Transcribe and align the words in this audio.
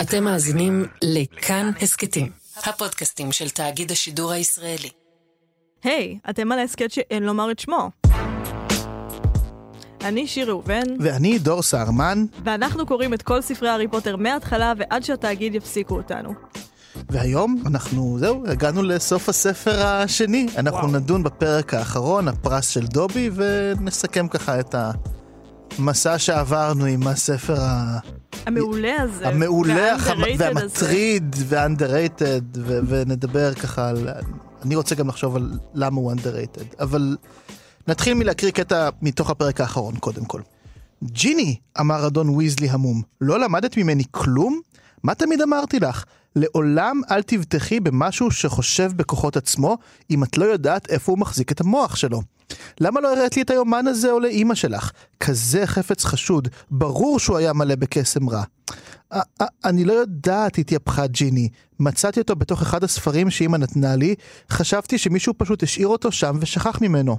אתם 0.00 0.24
מאזינים 0.24 0.84
לכאן 1.04 1.70
הסכתים, 1.82 2.30
הפודקאסטים 2.56 3.32
של 3.32 3.50
תאגיד 3.50 3.90
השידור 3.90 4.32
הישראלי. 4.32 4.88
היי, 5.84 6.18
hey, 6.26 6.30
אתם 6.30 6.52
על 6.52 6.58
ההסכת 6.58 6.90
שאין 6.90 7.22
לומר 7.22 7.50
את 7.50 7.58
שמו. 7.58 7.90
אני 10.04 10.26
שיר 10.26 10.48
ראובן. 10.48 10.82
ואני 11.00 11.38
דור 11.38 11.62
סהרמן. 11.62 12.24
ואנחנו 12.44 12.86
קוראים 12.86 13.14
את 13.14 13.22
כל 13.22 13.40
ספרי 13.40 13.68
הארי 13.68 13.88
פוטר 13.88 14.16
מההתחלה 14.16 14.72
ועד 14.78 15.04
שהתאגיד 15.04 15.54
יפסיקו 15.54 15.96
אותנו. 15.96 16.34
והיום 17.10 17.62
אנחנו, 17.66 18.16
זהו, 18.18 18.44
הגענו 18.46 18.82
לסוף 18.82 19.28
הספר 19.28 19.86
השני. 19.86 20.46
אנחנו 20.56 20.78
וואו. 20.78 20.92
נדון 20.92 21.22
בפרק 21.22 21.74
האחרון, 21.74 22.28
הפרס 22.28 22.68
של 22.68 22.86
דובי, 22.86 23.30
ונסכם 23.34 24.28
ככה 24.28 24.60
את 24.60 24.74
המסע 25.78 26.18
שעברנו 26.18 26.84
עם 26.84 27.06
הספר 27.06 27.60
ה... 27.60 27.98
המעולה 28.46 29.02
הזה. 29.02 29.28
המעולה, 29.28 29.96
והמטריד, 30.38 31.36
והאנדררייטד, 31.48 32.40
ונדבר 32.64 33.54
ככה 33.54 33.88
על... 33.88 34.08
אני 34.64 34.76
רוצה 34.76 34.94
גם 34.94 35.08
לחשוב 35.08 35.36
על 35.36 35.58
למה 35.74 36.00
הוא 36.00 36.12
אנדררייטד, 36.12 36.64
אבל 36.80 37.16
נתחיל 37.88 38.14
מלהקריא 38.14 38.52
קטע 38.52 38.88
מתוך 39.02 39.30
הפרק 39.30 39.60
האחרון, 39.60 39.96
קודם 39.96 40.24
כל. 40.24 40.40
ג'יני, 41.04 41.56
אמר 41.80 42.06
אדון 42.06 42.28
ויזלי 42.28 42.70
המום, 42.70 43.02
לא 43.20 43.40
למדת 43.40 43.76
ממני 43.76 44.04
כלום? 44.10 44.60
מה 45.02 45.14
תמיד 45.14 45.40
אמרתי 45.40 45.80
לך? 45.80 46.04
לעולם 46.36 47.00
אל 47.10 47.22
תבטחי 47.22 47.80
במשהו 47.80 48.30
שחושב 48.30 48.92
בכוחות 48.96 49.36
עצמו, 49.36 49.78
אם 50.10 50.24
את 50.24 50.38
לא 50.38 50.44
יודעת 50.44 50.90
איפה 50.90 51.12
הוא 51.12 51.18
מחזיק 51.18 51.52
את 51.52 51.60
המוח 51.60 51.96
שלו. 51.96 52.22
למה 52.80 53.00
לא 53.00 53.16
הראית 53.16 53.36
לי 53.36 53.42
את 53.42 53.50
היומן 53.50 53.86
הזה 53.86 54.10
או 54.10 54.20
לאימא 54.20 54.54
שלך? 54.54 54.90
כזה 55.20 55.66
חפץ 55.66 56.04
חשוד, 56.04 56.48
ברור 56.70 57.18
שהוא 57.18 57.36
היה 57.36 57.52
מלא 57.52 57.74
בקסם 57.74 58.28
רע. 58.28 58.42
אני 59.64 59.84
לא 59.84 59.92
יודעת, 59.92 60.58
התייפחה 60.58 61.06
ג'יני. 61.06 61.48
מצאתי 61.80 62.20
אותו 62.20 62.36
בתוך 62.36 62.62
אחד 62.62 62.84
הספרים 62.84 63.30
שאימא 63.30 63.56
נתנה 63.56 63.96
לי, 63.96 64.14
חשבתי 64.50 64.98
שמישהו 64.98 65.34
פשוט 65.36 65.62
השאיר 65.62 65.88
אותו 65.88 66.12
שם 66.12 66.36
ושכח 66.40 66.82
ממנו. 66.82 67.18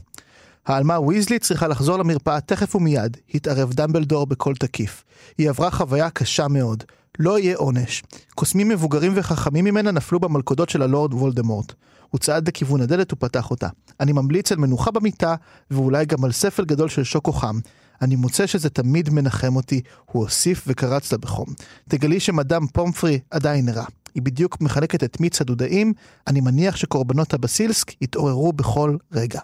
העלמה 0.66 1.00
ויזלי 1.00 1.40
צריכה 1.40 1.68
לחזור 1.68 1.98
למרפאה 1.98 2.42
תכף 2.42 2.76
ומיד, 2.76 3.18
התערב 3.34 3.74
דמבלדור 3.74 4.26
בקול 4.26 4.56
תקיף. 4.56 5.04
היא 5.38 5.50
עברה 5.50 5.72
חוויה 5.72 6.10
קשה 6.10 6.48
מאוד. 6.48 6.84
לא 7.20 7.40
יהיה 7.40 7.58
עונש. 7.58 8.04
קוסמים 8.36 8.70
מבוגרים 8.70 9.12
וחכמים 9.16 9.66
ממנה 9.66 9.92
נפלו 9.92 10.20
במלכודות 10.20 10.70
של 10.70 10.82
הלורד 10.82 11.14
וולדמורט. 11.14 11.74
הוא 12.10 12.20
צעד 12.20 12.48
לכיוון 12.48 12.82
הדלת 12.82 13.14
ופתח 13.14 13.52
אותה. 13.52 13.68
אני 14.00 14.12
ממליץ 14.12 14.52
על 14.52 14.58
מנוחה 14.58 14.92
במיטה, 14.92 15.36
ואולי 15.72 16.06
גם 16.06 16.24
על 16.24 16.32
ספל 16.32 16.66
גדול 16.66 16.90
של 16.90 17.04
שוקו 17.04 17.34
חם. 17.34 17.60
אני 18.02 18.16
מוצא 18.16 18.48
שזה 18.48 18.70
תמיד 18.70 19.10
מנחם 19.10 19.56
אותי, 19.56 19.82
הוא 20.06 20.24
הוסיף 20.24 20.64
וקרץ 20.68 21.12
לה 21.12 21.18
בחום. 21.18 21.46
תגלי 21.90 22.20
שמדאם 22.20 22.68
פומפרי 22.68 23.20
עדיין 23.32 23.66
נראה. 23.66 23.86
היא 24.16 24.24
בדיוק 24.24 24.62
מחלקת 24.62 25.04
את 25.04 25.20
מיץ 25.20 25.42
הדודאים, 25.42 25.94
אני 26.28 26.42
מניח 26.42 26.76
שקורבנות 26.76 27.34
הבסילסק 27.34 28.02
יתעוררו 28.02 28.54
בכל 28.54 28.98
רגע. 29.12 29.40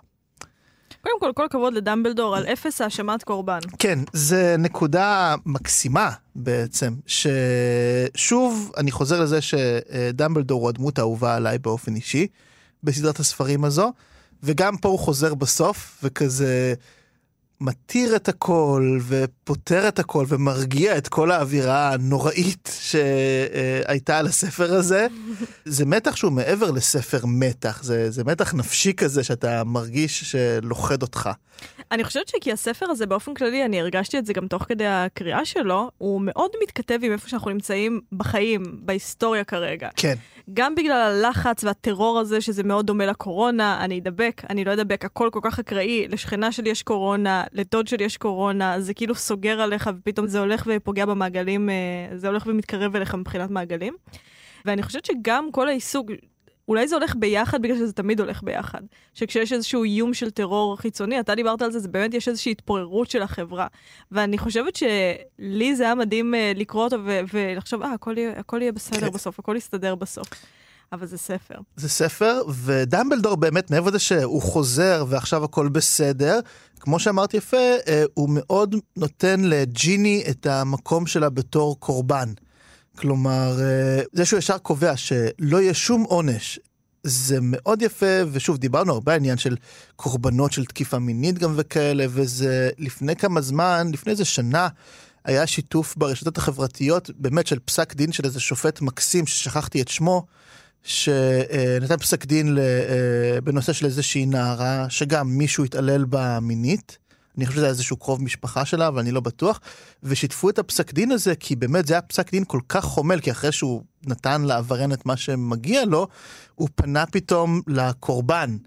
קודם 1.02 1.20
כל, 1.20 1.31
כל 1.36 1.45
הכבוד 1.45 1.73
לדמבלדור 1.73 2.36
על 2.36 2.45
אפס 2.45 2.81
האשמת 2.81 3.23
קורבן. 3.23 3.59
כן, 3.80 4.00
זה 4.14 4.56
נקודה 4.59 5.36
מקסימה 5.45 6.12
בעצם, 6.36 6.94
ששוב, 7.06 8.72
אני 8.78 8.92
חוזר 8.92 9.22
לזה 9.22 9.39
שדמבלדור 9.42 10.62
הוא 10.62 10.70
הדמות 10.70 11.00
האהובה 11.00 11.36
עליי 11.36 11.58
באופן 11.58 11.95
אישי, 11.95 12.28
בסדרת 12.84 13.20
הספרים 13.20 13.66
הזו, 13.66 13.94
וגם 14.44 14.78
פה 14.78 14.89
הוא 14.89 15.00
חוזר 15.00 15.34
בסוף, 15.34 16.00
וכזה... 16.04 16.73
מתיר 17.61 18.16
את 18.16 18.30
הכל 18.30 19.00
ופותר 19.08 19.88
את 19.88 20.00
הכל 20.00 20.25
ומרגיע 20.27 20.97
את 20.97 21.08
כל 21.08 21.31
האווירה 21.31 21.94
הנוראית 21.94 22.77
שהייתה 22.80 24.17
על 24.17 24.25
הספר 24.25 24.73
הזה. 24.73 25.08
זה 25.66 25.86
מתח 25.86 26.16
שהוא 26.16 26.31
מעבר 26.31 26.72
לספר 26.72 27.25
מתח, 27.25 27.83
זה, 27.83 28.11
זה 28.11 28.23
מתח 28.23 28.53
נפשי 28.53 28.94
כזה 28.94 29.23
שאתה 29.23 29.64
מרגיש 29.64 30.23
שלוכד 30.23 31.02
אותך. 31.02 31.30
אני 31.92 32.04
חושבת 32.04 32.27
שכי 32.27 32.52
הספר 32.52 32.86
הזה 32.89 33.05
באופן 33.05 33.33
כללי, 33.33 33.65
אני 33.65 33.82
הרגשתי 33.82 34.17
את 34.17 34.26
זה 34.26 34.33
גם 34.33 34.48
תוך 34.48 34.64
כדי 34.64 34.87
הקריאה 34.87 35.45
שלו, 35.45 35.92
הוא 35.98 36.21
מאוד 36.21 36.52
מתכתב 36.64 36.99
עם 37.03 37.11
איפה 37.11 37.30
שאנחנו 37.30 37.52
נמצאים 37.52 38.02
בחיים, 38.11 38.64
בהיסטוריה 38.82 39.43
כרגע. 39.43 39.89
כן. 39.95 40.15
גם 40.53 40.75
בגלל 40.75 41.02
הלחץ 41.02 41.63
והטרור 41.63 42.19
הזה, 42.19 42.41
שזה 42.41 42.63
מאוד 42.63 42.87
דומה 42.87 43.05
לקורונה, 43.05 43.80
אני 43.83 43.99
אדבק, 43.99 44.41
אני 44.49 44.65
לא 44.65 44.73
אדבק, 44.73 45.05
הכל 45.05 45.30
כל 45.31 45.39
כך 45.43 45.59
אקראי, 45.59 46.08
לשכנה 46.08 46.52
שלי 46.52 46.69
יש 46.69 46.83
קורונה, 46.83 47.43
לדוד 47.53 47.87
שלי 47.87 48.05
יש 48.05 48.17
קורונה, 48.17 48.80
זה 48.80 48.93
כאילו 48.93 49.15
סוגר 49.15 49.61
עליך 49.61 49.89
ופתאום 49.97 50.27
זה 50.27 50.39
הולך 50.39 50.67
ופוגע 50.67 51.05
במעגלים, 51.05 51.69
אה, 51.69 51.75
זה 52.17 52.27
הולך 52.27 52.43
ומתקרב 52.47 52.95
אליך 52.95 53.15
מבחינת 53.15 53.49
מעגלים. 53.49 53.93
ואני 54.65 54.83
חושבת 54.83 55.05
שגם 55.05 55.52
כל 55.52 55.67
העיסוק, 55.67 56.11
אולי 56.67 56.88
זה 56.88 56.95
הולך 56.95 57.16
ביחד 57.16 57.61
בגלל 57.61 57.78
שזה 57.78 57.94
תמיד 57.94 58.20
הולך 58.20 58.44
ביחד. 58.44 58.82
שכשיש 59.14 59.54
איזשהו 59.54 59.83
איום 59.83 60.14
של 60.14 60.30
טרור 60.30 60.78
חיצוני, 60.78 61.20
אתה 61.20 61.36
דיברת 61.36 61.61
על 61.61 61.72
זה, 61.72 61.80
זה 61.80 61.88
באמת 61.88 62.14
יש 62.14 62.28
איזושהי 62.28 62.52
התפוררות 62.52 63.10
של 63.10 63.22
החברה. 63.22 63.67
ואני 64.11 64.38
חושבת 64.38 64.76
שלי 64.76 65.76
זה 65.76 65.83
היה 65.83 65.95
מדהים 65.95 66.33
uh, 66.33 66.58
לקרוא 66.58 66.83
אותו 66.83 66.98
ו- 67.06 67.20
ולחשוב, 67.33 67.82
אה, 67.82 67.94
הכל 67.94 68.17
יהיה, 68.17 68.39
הכל 68.39 68.61
יהיה 68.61 68.72
בסדר 68.72 69.00
כן. 69.00 69.14
בסוף, 69.14 69.39
הכל 69.39 69.56
יסתדר 69.58 69.95
בסוף. 69.95 70.27
אבל 70.92 71.06
זה 71.08 71.17
ספר. 71.17 71.56
זה 71.76 71.89
ספר, 71.89 72.42
ודמבלדור 72.64 73.36
באמת, 73.36 73.72
מעבר 73.72 73.89
לזה 73.89 74.00
שהוא 74.00 74.42
חוזר 74.42 75.06
ועכשיו 75.10 75.44
הכל 75.44 75.70
בסדר, 75.70 76.39
כמו 76.80 77.00
שאמרתי 77.00 77.38
יפה, 77.38 77.58
אה, 77.88 78.04
הוא 78.14 78.30
מאוד 78.32 78.76
נותן 78.98 79.39
לג'יני 79.44 80.23
את 80.30 80.45
המקום 80.45 81.08
שלה 81.08 81.30
בתור 81.30 81.80
קורבן. 81.80 82.30
כלומר, 82.97 83.61
אה, 83.61 84.02
זה 84.11 84.25
שהוא 84.25 84.39
ישר 84.39 84.58
קובע 84.58 84.97
שלא 84.97 85.61
יהיה 85.61 85.73
שום 85.73 86.03
עונש, 86.03 86.59
זה 87.03 87.37
מאוד 87.41 87.81
יפה, 87.81 88.21
ושוב, 88.31 88.58
דיברנו 88.58 88.93
הרבה 88.93 89.13
על 89.13 89.19
עניין 89.19 89.37
של 89.37 89.55
קורבנות 89.95 90.52
של 90.52 90.65
תקיפה 90.65 90.99
מינית 90.99 91.37
גם 91.37 91.53
וכאלה, 91.55 92.05
וזה 92.09 92.69
לפני 92.77 93.15
כמה 93.15 93.41
זמן, 93.41 93.87
לפני 93.93 94.11
איזה 94.11 94.25
שנה, 94.25 94.67
היה 95.25 95.47
שיתוף 95.47 95.95
ברשתות 95.97 96.37
החברתיות, 96.37 97.09
באמת 97.17 97.47
של 97.47 97.59
פסק 97.65 97.93
דין 97.93 98.11
של 98.11 98.25
איזה 98.25 98.39
שופט 98.39 98.81
מקסים, 98.81 99.27
ששכחתי 99.27 99.81
את 99.81 99.87
שמו, 99.87 100.25
שנתן 100.83 101.97
פסק 101.99 102.25
דין 102.25 102.58
אה, 102.58 103.41
בנושא 103.41 103.73
של 103.73 103.85
איזושהי 103.85 104.25
נערה, 104.25 104.85
שגם 104.89 105.37
מישהו 105.37 105.64
התעלל 105.64 106.05
בה 106.05 106.39
מינית. 106.41 106.97
אני 107.37 107.45
חושב 107.45 107.58
שזה 107.58 107.67
איזשהו 107.67 107.98
קרוב 107.98 108.23
משפחה 108.23 108.65
שלה, 108.65 108.87
אבל 108.87 108.99
אני 108.99 109.11
לא 109.11 109.20
בטוח. 109.20 109.59
ושיתפו 110.03 110.49
את 110.49 110.59
הפסק 110.59 110.93
דין 110.93 111.11
הזה, 111.11 111.36
כי 111.36 111.55
באמת 111.55 111.87
זה 111.87 111.93
היה 111.93 112.02
פסק 112.02 112.31
דין 112.31 112.43
כל 112.48 112.59
כך 112.70 112.83
חומל, 112.83 113.20
כי 113.20 113.31
אחרי 113.31 113.52
שהוא 113.52 113.83
נתן 114.05 114.42
לעבריין 114.42 114.93
את 114.93 115.05
מה 115.05 115.17
שמגיע 115.17 115.86
לו, 115.86 116.08
הוא 116.55 116.70
פנה 116.76 117.05
פתאום 117.05 117.61
לקורבן. 117.67 118.58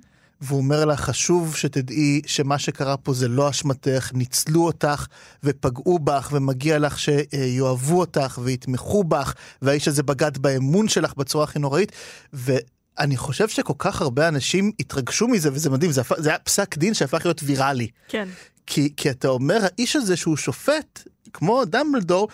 והוא 0.40 0.58
אומר 0.58 0.84
לה, 0.84 0.96
חשוב 0.96 1.56
שתדעי 1.56 2.20
שמה 2.26 2.58
שקרה 2.58 2.96
פה 2.96 3.14
זה 3.14 3.28
לא 3.28 3.50
אשמתך, 3.50 4.10
ניצלו 4.14 4.66
אותך 4.66 5.06
ופגעו 5.44 5.98
בך, 5.98 6.28
ומגיע 6.32 6.78
לך 6.78 6.98
שיאהבו 6.98 7.98
אותך 7.98 8.38
ויתמכו 8.42 9.04
בך, 9.04 9.34
והאיש 9.62 9.88
הזה 9.88 10.02
בגד 10.02 10.38
באמון 10.38 10.88
שלך 10.88 11.14
בצורה 11.16 11.44
הכי 11.44 11.58
נוראית. 11.58 11.92
ואני 12.32 13.16
חושב 13.16 13.48
שכל 13.48 13.74
כך 13.78 14.02
הרבה 14.02 14.28
אנשים 14.28 14.72
התרגשו 14.80 15.28
מזה, 15.28 15.52
וזה 15.52 15.70
מדהים, 15.70 15.92
זה, 15.92 16.02
זה 16.16 16.28
היה 16.28 16.38
פסק 16.38 16.78
דין 16.78 16.94
שהפך 16.94 17.24
להיות 17.24 17.40
ויראלי. 17.44 17.88
כן. 18.08 18.28
כי, 18.70 18.92
כי 18.96 19.10
אתה 19.10 19.28
אומר, 19.28 19.58
האיש 19.62 19.96
הזה 19.96 20.16
שהוא 20.16 20.36
שופט, 20.36 21.02
כמו 21.32 21.64
דמבלדור, 21.64 22.28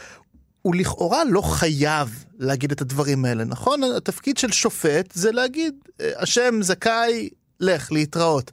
הוא 0.63 0.75
לכאורה 0.75 1.25
לא 1.25 1.41
חייב 1.41 2.25
להגיד 2.39 2.73
את 2.73 2.81
הדברים 2.81 3.25
האלה, 3.25 3.45
נכון? 3.45 3.81
התפקיד 3.97 4.37
של 4.37 4.53
שופט 4.53 5.13
זה 5.15 5.33
להגיד, 5.33 5.75
השם 6.17 6.63
זכאי, 6.63 7.29
לך, 7.61 7.93
להתראות. 7.93 8.51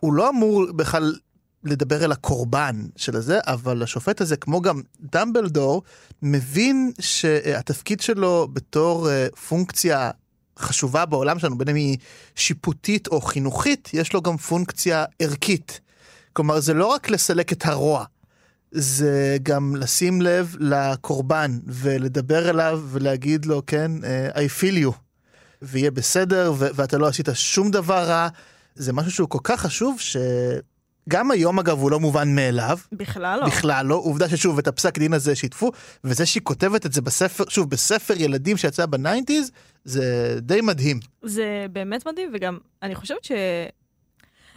הוא 0.00 0.12
לא 0.12 0.28
אמור 0.28 0.72
בכלל 0.76 1.14
לדבר 1.64 2.04
אל 2.04 2.12
הקורבן 2.12 2.86
של 2.96 3.16
הזה, 3.16 3.38
אבל 3.46 3.82
השופט 3.82 4.20
הזה, 4.20 4.36
כמו 4.36 4.60
גם 4.60 4.80
דמבלדור, 5.00 5.82
מבין 6.22 6.92
שהתפקיד 7.00 8.00
שלו 8.00 8.48
בתור 8.52 9.10
אה, 9.10 9.26
פונקציה 9.48 10.10
חשובה 10.58 11.06
בעולם 11.06 11.38
שלנו, 11.38 11.58
בין 11.58 11.68
אם 11.68 11.76
היא 11.76 11.98
שיפוטית 12.34 13.08
או 13.08 13.20
חינוכית, 13.20 13.90
יש 13.92 14.12
לו 14.12 14.22
גם 14.22 14.36
פונקציה 14.36 15.04
ערכית. 15.18 15.80
כלומר, 16.32 16.60
זה 16.60 16.74
לא 16.74 16.86
רק 16.86 17.10
לסלק 17.10 17.52
את 17.52 17.66
הרוע, 17.66 18.04
זה 18.72 19.36
גם 19.42 19.76
לשים 19.76 20.22
לב 20.22 20.56
לקורבן 20.58 21.58
ולדבר 21.66 22.50
אליו 22.50 22.82
ולהגיד 22.86 23.44
לו, 23.44 23.62
כן, 23.66 23.90
uh, 24.00 24.36
I 24.36 24.60
feel 24.60 24.84
you, 24.86 24.92
ויהיה 25.62 25.90
בסדר, 25.90 26.52
ו- 26.58 26.68
ואתה 26.74 26.98
לא 26.98 27.06
עשית 27.06 27.28
שום 27.34 27.70
דבר 27.70 28.04
רע. 28.04 28.28
זה 28.74 28.92
משהו 28.92 29.10
שהוא 29.10 29.28
כל 29.28 29.38
כך 29.42 29.60
חשוב, 29.60 30.00
שגם 30.00 31.30
היום 31.30 31.58
אגב 31.58 31.78
הוא 31.78 31.90
לא 31.90 32.00
מובן 32.00 32.34
מאליו. 32.34 32.78
בכלל 32.92 33.40
לא. 33.40 33.46
בכלל 33.46 33.86
לא. 33.86 33.94
עובדה 33.94 34.28
ששוב, 34.28 34.58
את 34.58 34.68
הפסק 34.68 34.98
דין 34.98 35.12
הזה 35.12 35.34
שיתפו, 35.36 35.72
וזה 36.04 36.26
שהיא 36.26 36.42
כותבת 36.42 36.86
את 36.86 36.92
זה 36.92 37.00
בספר, 37.00 37.44
שוב, 37.48 37.70
בספר 37.70 38.14
ילדים 38.16 38.56
שיצא 38.56 38.86
ב 38.86 38.92
nineties, 38.92 39.50
זה 39.84 40.36
די 40.42 40.60
מדהים. 40.60 41.00
זה 41.22 41.66
באמת 41.72 42.06
מדהים, 42.06 42.30
וגם 42.34 42.58
אני 42.82 42.94
חושבת 42.94 43.24
ש... 43.24 43.32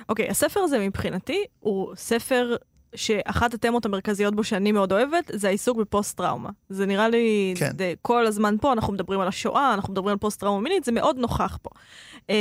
אוקיי, 0.10 0.30
הספר 0.30 0.60
הזה 0.60 0.80
מבחינתי 0.80 1.44
הוא 1.60 1.96
ספר 1.96 2.56
שאחת 2.96 3.54
התמות 3.54 3.86
המרכזיות 3.86 4.36
בו 4.36 4.44
שאני 4.44 4.72
מאוד 4.72 4.92
אוהבת, 4.92 5.32
זה 5.34 5.48
העיסוק 5.48 5.78
בפוסט-טראומה. 5.78 6.50
זה 6.70 6.86
נראה 6.86 7.10
לי, 7.10 7.54
כן. 7.58 7.72
זה, 7.78 7.94
כל 8.02 8.26
הזמן 8.26 8.56
פה, 8.62 8.74
אנחנו 8.74 8.94
מדברים 8.94 9.20
על 9.20 9.28
השואה, 9.28 9.74
אנחנו 9.74 9.94
מדברים 9.94 10.12
על 10.12 10.18
פוסט-טראומה 10.18 10.62
מינית, 10.62 10.84
זה 10.84 10.92
מאוד 10.92 11.18
נוכח 11.18 11.58
פה. 11.62 11.70
Uh, 12.18 12.32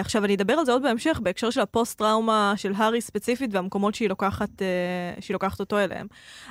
עכשיו, 0.00 0.24
אני 0.24 0.34
אדבר 0.34 0.52
על 0.52 0.64
זה 0.64 0.72
עוד 0.72 0.82
בהמשך, 0.82 1.20
בהקשר 1.22 1.50
של 1.50 1.60
הפוסט-טראומה 1.60 2.52
של 2.56 2.72
הארי 2.76 3.00
ספציפית 3.00 3.50
והמקומות 3.52 3.94
שהיא 3.94 4.08
לוקחת, 4.08 4.48
uh, 4.48 5.22
שהיא 5.22 5.34
לוקחת 5.34 5.60
אותו 5.60 5.78
אליהם. 5.78 6.06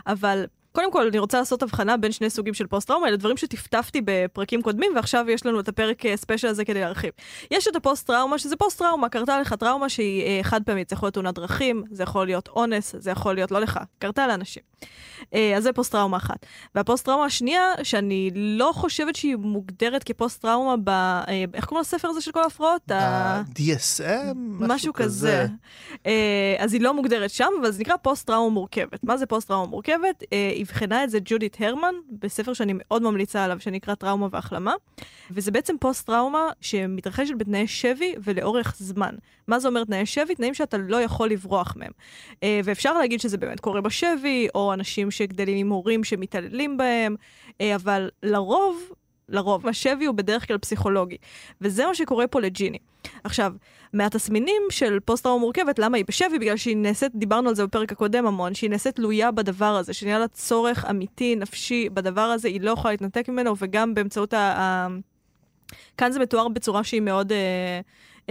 אבל... 0.08 0.46
קודם 0.76 0.92
כל, 0.92 1.08
אני 1.08 1.20
רוצה 1.20 1.40
לעשות 1.40 1.64
הבחנה 1.64 1.98
בין 1.98 2.12
שני 2.12 2.30
סוגים 2.30 2.54
של 2.54 2.68
פוסט-טראומה, 2.68 3.08
אלה 3.08 3.18
דברים 3.18 3.38
שטפטפתי 3.38 4.02
בפרקים 4.06 4.62
קודמים, 4.62 4.92
ועכשיו 4.96 5.26
יש 5.30 5.46
לנו 5.46 5.60
את 5.60 5.68
הפרק 5.68 6.06
אה, 6.06 6.18
special 6.18 6.48
הזה 6.48 6.66
כדי 6.66 6.80
להרחיב. 6.80 7.12
יש 7.52 7.68
את 7.68 7.76
הפוסט-טראומה, 7.76 8.38
שזה 8.38 8.56
פוסט-טראומה, 8.56 9.10
קרתה 9.10 9.40
לך 9.40 9.54
טראומה 9.54 9.90
שהיא 9.90 10.24
אה, 10.24 10.40
חד 10.44 10.62
פעמית, 10.64 10.90
זה 10.90 10.94
יכול 10.94 11.08
להיות 11.08 11.14
תאונת 11.14 11.36
דרכים, 11.36 11.84
זה 11.92 12.04
יכול 12.04 12.26
להיות 12.26 12.48
אונס, 12.48 12.96
זה 13.00 13.12
יכול 13.12 13.36
להיות 13.36 13.52
לא 13.52 13.60
לך, 13.60 13.80
קרתה 14.00 14.28
לאנשים. 14.28 14.64
אה, 15.34 15.58
אז 15.58 15.64
זה 15.64 15.74
פוסט-טראומה 15.74 16.18
אחת. 16.18 16.46
והפוסט-טראומה 16.76 17.26
השנייה, 17.26 17.72
שאני 17.84 18.32
לא 18.36 18.72
חושבת 18.76 19.16
שהיא 19.16 19.36
מוגדרת 19.36 20.04
כפוסט-טראומה 20.04 20.76
ב... 20.84 20.90
אה, 20.90 21.46
איך 21.54 21.66
קוראים 21.66 21.82
לספר 21.82 22.08
הזה 22.08 22.22
של 22.22 22.32
כל 22.32 22.44
ההפרעות? 22.44 22.92
ה-DSM, 22.92 24.36
משהו 24.60 24.94
כזה. 24.94 25.46
אה, 26.06 26.56
אז 26.60 26.74
היא 26.74 26.82
לא 26.82 26.94
מוגדרת 26.94 27.30
שם, 27.30 27.50
אבל 27.62 27.72
זה 27.72 27.80
נקרא 27.80 27.96
פוסט-טראומה 28.02 28.54
מורכבת. 28.54 29.04
מה 29.04 29.18
זה 29.18 29.26
פוסט-טראומה 29.26 29.70
מורכבת? 29.70 30.24
אה, 30.34 30.52
אבחנה 30.66 31.04
את 31.04 31.10
זה 31.10 31.20
ג'ודית 31.26 31.58
הרמן, 31.60 31.94
בספר 32.10 32.54
שאני 32.54 32.74
מאוד 32.76 33.02
ממליצה 33.04 33.44
עליו, 33.44 33.60
שנקרא 33.60 33.96
טראומה 33.96 34.28
והחלמה. 34.32 34.74
וזה 35.32 35.52
בעצם 35.52 35.76
פוסט-טראומה 35.80 36.50
שמתרחשת 36.62 37.34
בתנאי 37.38 37.68
שבי 37.68 38.16
ולאורך 38.24 38.76
זמן. 38.80 39.16
מה 39.48 39.60
זה 39.60 39.68
אומר 39.68 39.84
תנאי 39.84 40.06
שבי? 40.06 40.36
תנאים 40.36 40.54
שאתה 40.54 40.78
לא 40.78 41.02
יכול 41.02 41.30
לברוח 41.30 41.76
מהם. 41.78 41.92
אה, 42.44 42.60
ואפשר 42.64 42.98
להגיד 42.98 43.20
שזה 43.20 43.38
באמת 43.38 43.60
קורה 43.60 43.82
בשבי, 43.82 44.48
או 44.56 44.74
אנשים 44.74 45.12
שגדלים 45.12 45.58
עם 45.58 45.70
הורים 45.70 46.04
שמתעללים 46.04 46.78
בהם, 46.78 47.16
אה, 47.62 47.76
אבל 47.76 48.10
לרוב, 48.24 48.78
לרוב, 49.30 49.68
השבי 49.68 50.06
הוא 50.06 50.16
בדרך 50.16 50.48
כלל 50.48 50.58
פסיכולוגי. 50.58 51.18
וזה 51.62 51.86
מה 51.86 51.96
שקורה 51.96 52.28
פה 52.28 52.42
לג'יני. 52.42 52.78
עכשיו, 53.24 53.54
מהתסמינים 53.94 54.62
של 54.70 55.00
פוסט-טראומה 55.00 55.42
מורכבת, 55.42 55.80
למה 55.80 55.98
היא 55.98 56.06
בשבי? 56.08 56.40
בגלל 56.40 56.58
שהיא 56.58 56.78
נעשית, 56.78 57.12
דיברנו 57.16 57.50
על 57.50 57.56
זה 57.56 57.66
בפרק 57.66 57.92
הקודם 57.92 58.26
המון, 58.26 58.54
שהיא 58.54 58.70
נעשית 58.70 58.96
תלויה 58.96 59.32
בדבר 59.32 59.66
הזה, 59.76 59.94
שנהיה 59.94 60.20
לה 60.20 60.28
צורך 60.28 60.86
אמיתי, 60.90 61.36
נפשי, 61.36 61.90
בדבר 61.90 62.22
הזה, 62.22 62.48
היא 62.48 62.62
לא 62.62 62.72
יכולה 62.72 62.94
להתנתק 62.94 63.30
ממנו, 63.30 63.54
וגם 63.60 63.94
באמצעות 63.94 64.34
ה... 64.34 64.38
ה... 64.38 64.88
כאן 65.98 66.12
זה 66.12 66.20
מתואר 66.20 66.48
בצורה 66.48 66.84
שהיא 66.84 67.02
מאוד... 67.02 67.32
אה, 67.32 67.80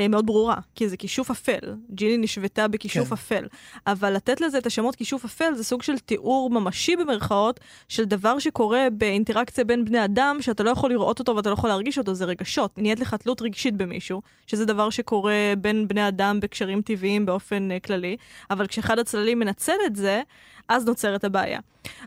מאוד 0.08 0.26
ברורה, 0.26 0.56
כי 0.74 0.88
זה 0.88 0.96
כישוף 0.96 1.30
אפל. 1.30 1.74
ג'יני 1.90 2.16
נשוותה 2.16 2.68
בכישוף 2.68 3.08
כן. 3.08 3.14
אפל. 3.14 3.46
אבל 3.86 4.12
לתת 4.12 4.40
לזה 4.40 4.58
את 4.58 4.66
השמות 4.66 4.96
כישוף 4.96 5.24
אפל 5.24 5.54
זה 5.54 5.64
סוג 5.64 5.82
של 5.82 5.98
תיאור 5.98 6.50
ממשי 6.50 6.96
במרכאות 6.96 7.60
של 7.88 8.04
דבר 8.04 8.38
שקורה 8.38 8.86
באינטראקציה 8.92 9.64
בין 9.64 9.84
בני 9.84 10.04
אדם, 10.04 10.36
שאתה 10.40 10.62
לא 10.62 10.70
יכול 10.70 10.90
לראות 10.90 11.18
אותו 11.18 11.36
ואתה 11.36 11.48
לא 11.48 11.54
יכול 11.54 11.70
להרגיש 11.70 11.98
אותו, 11.98 12.14
זה 12.14 12.24
רגשות. 12.24 12.78
נהיית 12.78 13.00
לך 13.00 13.14
תלות 13.14 13.42
רגשית 13.42 13.76
במישהו, 13.76 14.22
שזה 14.46 14.64
דבר 14.64 14.90
שקורה 14.90 15.52
בין 15.58 15.88
בני 15.88 16.08
אדם 16.08 16.40
בקשרים 16.40 16.82
טבעיים 16.82 17.26
באופן 17.26 17.68
uh, 17.70 17.86
כללי, 17.86 18.16
אבל 18.50 18.66
כשאחד 18.66 18.98
הצללים 18.98 19.38
מנצל 19.38 19.76
את 19.86 19.96
זה, 19.96 20.22
אז 20.68 20.86
נוצרת 20.86 21.24
הבעיה. 21.24 21.60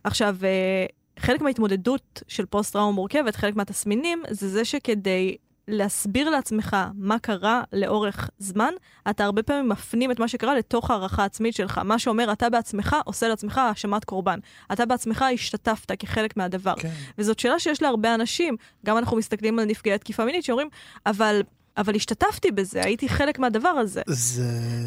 עכשיו, 0.03 0.35
uh, 0.39 1.19
חלק 1.19 1.41
מההתמודדות 1.41 2.23
של 2.27 2.45
פוסט-טראומה 2.45 2.91
מורכבת, 2.91 3.35
חלק 3.35 3.55
מהתסמינים, 3.55 4.23
זה 4.29 4.49
זה 4.49 4.65
שכדי 4.65 5.37
להסביר 5.67 6.29
לעצמך 6.29 6.77
מה 6.95 7.19
קרה 7.19 7.63
לאורך 7.73 8.29
זמן, 8.39 8.73
אתה 9.09 9.25
הרבה 9.25 9.43
פעמים 9.43 9.69
מפנים 9.69 10.11
את 10.11 10.19
מה 10.19 10.27
שקרה 10.27 10.55
לתוך 10.55 10.91
הערכה 10.91 11.25
עצמית 11.25 11.55
שלך. 11.55 11.81
מה 11.83 11.99
שאומר, 11.99 12.31
אתה 12.31 12.49
בעצמך 12.49 12.95
עושה 13.05 13.27
לעצמך 13.27 13.57
האשמת 13.57 14.05
קורבן. 14.05 14.39
אתה 14.71 14.85
בעצמך 14.85 15.25
השתתפת 15.33 15.91
כחלק 15.99 16.37
מהדבר. 16.37 16.73
כן. 16.77 16.89
וזאת 17.17 17.39
שאלה 17.39 17.59
שיש 17.59 17.81
להרבה 17.81 18.15
אנשים, 18.15 18.55
גם 18.85 18.97
אנחנו 18.97 19.17
מסתכלים 19.17 19.59
על 19.59 19.65
נפגעי 19.65 19.97
תקיפה 19.97 20.25
מינית, 20.25 20.43
שאומרים, 20.43 20.69
אבל, 21.05 21.41
אבל 21.77 21.95
השתתפתי 21.95 22.51
בזה, 22.51 22.81
הייתי 22.83 23.09
חלק 23.09 23.39
מהדבר 23.39 23.69
הזה. 23.69 24.01
זה... 24.07 24.43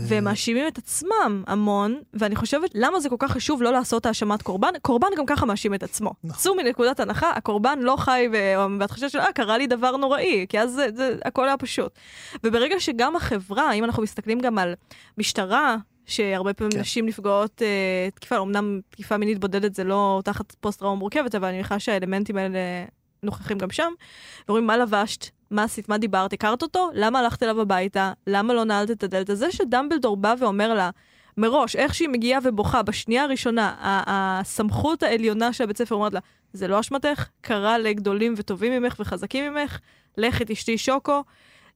והם 0.09 0.25
מאשימים 0.25 0.69
את 0.69 0.79
עצמם 0.79 1.45
המון, 1.47 2.01
ואני 2.15 2.37
חושבת, 2.37 2.71
למה 2.75 3.01
זה 3.01 3.09
כל 3.09 3.17
כך 3.19 3.33
חשוב 3.33 3.63
לא 3.63 3.73
לעשות 3.73 4.07
האשמת 4.07 4.43
קורבן? 4.43 4.73
קורבן 4.83 5.09
גם 5.17 5.27
ככה 5.27 5.47
מאשים 5.47 5.75
את 5.75 5.83
עצמו. 5.83 6.13
נכון. 6.25 6.43
צאו 6.43 6.55
מנקודת 6.55 7.01
הנחה, 7.01 7.31
הקורבן 7.31 7.79
לא 7.79 7.97
חי 7.99 8.29
ו- 8.33 8.79
בהתחושה 8.79 9.09
של, 9.09 9.19
אה, 9.19 9.33
קרה 9.33 9.59
לי 9.59 9.67
דבר 9.67 9.97
נוראי, 9.97 10.47
כי 10.49 10.61
אז 10.61 10.71
זה, 10.71 10.87
זה, 10.95 11.17
הכל 11.25 11.47
היה 11.47 11.57
פשוט. 11.57 11.93
וברגע 12.45 12.81
שגם 12.81 13.17
החברה, 13.17 13.73
אם 13.73 13.85
אנחנו 13.85 14.03
מסתכלים 14.03 14.41
גם 14.41 14.59
על 14.59 14.75
משטרה, 15.19 15.77
שהרבה 16.07 16.53
פעמים 16.55 16.71
כן. 16.71 16.77
כן. 16.77 16.81
נשים 16.81 17.07
נפגעות 17.07 17.63
אה, 17.63 18.09
תקיפה, 18.15 18.39
אמנם 18.39 18.81
תקיפה 18.91 19.17
מינית 19.17 19.39
בודדת 19.39 19.75
זה 19.75 19.85
לא 19.85 20.21
תחת 20.25 20.53
פוסט-טראומה 20.61 20.99
מורכבת, 20.99 21.35
אבל 21.35 21.49
אני 21.49 21.57
מניחה 21.57 21.79
שהאלמנטים 21.79 22.37
האלה 22.37 22.59
נוכחים 23.23 23.59
גם 23.59 23.71
שם. 23.71 23.93
ואומרים, 24.49 24.67
מה 24.67 24.77
לבשת? 24.77 25.40
מה 25.51 25.63
עשית? 25.63 25.89
מה 25.89 25.99
דיברת? 25.99 26.33
הכרת 26.33 26.63
אותו? 26.63 26.91
למה 26.95 27.19
הלכת 27.19 27.43
אליו 27.43 27.61
הביתה? 27.61 28.13
למה 28.27 28.55
לא 28.55 28.65
נעלת 28.65 28.91
את 28.91 29.03
הדלת? 29.03 29.31
זה 29.33 29.53
שדמבלדור 29.53 30.17
בא 30.17 30.35
ואומר 30.39 30.75
לה, 30.75 30.91
מראש, 31.37 31.77
איך 31.77 31.95
שהיא 31.95 32.09
מגיעה 32.09 32.41
ובוכה, 32.45 32.83
בשנייה 32.83 33.23
הראשונה, 33.23 33.75
הסמכות 33.81 35.03
העליונה 35.03 35.53
של 35.53 35.65
הבית 35.65 35.79
ספר 35.79 35.95
אומרת 35.95 36.15
לה, 36.15 36.21
זה 36.53 36.69
לא 36.69 36.81
אשמתך, 36.81 37.29
קרה 37.41 37.79
לגדולים 37.79 38.35
וטובים 38.37 38.83
ממך 38.83 38.97
וחזקים 39.01 39.55
ממך, 39.55 39.79
לך 40.17 40.43
את 40.43 40.51
אשתי 40.51 40.79
שוקו. 40.79 41.23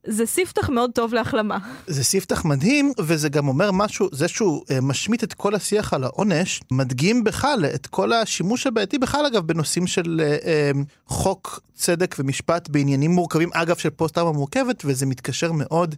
זה 0.06 0.27
ספתח 0.27 0.69
מאוד 0.69 0.91
טוב 0.95 1.15
להחלמה. 1.15 1.59
זה 1.87 2.05
ספתח 2.05 2.45
מדהים, 2.45 2.93
וזה 3.01 3.29
גם 3.29 3.49
אומר 3.49 3.71
משהו, 3.73 4.09
זה 4.12 4.29
שהוא 4.29 4.62
אה, 4.71 4.81
משמיט 4.81 5.25
את 5.25 5.35
כל 5.35 5.55
השיח 5.55 5.95
על 5.95 6.05
העונש, 6.05 6.61
מדגים 6.71 7.25
בכלל 7.25 7.65
את 7.75 7.87
כל 7.87 8.12
השימוש 8.12 8.67
הבעייתי 8.67 8.99
בכלל 8.99 9.27
אגב 9.27 9.47
בנושאים 9.47 9.87
של 9.87 10.21
אה, 10.25 10.37
אה, 10.45 10.71
חוק 11.06 11.61
צדק 11.75 12.17
ומשפט 12.19 12.69
בעניינים 12.69 13.11
מורכבים, 13.11 13.51
אגב 13.53 13.77
של 13.77 13.91
פוסט-טראומה 13.91 14.39
מורכבת, 14.39 14.83
וזה 14.85 15.06
מתקשר 15.06 15.53
מאוד 15.53 15.95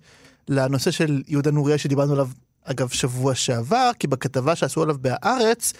לנושא 0.48 0.90
של 0.90 1.22
יהודה 1.28 1.50
נוריה 1.50 1.78
שדיברנו 1.78 2.12
עליו 2.12 2.28
אגב 2.64 2.88
שבוע 2.88 3.34
שעבר, 3.34 3.90
כי 3.98 4.06
בכתבה 4.06 4.56
שעשו 4.56 4.82
עליו 4.82 4.96
בהארץ, 5.00 5.72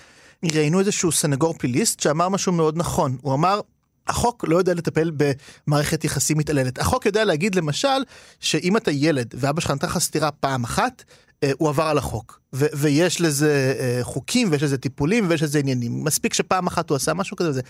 ראיינו 0.52 0.80
איזשהו 0.80 1.12
סנגור 1.12 1.54
פליליסט 1.58 2.00
שאמר 2.00 2.28
משהו 2.28 2.52
מאוד 2.52 2.76
נכון, 2.76 3.16
הוא 3.22 3.34
אמר 3.34 3.60
החוק 4.08 4.44
לא 4.48 4.56
יודע 4.56 4.74
לטפל 4.74 5.10
במערכת 5.16 6.04
יחסים 6.04 6.38
מתעללת. 6.38 6.78
החוק 6.78 7.06
יודע 7.06 7.24
להגיד 7.24 7.54
למשל 7.54 8.04
שאם 8.40 8.76
אתה 8.76 8.90
ילד 8.90 9.34
ואבא 9.34 9.60
שלך 9.60 9.70
נתן 9.70 9.86
לך 9.86 9.98
סטירה 9.98 10.30
פעם 10.30 10.64
אחת, 10.64 11.04
אה, 11.42 11.50
הוא 11.58 11.68
עבר 11.68 11.82
על 11.82 11.98
החוק. 11.98 12.40
ו- 12.54 12.66
ויש 12.74 13.20
לזה 13.20 13.74
אה, 13.78 13.98
חוקים 14.02 14.48
ויש 14.50 14.62
לזה 14.62 14.78
טיפולים 14.78 15.26
ויש 15.30 15.42
לזה 15.42 15.58
עניינים. 15.58 16.04
מספיק 16.04 16.34
שפעם 16.34 16.66
אחת 16.66 16.90
הוא 16.90 16.96
עשה 16.96 17.14
משהו 17.14 17.36
כזה 17.36 17.50
וזה. 17.50 17.60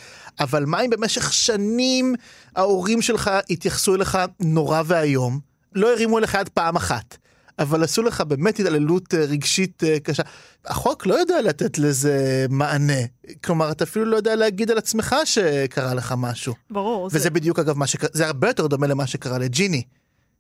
אבל 0.41 0.65
מה 0.65 0.81
אם 0.81 0.91
במשך 0.91 1.33
שנים 1.33 2.15
ההורים 2.57 3.03
שלך 3.03 3.31
התייחסו 3.51 3.95
אליך 3.95 4.19
נורא 4.41 4.83
ואיום, 4.87 5.41
לא 5.75 5.93
הרימו 5.93 6.19
אליך 6.19 6.35
יד 6.41 6.49
פעם 6.49 6.77
אחת. 6.77 7.17
אבל 7.59 7.85
עשו 7.85 8.03
לך 8.03 8.21
באמת 8.21 8.61
התעללות 8.61 9.15
אה, 9.15 9.21
רגשית 9.21 9.85
אה, 9.85 10.01
קשה. 10.01 10.23
החוק 10.65 11.07
לא 11.07 11.15
יודע 11.15 11.43
לתת 11.43 11.79
לזה 11.79 12.47
מענה. 12.51 13.03
כלומר, 13.45 13.71
אתה 13.73 13.85
אפילו 13.85 14.05
לא 14.05 14.17
יודע 14.17 14.37
להגיד 14.37 14.71
על 14.71 14.79
עצמך 14.79 15.17
שקרה 15.25 15.95
לך 15.95 16.15
משהו. 16.17 16.55
ברור. 16.71 17.09
וזה 17.13 17.31
בדיוק 17.31 17.59
אגב 17.59 17.79
מה 17.79 17.87
שקרה, 17.87 18.09
זה 18.13 18.27
הרבה 18.27 18.49
יותר 18.49 18.67
דומה 18.67 18.87
למה 18.87 19.07
שקרה 19.07 19.39
לג'יני. 19.39 19.83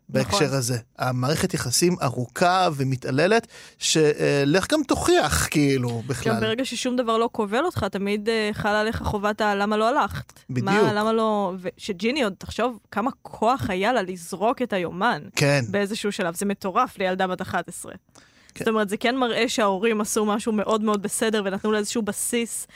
בהקשר 0.08 0.44
נכון. 0.44 0.58
הזה. 0.58 0.78
המערכת 0.98 1.54
יחסים 1.54 1.96
ארוכה 2.02 2.68
ומתעללת, 2.76 3.46
שלך 3.78 4.72
גם 4.72 4.80
תוכיח 4.88 5.48
כאילו 5.50 5.88
גם 5.88 6.06
בכלל. 6.06 6.40
ברגע 6.40 6.64
ששום 6.64 6.96
דבר 6.96 7.18
לא 7.18 7.28
כובל 7.32 7.64
אותך, 7.64 7.84
תמיד 7.84 8.28
uh, 8.28 8.54
חלה 8.54 8.80
עליך 8.80 9.02
חובת 9.02 9.40
ה... 9.40 9.54
למה 9.54 9.76
לא 9.76 9.88
הלכת? 9.88 10.32
בדיוק. 10.50 10.66
מה, 10.66 10.92
למה 10.92 11.12
לא... 11.12 11.52
שג'יני 11.76 12.22
עוד, 12.22 12.34
תחשוב 12.38 12.78
כמה 12.90 13.10
כוח 13.22 13.70
היה 13.70 13.92
לה 13.92 14.02
לזרוק 14.02 14.62
את 14.62 14.72
היומן 14.72 15.22
כן, 15.36 15.64
באיזשהו 15.68 16.12
שלב. 16.12 16.34
זה 16.34 16.46
מטורף 16.46 16.98
לילדה 16.98 17.26
בת 17.26 17.40
11. 17.40 17.92
כן. 18.54 18.64
זאת 18.64 18.68
אומרת, 18.68 18.88
זה 18.88 18.96
כן 18.96 19.16
מראה 19.16 19.48
שההורים 19.48 20.00
עשו 20.00 20.24
משהו 20.24 20.52
מאוד 20.52 20.82
מאוד 20.82 21.02
בסדר 21.02 21.42
ונתנו 21.44 21.72
לה 21.72 21.78
איזשהו 21.78 22.02
בסיס. 22.02 22.66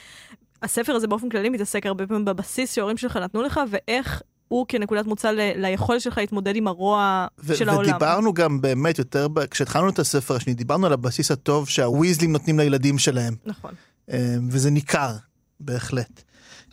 הספר 0.63 0.95
הזה 0.95 1.07
באופן 1.07 1.29
כללי 1.29 1.49
מתעסק 1.49 1.85
הרבה 1.85 2.07
פעמים 2.07 2.25
בבסיס 2.25 2.75
שההורים 2.75 2.97
שלך 2.97 3.17
נתנו 3.17 3.41
לך, 3.41 3.59
ואיך 3.69 4.21
הוא 4.51 4.65
כנקודת 4.67 5.05
מוצא 5.05 5.31
ל- 5.31 5.51
ליכולת 5.55 6.01
שלך 6.01 6.17
להתמודד 6.17 6.55
עם 6.55 6.67
הרוע 6.67 7.27
ו- 7.39 7.55
של 7.55 7.69
העולם. 7.69 7.89
ודיברנו 7.89 8.33
גם 8.33 8.61
באמת 8.61 8.99
יותר, 8.99 9.27
ב- 9.27 9.45
כשהתחלנו 9.45 9.89
את 9.89 9.99
הספר 9.99 10.35
השני, 10.35 10.53
דיברנו 10.53 10.85
על 10.85 10.93
הבסיס 10.93 11.31
הטוב 11.31 11.69
שהוויזלים 11.69 12.31
נותנים 12.31 12.59
לילדים 12.59 12.97
שלהם. 12.97 13.35
נכון. 13.45 13.71
אה, 14.11 14.35
וזה 14.49 14.69
ניכר, 14.69 15.11
בהחלט. 15.59 16.21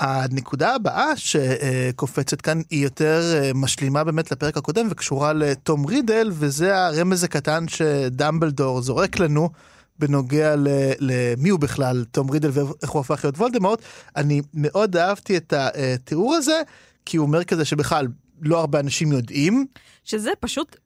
הנקודה 0.01 0.75
הבאה 0.75 1.17
שקופצת 1.17 2.41
כאן 2.41 2.61
היא 2.71 2.85
יותר 2.85 3.23
אה, 3.35 3.51
משלימה 3.55 4.05
באמת 4.05 4.33
לפרק 4.33 4.57
הקודם 4.57 4.87
וקשורה 4.91 5.33
לתום 5.33 5.85
רידל, 5.87 6.31
וזה 6.33 6.87
הרמז 6.87 7.25
הקטן 7.25 7.69
שדמבלדור 7.69 8.83
זורק 8.83 9.19
לנו 9.19 9.51
בנוגע 9.99 10.55
למי 11.01 11.49
הוא 11.49 11.61
בכלל 11.61 12.05
תום 12.11 12.31
רידל 12.31 12.51
ואיך 12.53 12.91
הוא 12.91 13.01
הפך 13.01 13.25
להיות 13.25 13.39
וולדמורט. 13.39 13.83
אני 14.17 14.43
מאוד 14.55 14.97
אהבתי 14.97 15.37
את 15.37 15.53
התיאור 15.57 16.35
הזה, 16.35 16.61
כי 17.09 17.17
הוא 17.17 17.27
אומר 17.27 17.45
כזה 17.45 17.65
שבכלל 17.65 18.07
לא 18.43 18.61
הרבה 18.61 18.81
אנשים 18.81 19.13
יודעים. 19.13 19.67
שזה 20.05 20.31
פשוט 20.41 20.77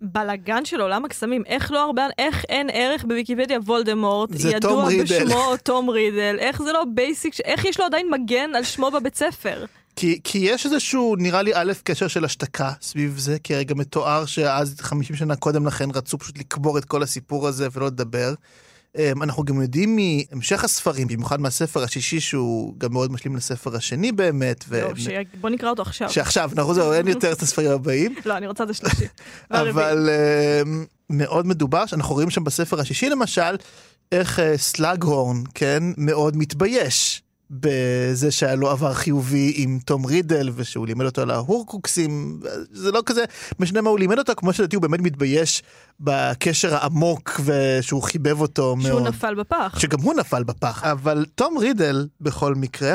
בלאגן 0.00 0.64
של 0.64 0.80
עולם 0.80 1.04
הקסמים, 1.04 1.42
איך 1.46 1.72
לא 1.72 1.84
הרבה, 1.84 2.06
איך 2.18 2.44
אין 2.48 2.70
ערך 2.72 3.04
בוויקיפדיה 3.04 3.58
וולדמורט, 3.58 4.30
ידוע. 4.54 4.88
בשמו 5.02 5.56
תום 5.62 5.90
רידל, 5.90 6.36
איך 6.38 6.62
זה 6.62 6.72
לא 6.72 6.84
basic, 6.94 7.34
איך 7.44 7.64
יש 7.64 7.80
לו 7.80 7.86
עדיין 7.86 8.10
מגן 8.10 8.50
על 8.54 8.64
שמו 8.64 8.90
בבית 8.90 9.14
ספר? 9.14 9.64
כי, 9.96 10.20
כי 10.24 10.38
יש 10.38 10.66
איזשהו, 10.66 11.16
נראה 11.18 11.42
לי, 11.42 11.50
א', 11.54 11.72
קשר 11.84 12.08
של 12.08 12.24
השתקה 12.24 12.72
סביב 12.82 13.18
זה, 13.18 13.38
כי 13.38 13.54
הרי 13.54 13.64
גם 13.64 13.78
מתואר 13.78 14.26
שאז 14.26 14.76
50 14.80 15.16
שנה 15.16 15.36
קודם 15.36 15.66
לכן 15.66 15.90
רצו 15.94 16.18
פשוט 16.18 16.38
לקבור 16.38 16.78
את 16.78 16.84
כל 16.84 17.02
הסיפור 17.02 17.48
הזה 17.48 17.68
ולא 17.72 17.86
לדבר. 17.86 18.34
אמ, 18.98 19.22
אנחנו 19.22 19.44
גם 19.44 19.62
יודעים 19.62 19.96
מהמשך 19.96 20.64
הספרים, 20.64 21.08
במיוחד 21.08 21.40
מהספר 21.40 21.82
השישי, 21.82 22.20
שהוא 22.20 22.74
גם 22.78 22.92
מאוד 22.92 23.12
משלים 23.12 23.36
לספר 23.36 23.76
השני 23.76 24.12
באמת. 24.12 24.64
ו... 24.68 24.80
לא, 24.80 24.96
ש... 24.96 25.08
בוא 25.40 25.50
נקרא 25.50 25.70
אותו 25.70 25.82
עכשיו. 25.82 26.10
שעכשיו, 26.10 26.50
אנחנו 26.56 26.74
זהו, 26.74 26.92
אין 26.92 27.08
יותר 27.08 27.32
את 27.32 27.42
הספרים 27.42 27.70
הבאים. 27.70 28.14
לא, 28.24 28.36
אני 28.36 28.46
רוצה 28.46 28.64
את 28.64 28.70
השלישי. 28.70 29.06
אבל 29.50 30.08
אמ, 30.64 30.84
מאוד 31.10 31.46
מדובר, 31.46 31.86
שאנחנו 31.86 32.14
רואים 32.14 32.30
שם 32.30 32.44
בספר 32.44 32.80
השישי 32.80 33.08
למשל, 33.08 33.56
איך 34.12 34.38
אה, 34.38 34.58
סלאגהורן, 34.58 35.42
כן, 35.54 35.82
מאוד 35.96 36.36
מתבייש. 36.36 37.22
בזה 37.50 38.30
שהיה 38.30 38.54
לו 38.54 38.70
עבר 38.70 38.94
חיובי 38.94 39.52
עם 39.56 39.78
תום 39.84 40.06
רידל 40.06 40.50
ושהוא 40.54 40.86
לימד 40.86 41.04
אותו 41.04 41.22
על 41.22 41.30
ההורקוקסים 41.30 42.40
זה 42.72 42.92
לא 42.92 43.02
כזה 43.06 43.24
משנה 43.60 43.80
מה 43.80 43.90
הוא 43.90 43.98
לימד 43.98 44.18
אותו 44.18 44.32
כמו 44.36 44.52
שלדעתי 44.52 44.76
הוא 44.76 44.82
באמת 44.82 45.00
מתבייש 45.00 45.62
בקשר 46.00 46.74
העמוק 46.74 47.40
ושהוא 47.44 48.02
חיבב 48.02 48.40
אותו 48.40 48.76
שהוא 48.80 48.90
מאוד. 48.90 49.02
שהוא 49.02 49.08
נפל 49.08 49.34
בפח. 49.34 49.78
שגם 49.78 50.00
הוא 50.00 50.14
נפל 50.14 50.42
בפח 50.42 50.84
אבל 50.84 51.24
תום 51.34 51.58
רידל 51.58 52.06
בכל 52.20 52.54
מקרה. 52.54 52.94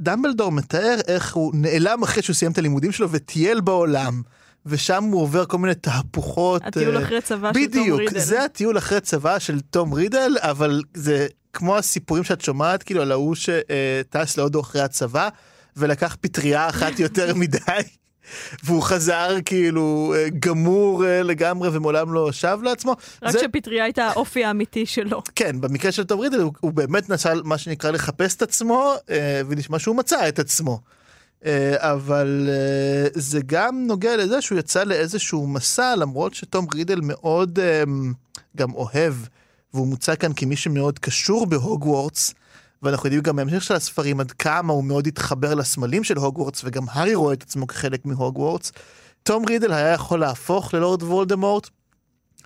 דמבלדור 0.00 0.52
מתאר 0.52 0.96
איך 1.06 1.34
הוא 1.34 1.52
נעלם 1.54 2.02
אחרי 2.02 2.22
שהוא 2.22 2.34
סיים 2.34 2.52
את 2.52 2.58
הלימודים 2.58 2.92
שלו 2.92 3.10
וטייל 3.10 3.60
בעולם. 3.60 4.22
ושם 4.66 5.04
הוא 5.04 5.22
עובר 5.22 5.46
כל 5.46 5.58
מיני 5.58 5.74
תהפוכות. 5.74 6.62
הטיול 6.64 7.02
אחרי 7.02 7.20
צבא 7.20 7.52
של 7.52 7.52
תום 7.52 7.62
רידל. 7.62 7.80
בדיוק, 7.80 8.18
זה 8.18 8.44
הטיול 8.44 8.78
אחרי 8.78 9.00
צבא 9.00 9.38
של 9.38 9.60
תום 9.60 9.92
רידל, 9.92 10.36
אבל 10.40 10.82
זה 10.94 11.26
כמו 11.56 11.76
הסיפורים 11.76 12.24
שאת 12.24 12.40
שומעת, 12.40 12.82
כאילו 12.82 13.02
על 13.02 13.12
ההוא 13.12 13.34
שטס 13.34 14.36
להודו 14.36 14.60
אחרי 14.60 14.80
הצבא, 14.82 15.28
ולקח 15.76 16.16
פטריה 16.20 16.68
אחת 16.68 16.98
יותר 16.98 17.34
מדי, 17.40 17.58
והוא 18.64 18.82
חזר 18.82 19.36
כאילו 19.44 20.14
גמור 20.38 21.04
לגמרי 21.06 21.68
ומעולם 21.72 22.12
לא 22.12 22.32
שב 22.32 22.58
לעצמו. 22.62 22.96
רק 23.22 23.32
זה... 23.32 23.38
שפטריה 23.38 23.84
הייתה 23.84 24.04
האופי 24.04 24.44
האמיתי 24.44 24.86
שלו. 24.86 25.22
כן, 25.34 25.60
במקרה 25.60 25.92
של 25.92 26.04
תום 26.04 26.20
רידל 26.20 26.40
הוא, 26.40 26.52
הוא 26.60 26.72
באמת 26.72 27.10
נסע 27.10 27.34
מה 27.44 27.58
שנקרא 27.58 27.90
לחפש 27.90 28.34
את 28.36 28.42
עצמו, 28.42 28.94
ונשמע 29.48 29.78
שהוא 29.78 29.96
מצא 29.96 30.28
את 30.28 30.38
עצמו. 30.38 30.80
אבל 31.76 32.48
זה 33.14 33.40
גם 33.46 33.86
נוגע 33.86 34.16
לזה 34.16 34.42
שהוא 34.42 34.58
יצא 34.58 34.84
לאיזשהו 34.84 35.46
מסע, 35.46 35.96
למרות 35.96 36.34
שתום 36.34 36.66
רידל 36.74 37.00
מאוד 37.02 37.58
גם 38.56 38.72
אוהב. 38.74 39.14
והוא 39.76 39.86
מוצג 39.86 40.14
כאן 40.14 40.32
כמי 40.36 40.56
שמאוד 40.56 40.98
קשור 40.98 41.46
בהוגוורטס, 41.46 42.34
ואנחנו 42.82 43.06
יודעים 43.06 43.22
גם 43.22 43.36
בהמשך 43.36 43.62
של 43.62 43.74
הספרים 43.74 44.20
עד 44.20 44.32
כמה 44.32 44.72
הוא 44.72 44.84
מאוד 44.84 45.06
התחבר 45.06 45.54
לסמלים 45.54 46.04
של 46.04 46.16
הוגוורטס, 46.16 46.62
וגם 46.64 46.84
הארי 46.90 47.14
רואה 47.14 47.32
את 47.32 47.42
עצמו 47.42 47.66
כחלק 47.66 48.06
מהוגוורטס. 48.06 48.72
תום 49.22 49.44
רידל 49.48 49.72
היה 49.72 49.92
יכול 49.92 50.20
להפוך 50.20 50.74
ללורד 50.74 51.02
וולדמורט, 51.02 51.68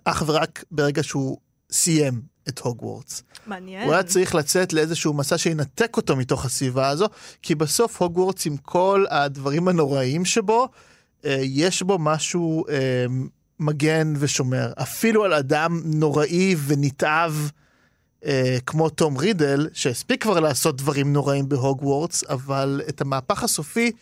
אך 0.05 0.23
ורק 0.27 0.65
ברגע 0.71 1.03
שהוא 1.03 1.39
סיים 1.73 2.21
את 2.49 2.59
הוגוורטס. 2.59 3.23
מעניין. 3.47 3.85
הוא 3.85 3.93
היה 3.93 4.03
צריך 4.03 4.35
לצאת 4.35 4.73
לאיזשהו 4.73 5.15
מסע 5.15 5.39
שינתק 5.39 5.97
אותו 5.97 6.17
מתוך 6.17 6.45
הסביבה 6.45 6.89
הזו, 6.89 7.07
כי 7.43 7.55
בסוף 7.55 8.03
הוגוורטס 8.03 8.47
עם 8.47 8.57
כל 8.57 9.05
הדברים 9.11 9.69
הנוראים 9.69 10.25
שבו, 10.25 10.69
יש 11.43 11.83
בו 11.83 11.99
משהו 11.99 12.65
מגן 13.61 14.13
ושומר, 14.19 14.73
אפילו 14.83 15.25
על 15.25 15.33
אדם 15.33 15.81
נוראי 15.85 16.57
ונתעב 16.67 17.51
אה, 18.25 18.59
כמו 18.67 18.89
תום 18.89 19.17
רידל, 19.17 19.69
שהספיק 19.73 20.23
כבר 20.23 20.41
לעשות 20.41 20.77
דברים 20.77 21.13
נוראים 21.13 21.49
בהוגוורטס, 21.49 22.25
אבל 22.25 22.81
את 22.89 23.01
המהפך 23.01 23.43
הסופי, 23.43 23.93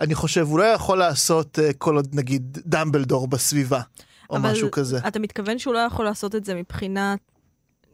אני 0.00 0.14
חושב, 0.14 0.46
הוא 0.48 0.58
לא 0.58 0.64
יכול 0.64 0.98
לעשות 0.98 1.58
אה, 1.58 1.72
כל 1.72 1.96
עוד 1.96 2.08
נגיד 2.12 2.58
דמבלדור 2.66 3.28
בסביבה, 3.28 3.80
או 4.30 4.38
משהו 4.38 4.70
כזה. 4.70 4.98
אתה 5.08 5.18
מתכוון 5.18 5.58
שהוא 5.58 5.74
לא 5.74 5.78
יכול 5.78 6.04
לעשות 6.04 6.34
את 6.34 6.44
זה 6.44 6.54
מבחינה 6.54 7.14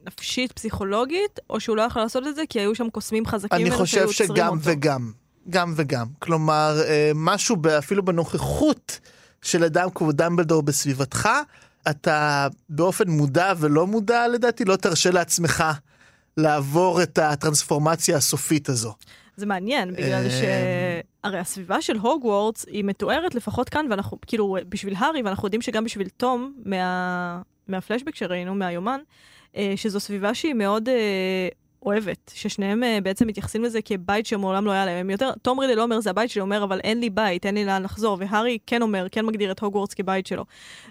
נפשית, 0.07 0.53
פסיכולוגית, 0.53 1.41
או 1.51 1.61
שהוא 1.61 1.77
לא 1.77 1.83
יכול 1.83 2.03
לעשות 2.03 2.27
את 2.27 2.35
זה 2.35 2.43
כי 2.49 2.61
היו 2.61 2.75
שם 2.75 2.91
קוסמים 2.91 3.27
חזקים? 3.27 3.61
אני 3.61 3.71
חושב 3.71 4.11
שגם 4.11 4.59
וגם. 4.63 5.13
גם 5.51 5.73
וגם. 5.77 6.07
כלומר, 6.19 6.77
אה, 6.85 7.11
משהו 7.15 7.57
אפילו 7.79 8.05
בנוכחות 8.05 9.01
של 9.43 9.65
אדם 9.65 9.89
כמו 9.95 10.13
דמבלדור 10.13 10.63
בסביבתך, 10.63 11.29
אתה 11.91 12.49
באופן 12.69 13.11
מודע 13.11 13.53
ולא 13.59 13.87
מודע 13.87 14.29
לדעתי 14.29 14.65
לא 14.65 14.77
תרשה 14.77 15.11
לעצמך 15.11 15.65
לעבור 16.37 17.03
את 17.03 17.19
הטרנספורמציה 17.19 18.17
הסופית 18.17 18.69
הזו. 18.69 18.95
זה 19.37 19.47
מעניין, 19.47 19.93
בגלל 19.93 20.25
שהרי 20.31 21.39
הסביבה 21.39 21.83
של 21.83 21.97
הוגוורטס 21.97 22.65
היא 22.69 22.85
מתוארת 22.85 23.35
לפחות 23.35 23.69
כאן, 23.69 23.87
ואנחנו, 23.91 24.19
כאילו, 24.27 24.57
בשביל 24.69 24.95
הארי, 24.99 25.23
ואנחנו 25.23 25.47
יודעים 25.47 25.63
שגם 25.63 25.85
בשביל 25.85 26.09
תום, 26.09 26.53
מה, 26.65 27.43
מהפלשבק 27.69 28.15
שראינו, 28.15 28.55
מהיומן, 28.55 29.01
שזו 29.77 30.01
סביבה 30.01 30.35
שהיא 30.35 30.55
מאוד 30.55 30.89
אוהבת, 31.87 32.33
ששניהם 32.35 32.83
uh, 32.83 32.87
בעצם 33.03 33.27
מתייחסים 33.27 33.63
לזה 33.63 33.83
כבית 33.83 34.27
שמעולם 34.27 34.67
לא 34.67 34.71
היה 34.71 34.87
להם. 34.87 34.97
הם 34.97 35.11
יותר, 35.11 35.31
תום 35.43 35.61
רידל 35.61 35.75
לא 35.75 35.83
אומר 35.83 36.01
זה 36.01 36.11
הבית 36.11 36.31
שלי, 36.31 36.41
אומר 36.41 36.65
אבל 36.65 36.81
אין 36.81 37.01
לי 37.01 37.11
בית, 37.11 37.47
אין 37.47 37.55
לי 37.55 37.65
לאן 37.65 37.83
לחזור, 37.83 38.17
והארי 38.21 38.59
כן 38.67 38.83
אומר, 38.83 39.07
כן 39.13 39.27
מגדיר 39.27 39.53
את 39.53 39.61
הוגוורטס 39.61 39.95
כבית 39.95 40.27
שלו. 40.27 40.45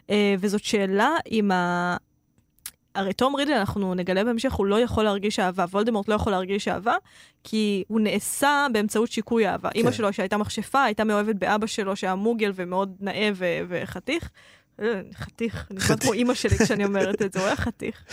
Uh, 0.08 0.12
וזאת 0.40 0.64
שאלה 0.64 1.10
אם 1.32 1.52
ה... 1.52 1.98
הרי 2.96 3.14
תום 3.14 3.36
רידל, 3.36 3.54
אנחנו 3.54 3.96
נגלה 3.96 4.24
בהמשך, 4.24 4.54
הוא 4.54 4.66
לא 4.66 4.80
יכול 4.80 5.04
להרגיש 5.04 5.40
אהבה, 5.40 5.66
וולדמורט 5.72 6.08
לא 6.10 6.14
יכול 6.14 6.32
להרגיש 6.32 6.68
אהבה, 6.68 6.96
כי 7.44 7.84
הוא 7.88 8.02
נעשה 8.02 8.68
באמצעות 8.74 9.12
שיקוי 9.12 9.48
אהבה. 9.48 9.70
כן. 9.70 9.80
אימא 9.80 9.92
שלו 9.92 10.14
שהייתה 10.14 10.38
מכשפה, 10.38 10.84
הייתה 10.84 11.04
מאוהבת 11.04 11.36
באבא 11.36 11.68
שלו 11.68 11.96
שהיה 11.96 12.16
מוגל 12.16 12.52
ומאוד 12.56 12.96
נאה 13.00 13.30
וחתיך, 13.68 14.24
אה, 14.24 14.30
חתיך, 15.14 15.68
נשמע 15.72 15.98
כמו 15.98 16.14
אימא 16.14 16.34
שלי 16.34 16.58
כשאני 16.58 16.86
אומרת 16.86 17.22
את 17.22 17.34
זה, 17.34 17.40
הוא 17.40 17.48
היה 17.48 17.56
חתיך. 17.56 18.04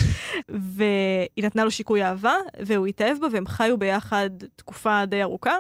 והיא 0.48 1.44
נתנה 1.44 1.64
לו 1.64 1.70
שיקוי 1.70 2.04
אהבה, 2.04 2.34
והוא 2.60 2.87
התאהב 2.87 3.16
בה, 3.20 3.26
והם 3.32 3.46
חיו 3.46 3.78
ביחד 3.78 4.30
תקופה 4.56 5.04
די 5.06 5.22
ארוכה. 5.22 5.56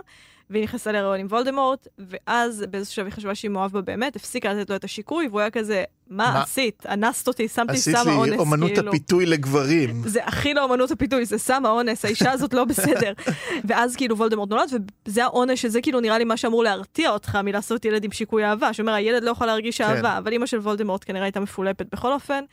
והיא 0.50 0.62
נכנסה 0.64 0.92
להיריון 0.92 1.20
עם 1.20 1.26
וולדמורט, 1.26 1.88
ואז 1.98 2.64
באיזשהו 2.70 2.94
שלב 2.94 3.06
היא 3.06 3.12
חשבה 3.12 3.34
שהיא 3.34 3.50
מאוהב 3.50 3.72
בה 3.72 3.80
באמת, 3.80 4.16
הפסיקה 4.16 4.52
לתת 4.52 4.70
לו 4.70 4.76
את 4.76 4.84
השיקוי, 4.84 5.28
והוא 5.28 5.40
היה 5.40 5.50
כזה, 5.50 5.84
מה, 6.10 6.30
מה? 6.32 6.42
עשית? 6.42 6.86
אנסת 6.86 7.28
אותי, 7.28 7.48
שמתי 7.48 7.76
סם 7.76 7.92
האונס, 7.94 8.08
עשית 8.08 8.32
לי 8.32 8.38
אומנות 8.38 8.70
כאילו. 8.70 8.88
הפיתוי 8.88 9.26
לגברים. 9.26 10.02
זה 10.06 10.24
הכי 10.24 10.54
לא 10.54 10.64
אומנות 10.64 10.90
הפיתוי, 10.90 11.24
זה 11.24 11.38
סם 11.38 11.66
האונס, 11.66 12.04
האישה 12.04 12.30
הזאת 12.30 12.54
לא 12.54 12.64
בסדר. 12.64 13.12
ואז 13.68 13.96
כאילו 13.96 14.16
וולדמורט 14.16 14.50
נולד, 14.50 14.90
וזה 15.08 15.24
העונש, 15.24 15.62
שזה 15.62 15.80
כאילו 15.80 16.00
נראה 16.00 16.18
לי 16.18 16.24
מה 16.24 16.36
שאמור 16.36 16.64
להרתיע 16.64 17.10
אותך 17.10 17.38
מלעשות 17.44 17.84
ילד 17.84 18.04
עם 18.04 18.10
שיקוי 18.10 18.44
אהבה, 18.44 18.72
שאומר, 18.72 18.92
הילד 18.92 19.22
לא 19.22 19.30
יכול 19.30 19.46
להרגיש 19.46 19.78
כן. 19.78 19.84
אהבה, 19.84 20.18
אבל 20.18 20.32
אימא 20.32 20.46
של 20.46 20.58
וולדמורט 20.58 21.04
כנראה 21.04 21.24
הייתה 21.24 21.40
מפולפת 21.40 21.86
בכל 21.92 22.12
אופן, 22.12 22.44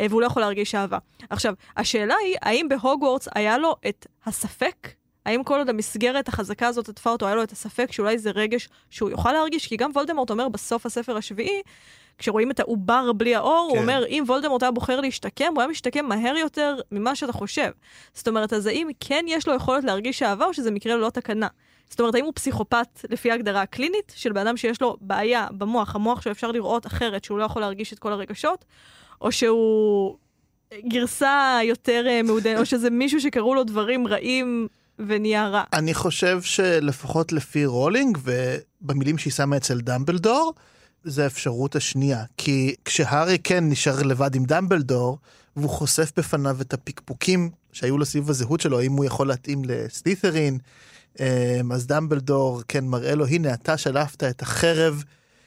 אה, 0.00 0.06
והוא 0.10 0.20
לא 0.20 0.26
יכול 0.26 0.42
להרגיש 0.42 0.74
אהבה. 0.74 0.98
עכשיו, 1.30 1.54
השאלה 1.76 2.14
היא, 2.24 2.36
האם 2.42 2.68
בהוגוורטס 2.68 3.28
היה 3.34 3.58
לו 3.58 3.76
את 3.88 4.06
הספק 4.26 4.88
האם 5.26 5.44
כל 5.44 5.58
עוד 5.58 5.68
המסגרת 5.68 6.28
החזקה 6.28 6.66
הזאת 6.66 6.88
עטפה 6.88 7.10
אותו, 7.10 7.26
היה 7.26 7.34
לו 7.34 7.42
את 7.42 7.52
הספק 7.52 7.92
שאולי 7.92 8.18
זה 8.18 8.30
רגש 8.30 8.68
שהוא 8.90 9.10
יוכל 9.10 9.32
להרגיש? 9.32 9.66
כי 9.66 9.76
גם 9.76 9.90
וולדמורט 9.94 10.30
אומר 10.30 10.48
בסוף 10.48 10.86
הספר 10.86 11.16
השביעי, 11.16 11.62
כשרואים 12.18 12.50
את 12.50 12.60
העובר 12.60 13.12
בלי 13.12 13.34
האור, 13.34 13.68
כן. 13.70 13.76
הוא 13.76 13.82
אומר, 13.82 14.04
אם 14.08 14.24
וולדמורט 14.26 14.62
היה 14.62 14.72
בוחר 14.72 15.00
להשתקם, 15.00 15.52
הוא 15.54 15.60
היה 15.60 15.68
משתקם 15.68 16.06
מהר 16.06 16.36
יותר 16.36 16.76
ממה 16.92 17.16
שאתה 17.16 17.32
חושב. 17.32 17.70
זאת 18.14 18.28
אומרת, 18.28 18.52
אז 18.52 18.66
האם 18.66 18.88
כן 19.00 19.24
יש 19.28 19.48
לו 19.48 19.54
יכולת 19.54 19.84
להרגיש 19.84 20.22
אהבה, 20.22 20.44
או 20.44 20.54
שזה 20.54 20.70
מקרה 20.70 20.94
ללא 20.94 21.10
תקנה? 21.10 21.48
זאת 21.88 22.00
אומרת, 22.00 22.14
האם 22.14 22.24
הוא 22.24 22.32
פסיכופת 22.34 23.04
לפי 23.10 23.30
ההגדרה 23.30 23.62
הקלינית 23.62 24.12
של 24.16 24.32
בן 24.32 24.46
אדם 24.46 24.56
שיש 24.56 24.82
לו 24.82 24.96
בעיה 25.00 25.46
במוח, 25.58 25.94
המוח 25.94 26.20
שאפשר 26.22 26.52
לראות 26.52 26.86
אחרת, 26.86 27.24
שהוא 27.24 27.38
לא 27.38 27.44
יכול 27.44 27.62
להרגיש 27.62 27.92
את 27.92 27.98
כל 27.98 28.12
הרגשות, 28.12 28.64
או 29.20 29.32
שהוא 29.32 30.16
גרסה 30.88 31.58
יותר 31.64 32.04
אה, 32.08 32.22
מעודנת, 32.22 32.58
או 32.58 32.66
שזה 32.66 32.90
מישהו 32.90 33.20
שקראו 33.20 33.54
לו 33.54 33.64
דברים 33.64 34.08
רעים 34.08 34.68
ונהיה 34.98 35.48
רע. 35.48 35.62
אני 35.72 35.94
חושב 35.94 36.42
שלפחות 36.42 37.32
לפי 37.32 37.66
רולינג, 37.66 38.18
ובמילים 38.22 39.18
שהיא 39.18 39.32
שמה 39.32 39.56
אצל 39.56 39.80
דמבלדור, 39.80 40.54
זה 41.04 41.24
האפשרות 41.24 41.76
השנייה. 41.76 42.24
כי 42.36 42.74
כשהארי 42.84 43.38
כן 43.44 43.64
נשאר 43.68 44.02
לבד 44.02 44.34
עם 44.34 44.44
דמבלדור, 44.44 45.18
והוא 45.56 45.70
חושף 45.70 46.12
בפניו 46.16 46.60
את 46.60 46.74
הפקפוקים 46.74 47.50
שהיו 47.72 47.98
לו 47.98 48.04
סביב 48.04 48.30
הזהות 48.30 48.60
שלו, 48.60 48.80
האם 48.80 48.92
הוא 48.92 49.04
יכול 49.04 49.28
להתאים 49.28 49.62
לסלית'רין, 49.64 50.58
אמ, 51.20 51.72
אז 51.72 51.86
דמבלדור 51.86 52.62
כן 52.68 52.84
מראה 52.84 53.14
לו, 53.14 53.26
הנה 53.26 53.54
אתה 53.54 53.76
שלפת 53.76 54.22
את 54.24 54.42
החרב. 54.42 55.02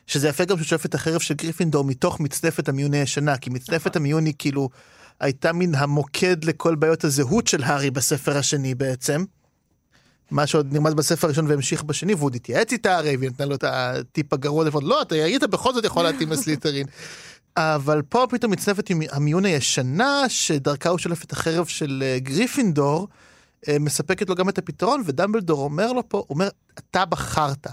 שזה 0.08 0.28
יפה 0.28 0.46
גם 0.46 0.58
שהוא 0.58 0.66
שולף 0.66 0.86
את 0.86 0.96
החרב 0.96 1.20
של 1.20 1.34
גריפינדור 1.34 1.84
מתוך 1.84 2.20
מצנפת 2.20 2.70
המיון 2.70 2.94
הישנה, 2.94 3.38
כי 3.38 3.50
מצנפת 3.50 3.88
נכון. 3.88 4.02
המיון 4.02 4.26
היא 4.26 4.34
כאילו 4.40 4.70
הייתה 5.20 5.54
מן 5.54 5.76
המוקד 5.76 6.44
לכל 6.44 6.76
בעיות 6.76 7.04
הזהות 7.04 7.48
של 7.48 7.64
הארי 7.64 7.92
בספר 7.92 8.38
השני 8.38 8.76
בעצם. 8.76 9.24
מה 10.32 10.48
שעוד 10.48 10.74
נרמז 10.74 10.94
בספר 10.94 11.28
הראשון 11.28 11.48
והמשיך 11.48 11.84
בשני, 11.84 12.14
והוא 12.14 12.32
התייעץ 12.36 12.72
איתה 12.72 12.98
הארי, 12.98 13.18
והיא 13.18 13.30
נתנה 13.30 13.46
לו 13.46 13.56
את 13.56 13.64
הטיפ 13.68 14.34
הגרוע 14.34 14.66
לפחות, 14.66 14.84
לא, 14.84 15.02
אתה 15.02 15.16
היית 15.16 15.44
בכל 15.44 15.74
זאת 15.74 15.86
יכול 15.86 16.04
להתאים 16.04 16.32
לסלית'רין. 16.32 16.88
אבל 17.58 18.02
פה 18.02 18.26
פתאום 18.30 18.52
מצנפת 18.52 19.02
המיון 19.12 19.46
הישנה, 19.46 20.24
שדרכה 20.30 20.90
הוא 20.90 20.98
שולף 20.98 21.24
את 21.24 21.32
החרב 21.32 21.66
של 21.66 22.04
אה, 22.06 22.20
גריפינדור, 22.20 23.08
אה, 23.68 23.80
מספקת 23.80 24.30
לו 24.30 24.36
גם 24.36 24.50
את 24.50 24.58
הפתרון, 24.58 25.04
ודמבלדור 25.06 25.64
אומר 25.64 25.94
לו 25.94 26.10
פה, 26.10 26.24
אומר, 26.30 26.50
אתה 26.80 27.06
בחרת, 27.06 27.68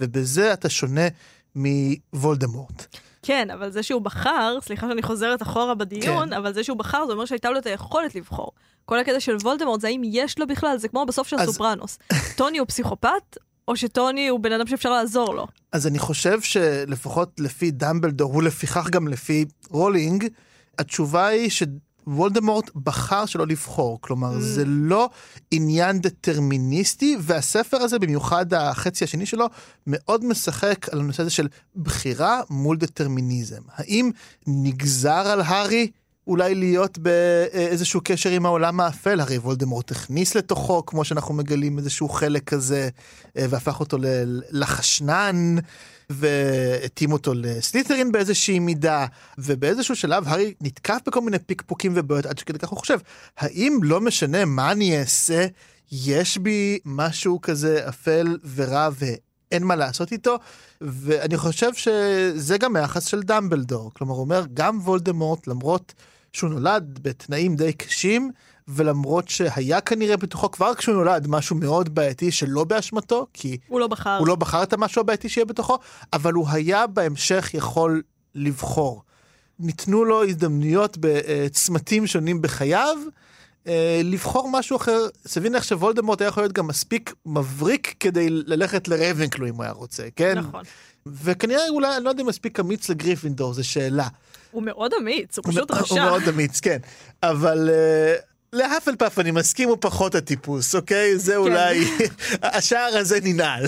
ובזה 0.00 0.52
אתה 0.52 0.68
שונה 0.68 1.08
מוולדמורט. 1.54 2.96
כן, 3.22 3.50
אבל 3.50 3.70
זה 3.70 3.82
שהוא 3.82 4.02
בחר, 4.02 4.58
סליחה 4.62 4.88
שאני 4.88 5.02
חוזרת 5.02 5.42
אחורה 5.42 5.74
בדיון, 5.74 6.28
כן. 6.28 6.32
אבל 6.32 6.54
זה 6.54 6.64
שהוא 6.64 6.76
בחר, 6.76 7.06
זה 7.06 7.12
אומר 7.12 7.24
שהייתה 7.24 7.50
לו 7.50 7.58
את 7.58 7.66
היכולת 7.66 8.14
לבחור. 8.14 8.52
כל 8.84 8.98
הקטע 8.98 9.20
של 9.20 9.36
וולדמורט 9.36 9.80
זה 9.80 9.86
האם 9.86 10.02
יש 10.04 10.38
לו 10.38 10.46
בכלל, 10.46 10.78
זה 10.78 10.88
כמו 10.88 11.06
בסוף 11.06 11.28
של 11.28 11.36
אז... 11.38 11.48
סופרנוס. 11.48 11.98
טוני 12.36 12.58
הוא 12.58 12.66
פסיכופת, 12.66 13.36
או 13.68 13.76
שטוני 13.76 14.28
הוא 14.28 14.40
בן 14.40 14.52
אדם 14.52 14.66
שאפשר 14.66 14.90
לעזור 14.90 15.34
לו? 15.34 15.46
אז 15.72 15.86
אני 15.86 15.98
חושב 15.98 16.40
שלפחות 16.40 17.40
לפי 17.40 17.70
דמבלדור, 17.70 18.34
ולפיכך 18.34 18.90
גם 18.90 19.08
לפי 19.08 19.44
רולינג, 19.70 20.26
התשובה 20.78 21.26
היא 21.26 21.50
שוולדמורט 22.04 22.70
בחר 22.74 23.26
שלא 23.26 23.46
לבחור. 23.46 23.98
כלומר, 24.00 24.36
mm. 24.36 24.40
זה 24.40 24.64
לא 24.66 25.10
עניין 25.50 26.00
דטרמיניסטי, 26.00 27.16
והספר 27.20 27.76
הזה, 27.76 27.98
במיוחד 27.98 28.54
החצי 28.54 29.04
השני 29.04 29.26
שלו, 29.26 29.46
מאוד 29.86 30.24
משחק 30.24 30.88
על 30.88 31.00
הנושא 31.00 31.22
הזה 31.22 31.30
של 31.30 31.48
בחירה 31.76 32.40
מול 32.50 32.76
דטרמיניזם. 32.76 33.62
האם 33.76 34.10
נגזר 34.46 35.10
על 35.10 35.40
הארי 35.40 35.90
אולי 36.26 36.54
להיות 36.54 36.98
באיזשהו 36.98 38.00
קשר 38.04 38.30
עם 38.30 38.46
העולם 38.46 38.80
האפל, 38.80 39.20
הרי 39.20 39.38
וולדמורט 39.38 39.90
הכניס 39.90 40.34
לתוכו, 40.34 40.86
כמו 40.86 41.04
שאנחנו 41.04 41.34
מגלים 41.34 41.78
איזשהו 41.78 42.08
חלק 42.08 42.44
כזה, 42.44 42.88
אה, 43.36 43.46
והפך 43.50 43.80
אותו 43.80 43.96
לחשנן, 44.50 45.56
והתאים 46.10 47.12
אותו 47.12 47.32
לסליטרין 47.34 48.12
באיזושהי 48.12 48.58
מידה, 48.58 49.06
ובאיזשהו 49.38 49.96
שלב 49.96 50.28
הארי 50.28 50.54
נתקף 50.60 50.98
בכל 51.06 51.20
מיני 51.20 51.38
פיקפוקים 51.38 51.92
ובעיות 51.94 52.26
עד 52.26 52.38
שכדי 52.38 52.58
כך 52.58 52.68
הוא 52.68 52.78
חושב, 52.78 52.98
האם 53.38 53.78
לא 53.82 54.00
משנה 54.00 54.44
מה 54.44 54.72
אני 54.72 55.00
אעשה, 55.00 55.46
יש 55.92 56.38
בי 56.38 56.78
משהו 56.84 57.40
כזה 57.40 57.88
אפל 57.88 58.38
ורע 58.54 58.88
ואין 58.92 59.64
מה 59.64 59.76
לעשות 59.76 60.12
איתו, 60.12 60.36
ואני 60.80 61.36
חושב 61.36 61.74
שזה 61.74 62.58
גם 62.58 62.76
היחס 62.76 63.04
של 63.04 63.22
דמבלדור, 63.22 63.90
כלומר 63.94 64.14
הוא 64.14 64.20
אומר 64.20 64.44
גם 64.54 64.78
וולדמורט 64.80 65.46
למרות 65.46 65.94
שהוא 66.32 66.50
נולד 66.50 66.98
בתנאים 67.02 67.56
די 67.56 67.72
קשים, 67.72 68.30
ולמרות 68.70 69.28
שהיה 69.28 69.80
כנראה 69.80 70.16
בתוכו 70.16 70.50
כבר 70.50 70.74
כשהוא 70.74 70.94
נולד 70.94 71.26
משהו 71.28 71.56
מאוד 71.56 71.94
בעייתי 71.94 72.30
שלא 72.30 72.64
באשמתו, 72.64 73.26
כי 73.34 73.56
הוא 73.68 73.80
לא 73.80 73.86
בחר, 73.86 74.16
הוא 74.18 74.26
לא 74.26 74.34
בחר 74.34 74.62
את 74.62 74.72
המשהו 74.72 75.00
הבעייתי 75.00 75.28
שיהיה 75.28 75.44
בתוכו, 75.44 75.78
אבל 76.12 76.32
הוא 76.32 76.46
היה 76.50 76.86
בהמשך 76.86 77.50
יכול 77.54 78.02
לבחור. 78.34 79.02
ניתנו 79.58 80.04
לו 80.04 80.24
הזדמנויות 80.24 80.96
בצמתים 81.00 82.06
שונים 82.06 82.42
בחייו, 82.42 82.96
אה, 83.66 84.00
לבחור 84.04 84.50
משהו 84.52 84.76
אחר. 84.76 84.98
סבין 85.26 85.54
איך 85.54 85.64
שוולדמורט 85.64 86.20
היה 86.20 86.28
יכול 86.28 86.42
להיות 86.42 86.52
גם 86.52 86.66
מספיק 86.66 87.14
מבריק 87.26 87.94
כדי 88.00 88.26
ללכת 88.30 88.88
לרייבנקלו 88.88 89.48
אם 89.48 89.54
הוא 89.54 89.62
היה 89.62 89.72
רוצה, 89.72 90.02
כן? 90.16 90.38
נכון. 90.38 90.64
וכנראה 91.06 91.68
אולי, 91.68 91.96
אני 91.96 92.04
לא 92.04 92.10
יודע 92.10 92.22
אם 92.22 92.26
מספיק 92.28 92.60
אמיץ 92.60 92.88
לגריפינדור, 92.88 93.54
זו 93.54 93.64
שאלה. 93.64 94.08
הוא 94.50 94.62
מאוד 94.62 94.92
אמיץ, 95.00 95.38
הוא 95.38 95.44
פשוט 95.48 95.70
רשע. 95.70 95.94
הוא 95.94 96.10
מאוד 96.10 96.22
אמיץ, 96.28 96.60
כן. 96.60 96.78
אבל... 97.22 97.70
Uh, 98.54 98.58
להפל 98.58 98.96
פאף 98.96 99.18
אני 99.18 99.30
מסכים 99.30 99.68
הוא 99.68 99.76
פחות 99.80 100.14
הטיפוס 100.14 100.74
אוקיי 100.74 101.18
זה 101.18 101.32
כן. 101.32 101.38
אולי 101.38 101.84
השער 102.42 102.96
הזה 102.96 103.18
ננעל 103.22 103.66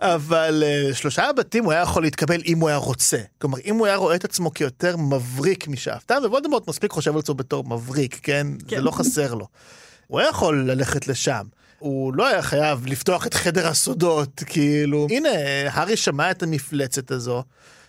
אבל 0.00 0.62
uh, 0.66 0.94
שלושה 0.94 1.32
בתים 1.32 1.64
הוא 1.64 1.72
היה 1.72 1.82
יכול 1.82 2.02
להתקבל 2.02 2.40
אם 2.46 2.60
הוא 2.60 2.68
היה 2.68 2.78
רוצה 2.78 3.18
כלומר 3.38 3.58
אם 3.64 3.76
הוא 3.76 3.86
היה 3.86 3.96
רואה 3.96 4.14
את 4.14 4.24
עצמו 4.24 4.54
כיותר 4.54 4.96
מבריק 4.96 5.68
משאפתן 5.68 6.24
ווולדמורט 6.24 6.68
מספיק 6.68 6.90
חושב 6.90 7.12
על 7.12 7.18
עצמו 7.18 7.34
בתור 7.34 7.64
מבריק 7.64 8.20
כן? 8.22 8.46
כן 8.68 8.76
זה 8.76 8.82
לא 8.82 8.90
חסר 8.90 9.34
לו. 9.34 9.46
הוא 10.06 10.20
היה 10.20 10.28
יכול 10.28 10.70
ללכת 10.70 11.08
לשם. 11.08 11.46
הוא 11.78 12.14
לא 12.14 12.26
היה 12.26 12.42
חייב 12.42 12.86
לפתוח 12.86 13.26
את 13.26 13.34
חדר 13.34 13.66
הסודות 13.68 14.42
כאילו 14.46 15.06
הנה 15.10 15.28
הארי 15.70 15.96
שמע 15.96 16.30
את 16.30 16.42
המפלצת 16.42 17.10
הזו. 17.10 17.42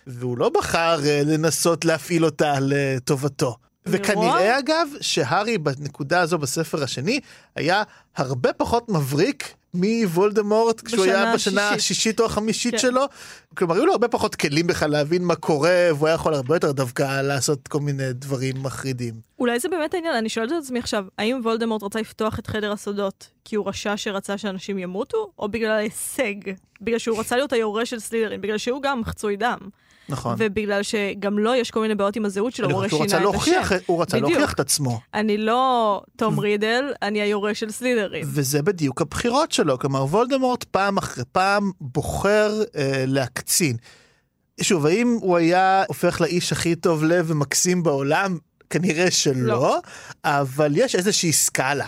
והוא 0.06 0.38
לא 0.38 0.50
בחר 0.58 1.00
אה, 1.04 1.22
לנסות 1.26 1.84
להפעיל 1.84 2.24
אותה 2.24 2.54
לטובתו. 2.60 3.56
וכנראה 3.86 4.58
אגב 4.58 4.88
שהארי 5.00 5.58
בנקודה 5.58 6.20
הזו 6.20 6.38
בספר 6.38 6.82
השני 6.82 7.20
היה 7.56 7.82
הרבה 8.16 8.52
פחות 8.52 8.88
מבריק 8.88 9.54
מוולדמורט 9.74 10.80
כשהוא 10.80 11.04
היה 11.04 11.34
בשנה 11.34 11.70
השישית 11.70 12.20
או 12.20 12.24
החמישית 12.24 12.72
כן. 12.72 12.78
שלו. 12.78 13.04
כלומר 13.54 13.74
היו 13.74 13.86
לו 13.86 13.92
הרבה 13.92 14.08
פחות 14.08 14.34
כלים 14.34 14.66
בכלל 14.66 14.90
להבין 14.90 15.24
מה 15.24 15.34
קורה 15.34 15.88
והוא 15.94 16.08
היה 16.08 16.14
יכול 16.14 16.34
הרבה 16.34 16.56
יותר 16.56 16.72
דווקא 16.72 17.22
לעשות 17.22 17.68
כל 17.68 17.80
מיני 17.80 18.12
דברים 18.12 18.62
מחרידים. 18.62 19.14
אולי 19.38 19.58
זה 19.58 19.68
באמת 19.68 19.94
העניין 19.94 20.14
אני 20.14 20.28
שואלת 20.28 20.52
את 20.52 20.56
עצמי 20.62 20.78
עכשיו 20.78 21.04
האם 21.18 21.40
וולדמורט 21.42 21.82
רצה 21.82 22.00
לפתוח 22.00 22.38
את 22.38 22.46
חדר 22.46 22.72
הסודות 22.72 23.28
כי 23.44 23.56
הוא 23.56 23.68
רשע 23.68 23.96
שרצה 23.96 24.38
שאנשים 24.38 24.78
ימותו 24.78 25.30
או 25.38 25.48
בגלל 25.48 25.70
ההישג 25.70 26.34
בגלל 26.80 26.98
שהוא 26.98 27.20
רצה 27.20 27.36
להיות 27.36 27.52
היורש 27.52 27.90
של 27.90 27.98
סלידרין 28.00 28.40
בגלל 28.40 28.58
שהוא 28.58 28.82
גם 28.82 29.04
חצוי 29.04 29.36
דם. 29.36 29.58
נכון. 30.10 30.36
ובגלל 30.38 30.82
שגם 30.82 31.38
לו 31.38 31.54
יש 31.54 31.70
כל 31.70 31.80
מיני 31.80 31.94
בעיות 31.94 32.16
עם 32.16 32.24
הזהות 32.24 32.54
שלו, 32.54 32.70
הוא 32.70 32.88
שינה 32.88 33.04
את 33.04 33.34
השם. 33.34 33.76
הוא 33.86 34.02
רצה 34.02 34.16
בדיוק. 34.16 34.30
להוכיח 34.30 34.52
את 34.52 34.60
עצמו. 34.60 35.00
אני 35.14 35.38
לא 35.38 36.02
תום 36.16 36.38
רידל, 36.38 36.92
אני 37.02 37.20
היורש 37.20 37.60
של 37.60 37.70
סלידרין. 37.70 38.24
וזה 38.26 38.62
בדיוק 38.62 39.00
הבחירות 39.00 39.52
שלו, 39.52 39.78
כלומר 39.78 40.04
וולדמורט 40.04 40.64
פעם 40.64 40.98
אחרי 40.98 41.24
פעם 41.32 41.70
בוחר 41.80 42.62
אה, 42.76 43.04
להקצין. 43.06 43.76
שוב, 44.60 44.86
האם 44.86 45.18
הוא 45.20 45.36
היה 45.36 45.84
הופך 45.88 46.20
לאיש 46.20 46.52
הכי 46.52 46.76
טוב 46.76 47.04
לב 47.04 47.24
ומקסים 47.28 47.82
בעולם? 47.82 48.38
כנראה 48.70 49.10
שלא, 49.10 49.46
לא. 49.46 49.78
אבל 50.24 50.72
יש 50.74 50.94
איזושהי 50.94 51.32
סקאלה. 51.32 51.86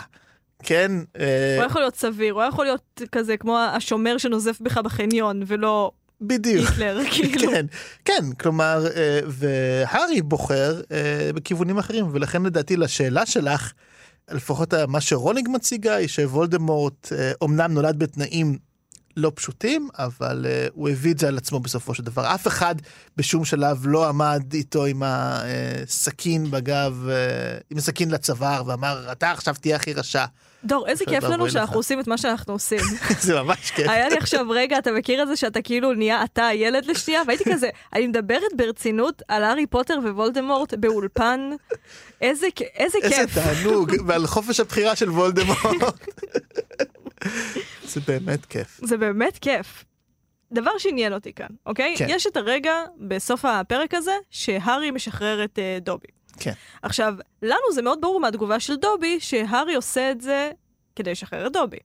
כן. 0.63 0.91
אה, 1.19 1.57
הוא 1.57 1.65
יכול 1.65 1.81
להיות 1.81 1.95
סביר, 1.95 2.33
הוא 2.33 2.43
יכול 2.43 2.65
להיות 2.65 3.01
כזה 3.11 3.37
כמו 3.37 3.59
השומר 3.59 4.17
שנוזף 4.17 4.61
בך 4.61 4.77
בחניון, 4.77 5.43
ולא 5.47 5.91
בדיוק. 6.27 6.69
היטלר, 6.69 6.99
כאילו. 7.11 7.51
כן, 7.51 7.65
כן, 8.05 8.33
כלומר, 8.39 8.87
אה, 8.95 9.19
והארי 9.27 10.21
בוחר 10.21 10.81
אה, 10.91 11.29
בכיוונים 11.35 11.77
אחרים, 11.77 12.05
ולכן 12.11 12.43
לדעתי 12.43 12.77
לשאלה 12.77 13.25
שלך, 13.25 13.73
לפחות 14.31 14.73
מה 14.87 15.01
שרולינג 15.01 15.49
מציגה, 15.51 15.95
היא 15.95 16.07
שוולדמורט 16.07 17.11
אומנם 17.41 17.61
אה, 17.61 17.67
נולד 17.67 17.99
בתנאים 17.99 18.57
לא 19.17 19.31
פשוטים, 19.35 19.89
אבל 19.97 20.45
uh, 20.45 20.71
הוא 20.73 20.89
הביא 20.89 21.11
את 21.11 21.19
זה 21.19 21.27
על 21.27 21.37
עצמו 21.37 21.59
בסופו 21.59 21.93
של 21.93 22.03
דבר. 22.03 22.35
אף 22.35 22.47
אחד 22.47 22.75
בשום 23.17 23.45
שלב 23.45 23.87
לא 23.87 24.09
עמד 24.09 24.53
איתו 24.53 24.85
עם 24.85 25.03
הסכין 25.05 26.51
בגב, 26.51 27.07
uh, 27.07 27.63
עם 27.69 27.77
הסכין 27.77 28.11
לצוואר, 28.11 28.63
ואמר, 28.65 29.11
אתה 29.11 29.31
עכשיו 29.31 29.55
תהיה 29.61 29.75
הכי 29.75 29.93
רשע. 29.93 30.25
דור, 30.65 30.87
איזה 30.87 31.05
כיף 31.05 31.23
לנו 31.23 31.49
שאנחנו 31.49 31.75
עושים 31.75 31.99
את 31.99 32.07
מה 32.07 32.17
שאנחנו 32.17 32.53
עושים. 32.53 32.79
זה 33.19 33.41
ממש 33.41 33.71
כיף. 33.71 33.89
היה 33.89 34.09
לי 34.09 34.17
עכשיו 34.17 34.45
רגע, 34.49 34.77
אתה 34.77 34.91
מכיר 34.91 35.23
את 35.23 35.27
זה 35.27 35.35
שאתה 35.35 35.61
כאילו 35.61 35.93
נהיה 35.93 36.23
אתה 36.23 36.47
הילד 36.47 36.85
לשנייה? 36.85 37.21
והייתי 37.27 37.43
כזה, 37.53 37.69
אני 37.93 38.07
מדברת 38.07 38.53
ברצינות 38.55 39.21
על 39.27 39.43
הארי 39.43 39.65
פוטר 39.65 39.99
ווולדמורט 40.03 40.73
באולפן. 40.73 41.49
איזה 42.21 42.47
כיף. 42.55 42.67
איזה 42.75 42.97
תענוג, 43.33 43.91
ועל 44.07 44.27
חופש 44.27 44.59
הבחירה 44.59 44.95
של 44.95 45.09
וולדמורט. 45.09 46.09
זה 47.83 47.99
באמת 48.07 48.45
כיף. 48.45 48.79
זה 48.83 48.97
באמת 48.97 49.37
כיף. 49.37 49.85
דבר 50.51 50.77
שעניין 50.77 51.13
אותי 51.13 51.33
כאן, 51.33 51.47
אוקיי? 51.65 51.95
כן. 51.97 52.05
יש 52.09 52.27
את 52.27 52.37
הרגע 52.37 52.73
בסוף 52.97 53.45
הפרק 53.45 53.93
הזה 53.93 54.15
שהארי 54.29 54.91
משחרר 54.91 55.43
את 55.43 55.59
uh, 55.59 55.83
דובי. 55.83 56.07
כן. 56.39 56.53
עכשיו, 56.81 57.13
לנו 57.41 57.73
זה 57.73 57.81
מאוד 57.81 58.01
ברור 58.01 58.19
מהתגובה 58.19 58.59
של 58.59 58.75
דובי, 58.75 59.19
שהארי 59.19 59.75
עושה 59.75 60.11
את 60.11 60.21
זה 60.21 60.51
כדי 60.95 61.11
לשחרר 61.11 61.47
את 61.47 61.53
דובי. 61.53 61.77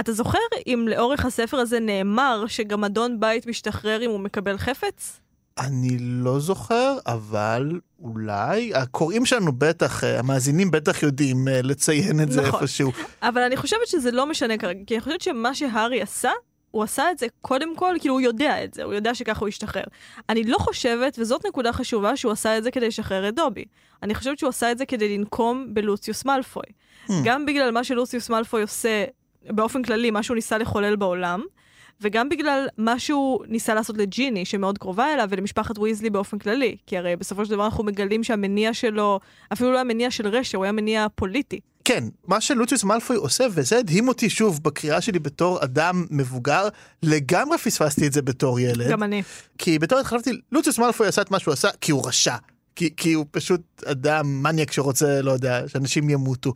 אתה 0.00 0.12
זוכר 0.12 0.38
אם 0.66 0.86
לאורך 0.90 1.24
הספר 1.24 1.56
הזה 1.56 1.80
נאמר 1.80 2.44
שגם 2.46 2.84
אדון 2.84 3.20
בית 3.20 3.46
משתחרר 3.46 4.04
אם 4.04 4.10
הוא 4.10 4.20
מקבל 4.20 4.58
חפץ? 4.58 5.20
אני 5.58 5.96
לא 6.00 6.40
זוכר, 6.40 6.98
אבל 7.06 7.80
אולי, 8.02 8.74
הקוראים 8.74 9.26
שלנו 9.26 9.52
בטח, 9.52 10.04
אה, 10.04 10.18
המאזינים 10.18 10.70
בטח 10.70 11.02
יודעים 11.02 11.48
אה, 11.48 11.62
לציין 11.62 12.20
את 12.20 12.32
זה 12.32 12.42
נכון. 12.42 12.60
איפשהו. 12.60 12.92
אבל 13.22 13.42
אני 13.42 13.56
חושבת 13.56 13.86
שזה 13.86 14.10
לא 14.10 14.26
משנה 14.26 14.58
כרגע, 14.58 14.80
כי 14.86 14.94
אני 14.94 15.00
חושבת 15.00 15.20
שמה 15.20 15.54
שהארי 15.54 16.02
עשה, 16.02 16.30
הוא 16.72 16.82
עשה 16.82 17.10
את 17.10 17.18
זה 17.18 17.26
קודם 17.40 17.76
כל, 17.76 17.96
כאילו 18.00 18.14
הוא 18.14 18.20
יודע 18.20 18.64
את 18.64 18.74
זה, 18.74 18.82
הוא 18.82 18.94
יודע 18.94 19.14
שככה 19.14 19.40
הוא 19.40 19.48
ישתחרר. 19.48 19.84
אני 20.28 20.44
לא 20.44 20.58
חושבת, 20.58 21.18
וזאת 21.18 21.46
נקודה 21.46 21.72
חשובה, 21.72 22.16
שהוא 22.16 22.32
עשה 22.32 22.58
את 22.58 22.62
זה 22.62 22.70
כדי 22.70 22.88
לשחרר 22.88 23.28
את 23.28 23.34
דובי. 23.34 23.64
אני 24.02 24.14
חושבת 24.14 24.38
שהוא 24.38 24.48
עשה 24.48 24.72
את 24.72 24.78
זה 24.78 24.86
כדי 24.86 25.18
לנקום 25.18 25.66
בלוציוס 25.68 26.24
מאלפוי. 26.24 26.62
Hmm. 27.06 27.12
גם 27.24 27.46
בגלל 27.46 27.70
מה 27.70 27.84
שלוציוס 27.84 28.30
מאלפוי 28.30 28.62
עושה 28.62 29.04
באופן 29.50 29.82
כללי, 29.82 30.10
מה 30.10 30.22
שהוא 30.22 30.34
ניסה 30.34 30.58
לחולל 30.58 30.96
בעולם, 30.96 31.42
וגם 32.02 32.28
בגלל 32.28 32.66
מה 32.78 32.98
שהוא 32.98 33.44
ניסה 33.48 33.74
לעשות 33.74 33.98
לג'יני, 33.98 34.44
שמאוד 34.44 34.78
קרובה 34.78 35.14
אליו, 35.14 35.28
ולמשפחת 35.30 35.78
ויזלי 35.78 36.10
באופן 36.10 36.38
כללי. 36.38 36.76
כי 36.86 36.98
הרי 36.98 37.16
בסופו 37.16 37.44
של 37.44 37.50
דבר 37.50 37.64
אנחנו 37.64 37.84
מגלים 37.84 38.24
שהמניע 38.24 38.74
שלו, 38.74 39.20
אפילו 39.52 39.70
לא 39.70 39.76
היה 39.76 39.84
מניע 39.84 40.10
של 40.10 40.26
רשע, 40.26 40.58
הוא 40.58 40.64
היה 40.64 40.72
מניע 40.72 41.06
פוליטי. 41.14 41.60
כן, 41.84 42.04
מה 42.26 42.40
שלוציוס 42.40 42.84
מאלפוי 42.84 43.16
עושה, 43.16 43.44
וזה 43.50 43.78
הדהים 43.78 44.08
אותי 44.08 44.30
שוב 44.30 44.60
בקריאה 44.62 45.00
שלי 45.00 45.18
בתור 45.18 45.64
אדם 45.64 46.06
מבוגר, 46.10 46.68
לגמרי 47.02 47.58
פספסתי 47.58 48.06
את 48.06 48.12
זה 48.12 48.22
בתור 48.22 48.60
ילד. 48.60 48.90
גם 48.90 49.02
אני. 49.02 49.22
כי 49.58 49.78
בתור 49.78 50.02
חשבתי, 50.02 50.30
לוציוס 50.52 50.78
מאלפוי 50.78 51.06
עשה 51.06 51.22
את 51.22 51.30
מה 51.30 51.38
שהוא 51.38 51.52
עשה 51.52 51.68
כי 51.80 51.92
הוא 51.92 52.08
רשע. 52.08 52.36
כי, 52.76 52.90
כי 52.96 53.12
הוא 53.12 53.26
פשוט 53.30 53.60
אדם 53.84 54.42
מניאק 54.42 54.72
שרוצה, 54.72 55.22
לא 55.22 55.30
יודע, 55.30 55.68
שאנשים 55.68 56.10
ימותו. 56.10 56.52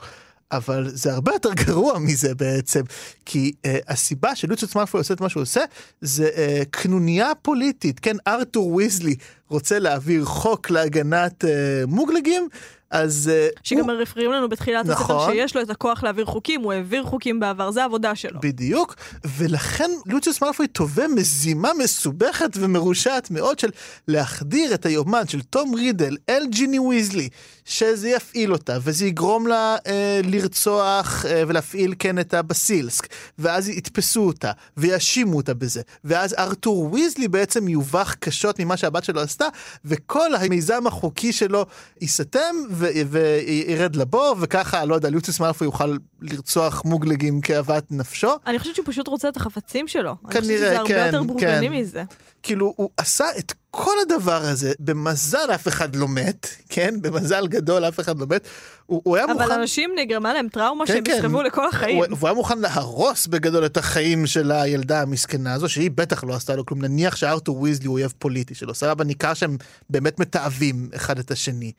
אבל 0.52 0.90
זה 0.94 1.12
הרבה 1.12 1.32
יותר 1.32 1.52
גרוע 1.66 1.98
מזה 1.98 2.34
בעצם, 2.34 2.80
כי 3.24 3.52
uh, 3.56 3.68
הסיבה 3.88 4.36
שלוציוס 4.36 4.76
מאלפוי 4.76 5.00
עושה 5.00 5.14
את 5.14 5.20
מה 5.20 5.28
שהוא 5.28 5.42
עושה, 5.42 5.60
זה 6.00 6.28
uh, 6.28 6.64
קנוניה 6.70 7.32
פוליטית, 7.42 8.00
כן, 8.00 8.16
ארתור 8.26 8.74
ויזלי 8.74 9.14
רוצה 9.48 9.78
להעביר 9.78 10.24
חוק 10.24 10.70
להגנת 10.70 11.44
uh, 11.44 11.46
מוגלגים, 11.86 12.48
אז... 12.90 13.30
אה, 13.34 13.48
שגם 13.62 13.90
הוא... 13.90 14.02
מפריעים 14.02 14.32
לנו 14.32 14.48
בתחילת 14.48 14.86
נכון. 14.86 15.16
הספר 15.16 15.32
שיש 15.32 15.56
לו 15.56 15.62
את 15.62 15.70
הכוח 15.70 16.02
להעביר 16.02 16.24
חוקים, 16.24 16.60
הוא 16.60 16.72
העביר 16.72 17.02
חוקים 17.02 17.40
בעבר, 17.40 17.70
זה 17.70 17.82
העבודה 17.82 18.14
שלו. 18.14 18.40
בדיוק, 18.40 18.94
ולכן 19.24 19.90
לוציוס 20.06 20.42
מאלפוי 20.42 20.66
תובע 20.66 21.06
מזימה 21.06 21.70
מסובכת 21.78 22.50
ומרושעת 22.54 23.30
מאוד 23.30 23.58
של 23.58 23.70
להחדיר 24.08 24.74
את 24.74 24.86
היומן 24.86 25.26
של 25.26 25.42
תום 25.42 25.74
רידל 25.74 26.16
אל 26.28 26.46
ג'יני 26.46 26.78
ויזלי, 26.78 27.28
שזה 27.64 28.08
יפעיל 28.08 28.52
אותה, 28.52 28.78
וזה 28.82 29.06
יגרום 29.06 29.46
לה 29.46 29.76
אה, 29.86 30.20
לרצוח 30.24 31.26
אה, 31.26 31.42
ולהפעיל 31.46 31.94
כן 31.98 32.18
את 32.18 32.34
הבסילסק, 32.34 33.06
ואז 33.38 33.68
יתפסו 33.68 34.26
אותה, 34.26 34.52
ויאשימו 34.76 35.36
אותה 35.36 35.54
בזה, 35.54 35.82
ואז 36.04 36.34
ארתור 36.38 36.92
ויזלי 36.92 37.28
בעצם 37.28 37.68
יובך 37.68 38.14
קשות 38.20 38.60
ממה 38.60 38.76
שהבת 38.76 39.04
שלו 39.04 39.20
עשתה, 39.20 39.46
וכל 39.84 40.34
המיזם 40.34 40.86
החוקי 40.86 41.32
שלו 41.32 41.66
ייסתם, 42.00 42.56
וירד 42.78 43.96
לבור, 43.96 44.36
וככה, 44.40 44.84
לא 44.84 44.94
יודע, 44.94 45.10
ליוציוס 45.10 45.40
מאלפו 45.40 45.64
יוכל 45.64 45.96
לרצוח 46.20 46.84
מוגלגים 46.84 47.40
כאוות 47.40 47.84
נפשו. 47.90 48.30
אני 48.46 48.58
חושבת 48.58 48.74
שהוא 48.74 48.86
פשוט 48.86 49.08
רוצה 49.08 49.28
את 49.28 49.36
החפצים 49.36 49.88
שלו. 49.88 50.14
כנראה, 50.30 50.32
כן, 50.32 50.38
אני 50.38 50.46
חושבת 50.46 50.58
שזה 50.58 50.78
הרבה 50.78 50.88
כן, 50.88 51.06
יותר 51.06 51.22
בורגני 51.22 51.68
כן. 51.68 51.72
מזה. 51.72 52.02
כאילו, 52.42 52.74
הוא 52.76 52.90
עשה 52.96 53.24
את 53.38 53.52
כל 53.70 53.94
הדבר 54.02 54.42
הזה, 54.42 54.72
במזל 54.78 55.50
אף 55.54 55.68
אחד 55.68 55.96
לא 55.96 56.08
מת, 56.08 56.48
כן? 56.68 56.94
במזל 57.00 57.46
גדול 57.46 57.84
אף 57.84 58.00
אחד 58.00 58.18
לא 58.18 58.26
מת. 58.26 58.48
הוא, 58.86 59.00
הוא 59.04 59.16
היה 59.16 59.24
אבל 59.24 59.32
מוכן... 59.32 59.44
אבל 59.44 59.60
אנשים 59.60 59.90
נגרמה 59.96 60.34
להם 60.34 60.48
טראומה 60.48 60.86
כן, 60.86 60.92
שהם 60.92 61.04
כן. 61.04 61.12
יסחבו 61.16 61.42
לכל 61.42 61.68
החיים. 61.68 61.96
הוא, 61.96 62.06
הוא 62.20 62.28
היה 62.28 62.34
מוכן 62.34 62.58
להרוס 62.58 63.26
בגדול 63.26 63.66
את 63.66 63.76
החיים 63.76 64.26
של 64.26 64.52
הילדה 64.52 65.02
המסכנה 65.02 65.54
הזו, 65.54 65.68
שהיא 65.68 65.90
בטח 65.94 66.24
לא 66.24 66.34
עשתה 66.34 66.56
לו 66.56 66.66
כלום. 66.66 66.84
נניח 66.84 67.16
שארתור 67.16 67.60
ויזלי 67.60 67.86
הוא 67.86 67.94
אויב 67.94 68.12
פוליטי 68.18 68.54
שלו, 68.54 68.74
סבבה, 68.74 69.04
ניכר 69.04 69.34
שהם 69.34 69.56
באמת 69.90 70.20
מתעבים 70.20 70.88
אחד 70.94 71.18
את 71.18 71.30
השני. 71.30 71.72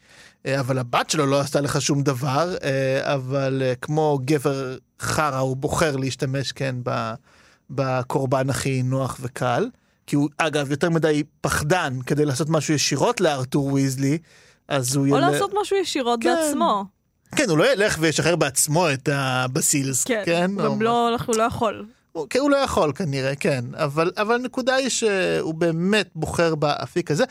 אה, 0.45 0.59
אבל 0.59 0.77
הבת 0.77 1.09
שלו 1.09 1.25
לא 1.25 1.39
עשתה 1.39 1.61
לך 1.61 1.81
שום 1.81 2.03
דבר, 2.03 2.55
אה, 2.63 3.13
אבל 3.13 3.61
אה, 3.65 3.73
כמו 3.75 4.19
גבר 4.27 4.77
חרא, 4.99 5.37
הוא 5.37 5.57
בוחר 5.57 5.95
להשתמש, 5.95 6.51
כן, 6.51 6.75
בקורבן 7.69 8.49
הכי 8.49 8.83
נוח 8.83 9.17
וקל. 9.21 9.69
כי 10.07 10.15
הוא, 10.15 10.29
אגב, 10.37 10.71
יותר 10.71 10.89
מדי 10.89 11.23
פחדן 11.41 11.99
כדי 12.05 12.25
לעשות 12.25 12.49
משהו 12.49 12.73
ישירות 12.73 13.21
לארתור 13.21 13.73
ויזלי, 13.73 14.17
אז 14.67 14.95
הוא... 14.95 15.07
או 15.09 15.17
יל... 15.17 15.19
לעשות 15.29 15.51
משהו 15.61 15.77
ישירות 15.77 16.19
כן. 16.23 16.35
בעצמו. 16.35 16.85
כן, 17.35 17.49
הוא 17.49 17.57
לא 17.57 17.73
ילך 17.73 17.97
וישחרר 17.99 18.35
בעצמו 18.35 18.89
את 18.89 19.09
הבסילס, 19.11 20.03
כן? 20.03 20.21
כן, 20.25 20.51
הוא 20.55 20.63
גם 20.63 20.81
לא, 20.81 21.09
אנחנו 21.09 21.33
לא 21.33 21.43
יכול. 21.43 21.85
הוא, 22.11 22.27
כן, 22.29 22.39
הוא 22.39 22.49
לא 22.49 22.57
יכול 22.57 22.91
כנראה, 22.95 23.35
כן, 23.35 23.65
אבל, 23.73 24.11
אבל 24.17 24.35
הנקודה 24.35 24.75
היא 24.75 24.89
שהוא 24.89 25.53
באמת 25.53 26.09
בוחר 26.15 26.55
באפיק 26.55 27.11
הזה. 27.11 27.23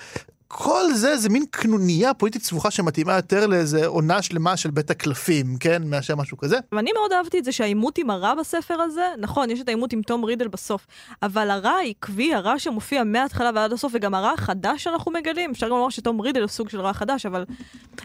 כל 0.48 0.92
זה 0.92 1.16
זה 1.16 1.28
מין 1.28 1.44
קנוניה 1.50 2.14
פוליטית 2.14 2.42
סבוכה 2.42 2.70
שמתאימה 2.70 3.16
יותר 3.16 3.46
לאיזה 3.46 3.86
עונה 3.86 4.22
שלמה 4.22 4.56
של 4.56 4.70
בית 4.70 4.90
הקלפים, 4.90 5.56
כן? 5.60 5.82
מאשר 5.86 6.16
משהו 6.16 6.36
כזה. 6.36 6.58
ואני 6.72 6.90
מאוד 6.92 7.12
אהבתי 7.12 7.38
את 7.38 7.44
זה 7.44 7.52
שהעימות 7.52 7.98
עם 7.98 8.10
הרע 8.10 8.34
בספר 8.34 8.80
הזה, 8.80 9.06
נכון, 9.18 9.50
יש 9.50 9.60
את 9.60 9.68
העימות 9.68 9.92
עם 9.92 10.02
תום 10.02 10.24
רידל 10.24 10.48
בסוף, 10.48 10.86
אבל 11.22 11.50
הרע 11.50 11.70
העקבי, 11.70 12.34
הרע 12.34 12.58
שמופיע 12.58 13.04
מההתחלה 13.04 13.50
ועד 13.54 13.72
הסוף, 13.72 13.92
וגם 13.94 14.14
הרע 14.14 14.30
החדש 14.30 14.84
שאנחנו 14.84 15.12
מגלים, 15.12 15.50
אפשר 15.50 15.68
גם 15.68 15.76
לומר 15.76 15.88
שתום 15.88 16.20
רידל 16.20 16.40
הוא 16.40 16.48
סוג 16.48 16.68
של 16.68 16.80
רע 16.80 16.92
חדש, 16.92 17.26
אבל 17.26 17.44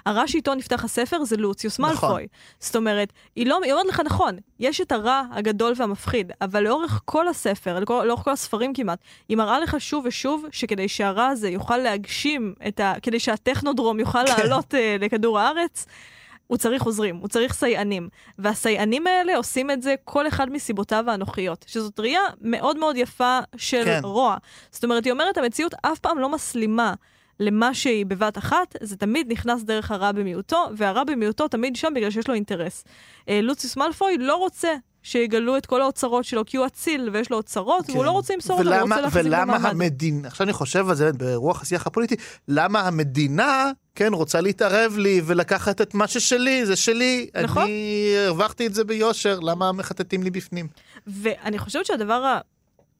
הרע 0.05 0.27
שאיתו 0.27 0.55
נפתח 0.55 0.83
הספר 0.83 1.23
זה 1.23 1.37
לוציוס 1.37 1.79
נכון. 1.79 2.09
מאלפוי. 2.09 2.27
זאת 2.59 2.75
אומרת, 2.75 3.13
היא, 3.35 3.47
לא, 3.47 3.59
היא 3.63 3.73
אומרת 3.73 3.85
לך 3.85 3.99
נכון, 4.05 4.35
יש 4.59 4.81
את 4.81 4.91
הרע 4.91 5.23
הגדול 5.31 5.73
והמפחיד, 5.77 6.31
אבל 6.41 6.63
לאורך 6.63 7.01
כל 7.05 7.27
הספר, 7.27 7.79
לאורך 7.89 8.23
כל 8.23 8.31
הספרים 8.31 8.73
כמעט, 8.73 8.99
היא 9.29 9.37
מראה 9.37 9.59
לך 9.59 9.75
שוב 9.79 10.05
ושוב 10.05 10.45
שכדי 10.51 10.87
שהרע 10.87 11.27
הזה 11.27 11.49
יוכל 11.49 11.77
להגשים 11.77 12.30
מגישים 12.39 12.53
את 12.67 12.79
ה... 12.79 12.93
כדי 13.01 13.19
שהטכנודרום 13.19 13.99
יוכל 13.99 14.27
כן. 14.27 14.33
לעלות 14.37 14.73
uh, 14.73 14.77
לכדור 14.99 15.39
הארץ, 15.39 15.85
הוא 16.47 16.57
צריך 16.57 16.83
עוזרים, 16.83 17.15
הוא 17.15 17.27
צריך 17.27 17.53
סייענים. 17.53 18.09
והסייענים 18.39 19.07
האלה 19.07 19.37
עושים 19.37 19.71
את 19.71 19.81
זה 19.81 19.95
כל 20.03 20.27
אחד 20.27 20.51
מסיבותיו 20.51 21.09
האנוכיות, 21.09 21.65
שזאת 21.67 21.99
ראייה 21.99 22.21
מאוד 22.41 22.77
מאוד 22.77 22.97
יפה 22.97 23.39
של 23.57 23.83
כן. 23.85 23.99
רוע. 24.03 24.37
זאת 24.71 24.83
אומרת, 24.83 25.05
היא 25.05 25.13
אומרת, 25.13 25.37
המציאות 25.37 25.73
אף 25.81 25.99
פעם 25.99 26.19
לא 26.19 26.29
מסלימה. 26.29 26.93
למה 27.39 27.73
שהיא 27.73 28.05
בבת 28.05 28.37
אחת, 28.37 28.75
זה 28.81 28.97
תמיד 28.97 29.31
נכנס 29.31 29.63
דרך 29.63 29.91
הרע 29.91 30.11
במיעוטו, 30.11 30.65
והרע 30.77 31.03
במיעוטו 31.03 31.47
תמיד 31.47 31.75
שם 31.75 31.93
בגלל 31.95 32.09
שיש 32.09 32.27
לו 32.27 32.33
אינטרס. 32.33 32.83
אה, 33.29 33.39
לוציוס 33.43 33.77
מאלפוי 33.77 34.17
לא 34.17 34.35
רוצה 34.35 34.75
שיגלו 35.03 35.57
את 35.57 35.65
כל 35.65 35.81
האוצרות 35.81 36.25
שלו, 36.25 36.45
כי 36.45 36.57
הוא 36.57 36.65
אציל 36.65 37.09
ויש 37.13 37.31
לו 37.31 37.37
אוצרות, 37.37 37.85
כן. 37.85 37.93
והוא 37.93 38.05
לא 38.05 38.11
רוצה 38.11 38.33
למסור 38.33 38.57
אותם, 38.59 38.69
הוא 38.69 38.81
רוצה 38.81 39.01
להחזיק 39.01 39.23
במעמד. 39.25 39.55
ולמה 39.55 39.69
המדינה, 39.69 40.27
עכשיו 40.27 40.45
אני 40.45 40.53
חושב 40.53 40.89
על 40.89 40.95
זה 40.95 41.13
ברוח 41.13 41.61
השיח 41.61 41.87
הפוליטי, 41.87 42.15
למה 42.47 42.79
המדינה, 42.79 43.71
כן, 43.95 44.13
רוצה 44.13 44.41
להתערב 44.41 44.97
לי 44.97 45.21
ולקחת 45.25 45.81
את 45.81 45.93
מה 45.93 46.07
ששלי, 46.07 46.65
זה 46.65 46.75
שלי, 46.75 47.29
נכון. 47.43 47.63
אני 47.63 48.13
הרווחתי 48.25 48.67
את 48.67 48.73
זה 48.73 48.83
ביושר, 48.83 49.39
למה 49.39 49.71
מחטטים 49.71 50.23
לי 50.23 50.29
בפנים? 50.29 50.67
ואני 51.07 51.59
חושבת 51.59 51.85
שהדבר 51.85 52.37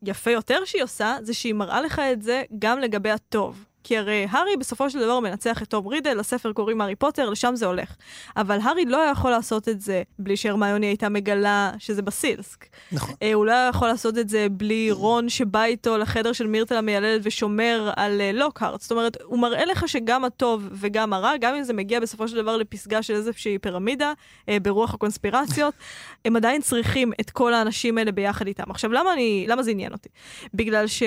היפה 0.06 0.32
יותר 0.32 0.60
שהיא 0.66 0.84
עושה, 0.84 1.18
זה 1.22 1.34
שהיא 1.34 1.54
מראה 1.54 1.82
לך 1.82 2.02
את 2.14 2.22
זה 2.22 2.44
גם 2.60 2.80
לגבי 2.80 3.12
הטוב. 3.12 3.66
כי 3.84 3.98
הרי 3.98 4.28
הארי 4.30 4.58
בסופו 4.60 4.90
של 4.90 5.00
דבר 5.00 5.20
מנצח 5.20 5.62
את 5.62 5.70
תום 5.70 5.88
רידל, 5.88 6.18
לספר 6.20 6.54
קוראים 6.54 6.82
הארי 6.82 6.96
פוטר, 6.96 7.30
לשם 7.30 7.56
זה 7.56 7.66
הולך. 7.66 7.96
אבל 8.38 8.60
הארי 8.64 8.86
לא 8.86 9.02
היה 9.02 9.12
יכול 9.12 9.32
לעשות 9.32 9.70
את 9.70 9.82
זה 9.82 10.04
בלי 10.20 10.38
שהרמיוני 10.38 10.86
הייתה 10.86 11.10
מגלה 11.10 11.72
שזה 11.80 12.02
בסילסק. 12.02 12.66
נכון. 12.92 13.16
אה, 13.22 13.34
הוא 13.34 13.46
לא 13.46 13.52
היה 13.52 13.68
יכול 13.68 13.88
לעשות 13.88 14.18
את 14.18 14.30
זה 14.30 14.48
בלי 14.52 14.92
רון 14.92 15.30
שבא 15.30 15.64
איתו 15.64 15.98
לחדר 15.98 16.34
של 16.34 16.48
מירטל 16.48 16.76
המיילדת 16.76 17.22
ושומר 17.24 17.92
על 17.96 18.22
אה, 18.22 18.32
לוקהארט. 18.32 18.82
זאת 18.82 18.92
אומרת, 18.92 19.18
הוא 19.24 19.40
מראה 19.40 19.66
לך 19.66 19.88
שגם 19.88 20.26
הטוב 20.26 20.70
וגם 20.72 21.14
הרע, 21.14 21.38
גם 21.40 21.56
אם 21.56 21.64
זה 21.64 21.74
מגיע 21.74 22.00
בסופו 22.00 22.28
של 22.28 22.36
דבר 22.36 22.58
לפסגה 22.58 23.02
של 23.02 23.14
איזושהי 23.14 23.58
פירמידה, 23.58 24.14
אה, 24.50 24.58
ברוח 24.60 24.94
הקונספירציות, 24.94 25.74
הם 26.26 26.36
עדיין 26.36 26.62
צריכים 26.62 27.12
את 27.22 27.30
כל 27.30 27.54
האנשים 27.54 27.98
האלה 27.98 28.12
ביחד 28.12 28.48
איתם. 28.48 28.72
עכשיו, 28.72 28.92
למה, 28.92 29.14
אני, 29.14 29.46
למה 29.48 29.64
זה 29.64 29.72
עניין 29.72 29.92
אותי? 29.92 30.10
בגלל 30.54 30.88
ש... 30.88 31.04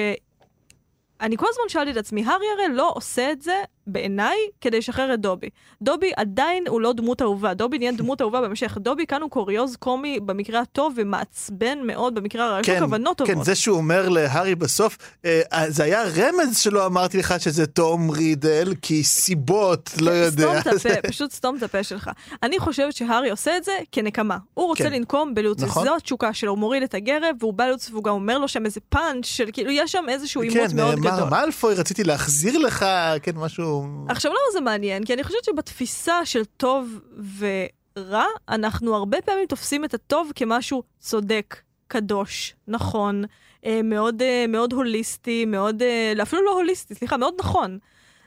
אני 1.21 1.37
כל 1.37 1.47
הזמן 1.49 1.69
שאלתי 1.69 1.91
את 1.91 1.97
עצמי, 1.97 2.25
הארי 2.25 2.47
הרי 2.55 2.75
לא 2.75 2.93
עושה 2.95 3.33
את 3.33 3.43
זה 3.43 3.63
בעיניי 3.87 4.37
כדי 4.61 4.79
לשחרר 4.79 5.15
את 5.15 5.21
דובי. 5.21 5.49
דובי 5.83 6.13
עדיין 6.17 6.65
הוא 6.69 6.81
לא 6.81 6.93
דמות 6.93 7.23
אהובה, 7.23 7.55
דובי 7.55 7.79
נהיה 7.79 7.93
דמות 7.93 8.21
אהובה 8.21 8.41
במשך. 8.41 8.79
דובי 8.79 9.07
כאן 9.07 9.23
הוא 9.23 9.31
קוריוז 9.31 9.77
קומי 9.77 10.21
במקרה 10.21 10.61
הטוב 10.61 10.95
ומעצבן 10.97 11.79
מאוד 11.87 12.15
במקרה 12.15 12.47
הרע, 12.47 12.61
יש 12.61 12.69
לו 12.69 12.75
כן, 12.75 12.81
כוונות 12.81 13.19
טובות. 13.19 13.35
כן, 13.35 13.43
זה 13.43 13.55
שהוא 13.55 13.77
אומר 13.77 14.09
להארי 14.09 14.55
בסוף, 14.55 14.99
אה, 15.25 15.43
זה 15.69 15.85
היה 15.85 16.03
רמז 16.03 16.59
שלא 16.59 16.87
אמרתי 16.87 17.19
לך 17.19 17.35
שזה 17.39 17.67
תום 17.67 18.11
רידל, 18.11 18.75
כי 18.83 19.05
סיבות, 19.05 19.91
לא 20.01 20.11
כן, 20.11 20.17
יודע. 20.17 20.31
סתום 20.31 20.57
את 20.57 20.67
הפה, 20.67 21.03
פשוט 21.11 21.33
סתום 21.33 21.57
את 21.57 21.63
הפה 21.63 21.83
שלך. 21.83 22.11
אני 22.43 22.59
חושבת 22.59 22.93
שהארי 22.93 23.31
עושה 23.31 23.57
את 23.57 23.65
זה 23.65 23.73
כנקמה. 23.93 24.39
הוא 24.55 24.67
רוצה 24.67 24.85
כן. 24.85 24.93
לנקום 24.93 25.35
בלוציוס, 25.35 25.71
נכון. 25.71 25.85
זו 25.85 25.97
התשוקה 25.97 26.33
שלו, 26.33 26.51
הוא 26.51 26.59
מוריד 26.59 26.83
את 26.83 26.95
הגרב, 26.95 27.37
והוא 27.41 27.55
בא 27.55 27.67
לוציוס 27.67 27.91
והוא 27.91 28.05
גם 28.05 28.15
אומר 28.15 28.39
לו 28.39 28.49
שם 28.49 28.67
איזה 28.67 28.81
פאנץ' 28.89 29.27
של 29.27 29.49
כאילו, 29.53 29.71
יש 29.71 29.93
שם 29.93 30.05
איזשהו 30.09 30.43
עימות 30.43 30.71
כן, 30.71 30.77
מאוד 30.77 30.99
גדול. 30.99 31.11
כן, 31.11 31.17
מר 31.17 31.31
מאלפוי, 31.31 31.75
רציתי 31.75 32.05
להחזיר 32.05 32.59
לך, 32.59 32.87
כן, 33.23 33.33
משהו... 33.37 33.74
עכשיו, 34.09 34.31
למה 34.33 34.53
זה 34.53 34.61
מעניין? 34.61 35.05
כי 35.05 35.15
אני 35.15 35.25
חושבת 35.25 35.45
שבתפיסה 35.45 36.27
של 36.27 36.45
טוב 36.45 37.01
ורע, 37.39 38.25
אנחנו 38.49 38.95
הרבה 38.95 39.21
פעמים 39.23 39.47
תופסים 39.47 39.85
את 39.85 39.95
הטוב 39.95 40.33
כמשהו 40.35 40.83
צודק, 40.99 41.57
קדוש, 41.89 42.55
נכון, 42.69 43.25
אה, 43.67 43.81
מאוד, 43.85 44.23
אה, 44.23 44.45
מאוד 44.49 44.73
הוליסטי, 44.73 45.45
מאוד, 45.45 45.83
אה, 45.83 46.13
אפילו 46.23 46.43
לא 46.43 46.53
הוליסטי, 46.53 46.95
סליחה, 46.95 47.17
מאוד 47.17 47.35
נכון. 47.39 47.79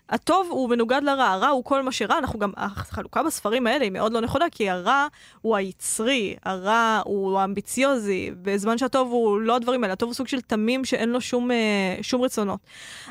הטוב 0.09 0.47
הוא 0.49 0.69
מנוגד 0.69 1.01
לרע, 1.03 1.25
הרע 1.25 1.47
הוא 1.47 1.63
כל 1.63 1.83
מה 1.83 1.91
שרע, 1.91 2.17
אנחנו 2.17 2.39
גם, 2.39 2.51
החלוקה 2.57 3.23
בספרים 3.23 3.67
האלה 3.67 3.83
היא 3.83 3.91
מאוד 3.91 4.13
לא 4.13 4.21
נכונה, 4.21 4.45
כי 4.51 4.69
הרע 4.69 5.07
הוא 5.41 5.55
היצרי, 5.55 6.35
הרע 6.45 7.01
הוא 7.05 7.39
האמביציוזי, 7.39 8.31
בזמן 8.41 8.77
שהטוב 8.77 9.11
הוא 9.11 9.41
לא 9.41 9.55
הדברים 9.55 9.83
האלה, 9.83 9.93
הטוב 9.93 10.09
הוא 10.09 10.15
סוג 10.15 10.27
של 10.27 10.41
תמים 10.41 10.85
שאין 10.85 11.09
לו 11.09 11.21
שום, 11.21 11.51
אה, 11.51 11.97
שום 12.01 12.21
רצונות. 12.21 12.59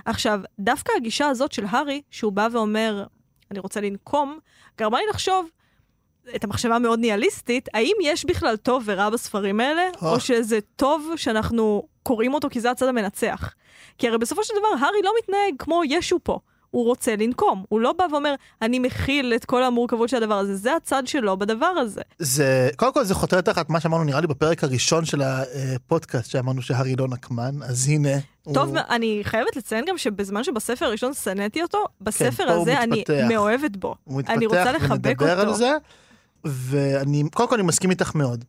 עכשיו, 0.04 0.40
דווקא 0.58 0.92
הגישה 0.96 1.28
הזאת 1.28 1.52
של 1.52 1.64
הארי, 1.68 2.02
שהוא 2.10 2.32
בא 2.32 2.48
ואומר, 2.52 3.04
אני 3.50 3.58
רוצה 3.58 3.80
לנקום, 3.80 4.38
גרמה 4.78 4.98
לי 4.98 5.04
לחשוב 5.10 5.48
את 6.36 6.44
המחשבה 6.44 6.76
המאוד 6.76 6.98
ניהליסטית, 6.98 7.68
האם 7.74 7.96
יש 8.02 8.24
בכלל 8.24 8.56
טוב 8.56 8.82
ורע 8.86 9.10
בספרים 9.10 9.60
האלה, 9.60 9.82
או 10.02 10.14
אה. 10.14 10.20
שזה 10.20 10.58
טוב 10.76 11.12
שאנחנו 11.16 11.82
קוראים 12.02 12.34
אותו 12.34 12.48
כי 12.50 12.60
זה 12.60 12.70
הצד 12.70 12.88
המנצח. 12.88 13.54
כי 13.98 14.08
הרי 14.08 14.18
בסופו 14.18 14.44
של 14.44 14.54
דבר, 14.58 14.84
הארי 14.86 15.02
לא 15.04 15.12
מתנהג 15.18 15.54
כמו 15.58 15.82
ישו 15.84 16.18
פה. 16.22 16.38
הוא 16.76 16.84
רוצה 16.84 17.16
לנקום. 17.16 17.64
הוא 17.68 17.80
לא 17.80 17.92
בא 17.92 18.04
ואומר, 18.10 18.34
אני 18.62 18.78
מכיל 18.78 19.32
את 19.36 19.44
כל 19.44 19.62
המורכבות 19.62 20.08
של 20.08 20.16
הדבר 20.16 20.34
הזה, 20.34 20.56
זה 20.56 20.76
הצד 20.76 21.06
שלו 21.06 21.36
בדבר 21.36 21.66
הזה. 21.66 22.00
זה, 22.18 22.68
קודם 22.76 22.92
כל 22.92 23.04
זה 23.04 23.14
חותר 23.14 23.40
תחת 23.40 23.70
מה 23.70 23.80
שאמרנו 23.80 24.04
נראה 24.04 24.20
לי 24.20 24.26
בפרק 24.26 24.64
הראשון 24.64 25.04
של 25.04 25.22
הפודקאסט, 25.22 26.30
שאמרנו 26.30 26.62
שהארי 26.62 26.96
לא 26.96 27.08
נקמן, 27.08 27.62
אז 27.62 27.88
הנה. 27.88 28.18
טוב, 28.54 28.68
הוא... 28.68 28.78
אני 28.90 29.20
חייבת 29.22 29.56
לציין 29.56 29.84
גם 29.88 29.98
שבזמן 29.98 30.44
שבספר 30.44 30.86
הראשון 30.86 31.14
שנאתי 31.14 31.62
אותו, 31.62 31.84
בספר 32.00 32.46
כן, 32.46 32.48
הזה 32.48 32.80
אני 32.82 33.04
מאוהבת 33.28 33.76
בו. 33.76 33.94
הוא 34.04 34.18
מתפתח 34.18 34.34
אני 34.34 34.46
רוצה 34.46 34.72
לחבק 34.72 35.22
אותו. 35.22 35.32
על 35.32 35.54
זה, 35.54 35.72
ואני, 36.44 37.24
קודם 37.34 37.48
כל 37.48 37.54
אני 37.54 37.64
מסכים 37.66 37.90
איתך 37.90 38.14
מאוד. 38.14 38.44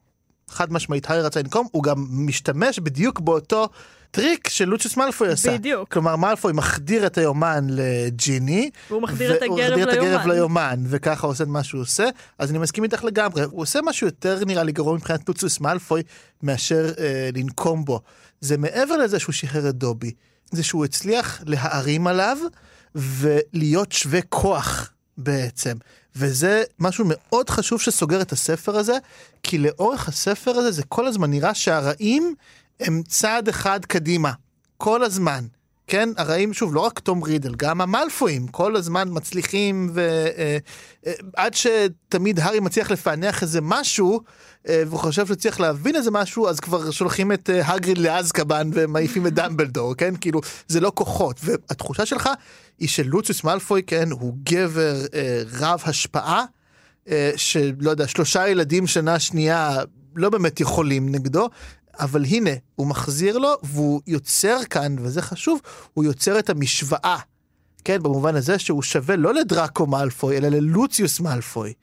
חד 0.49 0.73
משמעית, 0.73 1.10
הארי 1.10 1.21
רצה 1.21 1.39
לנקום, 1.39 1.67
הוא 1.71 1.83
גם 1.83 2.05
משתמש 2.10 2.79
בדיוק 2.79 3.19
באותו 3.19 3.69
טריק 4.12 4.49
שלוציוס 4.49 4.97
מאלפוי 4.97 5.29
עשה. 5.29 5.57
בדיוק. 5.57 5.93
כלומר, 5.93 6.15
מאלפוי 6.15 6.53
מחדיר 6.53 7.05
את 7.05 7.17
היומן 7.17 7.67
לג'יני. 7.69 8.69
והוא 8.89 9.01
מחדיר 9.01 9.36
את 9.36 9.41
הגרב 9.41 9.60
ליומן. 9.60 9.89
את 9.89 9.97
הגרב 9.97 10.27
ליומן, 10.27 10.83
וככה 10.86 11.27
עושה 11.27 11.43
את 11.43 11.49
מה 11.49 11.63
שהוא 11.63 11.81
עושה. 11.81 12.10
אז 12.39 12.49
אני 12.49 12.57
מסכים 12.57 12.83
איתך 12.83 13.03
לגמרי. 13.03 13.43
הוא 13.43 13.62
עושה 13.62 13.79
משהו 13.86 14.07
יותר 14.07 14.45
נראה 14.45 14.63
לי 14.63 14.71
גרוע 14.71 14.95
מבחינת 14.95 15.27
לוציוס 15.27 15.60
מאלפוי, 15.60 16.01
מאשר 16.43 16.93
אה, 16.99 17.29
לנקום 17.36 17.86
בו. 17.86 18.01
זה 18.41 18.57
מעבר 18.57 18.97
לזה 18.97 19.19
שהוא 19.19 19.33
שחרר 19.33 19.69
את 19.69 19.75
דובי. 19.75 20.12
זה 20.51 20.63
שהוא 20.63 20.86
הצליח 20.86 21.41
להערים 21.45 22.07
עליו 22.07 22.38
ולהיות 22.95 23.91
שווה 23.91 24.21
כוח 24.21 24.91
בעצם. 25.17 25.77
וזה 26.17 26.63
משהו 26.80 27.06
מאוד 27.08 27.49
חשוב 27.49 27.82
שסוגר 27.82 28.21
את 28.21 28.32
הספר 28.32 28.77
הזה, 28.77 28.97
כי 29.43 29.58
לאורך 29.58 30.08
הספר 30.08 30.51
הזה 30.51 30.71
זה 30.71 30.84
כל 30.84 31.08
הזמן 31.08 31.30
נראה 31.30 31.53
שהרעים 31.53 32.36
הם 32.80 33.01
צעד 33.08 33.47
אחד 33.47 33.86
קדימה, 33.86 34.32
כל 34.77 35.03
הזמן. 35.03 35.45
כן, 35.88 36.10
הרעים, 36.17 36.54
שוב, 36.54 36.76
לא 36.76 36.80
רק 36.80 37.00
תום 37.00 37.23
רידל, 37.23 37.56
גם 37.56 37.82
המלפואים, 37.82 38.47
כל 38.47 38.76
הזמן 38.76 39.08
מצליחים, 39.12 39.89
ועד 39.93 40.62
אה, 41.38 41.43
אה, 41.43 41.47
שתמיד 41.54 42.39
הארי 42.39 42.60
מצליח 42.60 42.91
לפענח 42.91 43.43
איזה 43.43 43.60
משהו, 43.62 44.21
אה, 44.67 44.84
והוא 44.88 45.00
חושב 45.00 45.26
שהוא 45.26 45.36
צריך 45.36 45.60
להבין 45.60 45.95
איזה 45.95 46.12
משהו, 46.12 46.47
אז 46.47 46.60
כבר 46.60 46.91
שולחים 46.91 47.32
את 47.32 47.50
הגריד 47.63 47.97
לאזקבן 47.97 48.69
ומעיפים 48.73 49.28
את 49.28 49.34
דמבלדור, 49.34 49.95
כן? 49.95 50.13
כאילו, 50.21 50.41
זה 50.67 50.80
לא 50.80 50.91
כוחות. 50.95 51.39
והתחושה 51.43 52.06
שלך 52.06 52.30
היא 52.80 52.89
שלוציוס 52.89 53.43
מאלפוי, 53.43 53.84
כן, 53.84 54.12
הוא 54.12 54.34
גבר 54.43 54.95
רב 55.60 55.82
השפעה, 55.86 56.45
שלא 57.36 57.89
יודע, 57.89 58.08
שלושה 58.08 58.47
ילדים 58.47 58.88
שנה 58.88 59.19
שנייה 59.19 59.78
לא 60.17 60.30
באמת 60.30 60.60
יכולים 60.60 61.12
נגדו, 61.12 61.50
אבל 61.99 62.25
הנה, 62.25 62.51
הוא 62.75 62.88
מחזיר 62.88 63.38
לו, 63.38 63.53
והוא 63.63 64.01
יוצר 64.07 64.57
כאן, 64.69 64.95
וזה 64.99 65.21
חשוב, 65.21 65.60
הוא 65.93 66.03
יוצר 66.03 66.39
את 66.39 66.49
המשוואה. 66.49 67.17
כן, 67.83 68.03
במובן 68.03 68.36
הזה 68.36 68.60
שהוא 68.60 68.81
שווה 68.83 69.15
לא 69.15 69.33
לדראקו 69.33 69.86
מאלפוי, 69.86 70.38
אלא 70.38 70.47
ללוציוס 70.47 71.19
מאלפוי. 71.19 71.73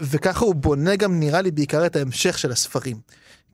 וככה 0.00 0.44
הוא 0.44 0.54
בונה 0.54 0.96
גם, 0.96 1.20
נראה 1.20 1.42
לי, 1.42 1.50
בעיקר 1.50 1.86
את 1.86 1.96
ההמשך 1.96 2.38
של 2.38 2.52
הספרים. 2.52 2.96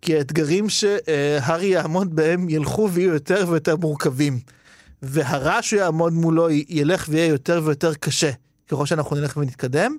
כי 0.02 0.16
האתגרים 0.16 0.68
שהארי 0.68 1.66
יעמוד 1.66 2.16
בהם 2.16 2.48
ילכו 2.48 2.90
ויהיו 2.92 3.12
יותר 3.12 3.44
ויותר 3.48 3.76
מורכבים. 3.76 4.40
והרע 5.02 5.58
שהוא 5.62 5.80
יעמוד 5.80 6.12
מולו 6.12 6.50
ילך 6.50 7.06
ויהיה 7.08 7.26
יותר 7.26 7.60
ויותר 7.64 7.94
קשה, 7.94 8.30
ככל 8.68 8.86
שאנחנו 8.86 9.16
נלך 9.16 9.36
ונתקדם. 9.36 9.96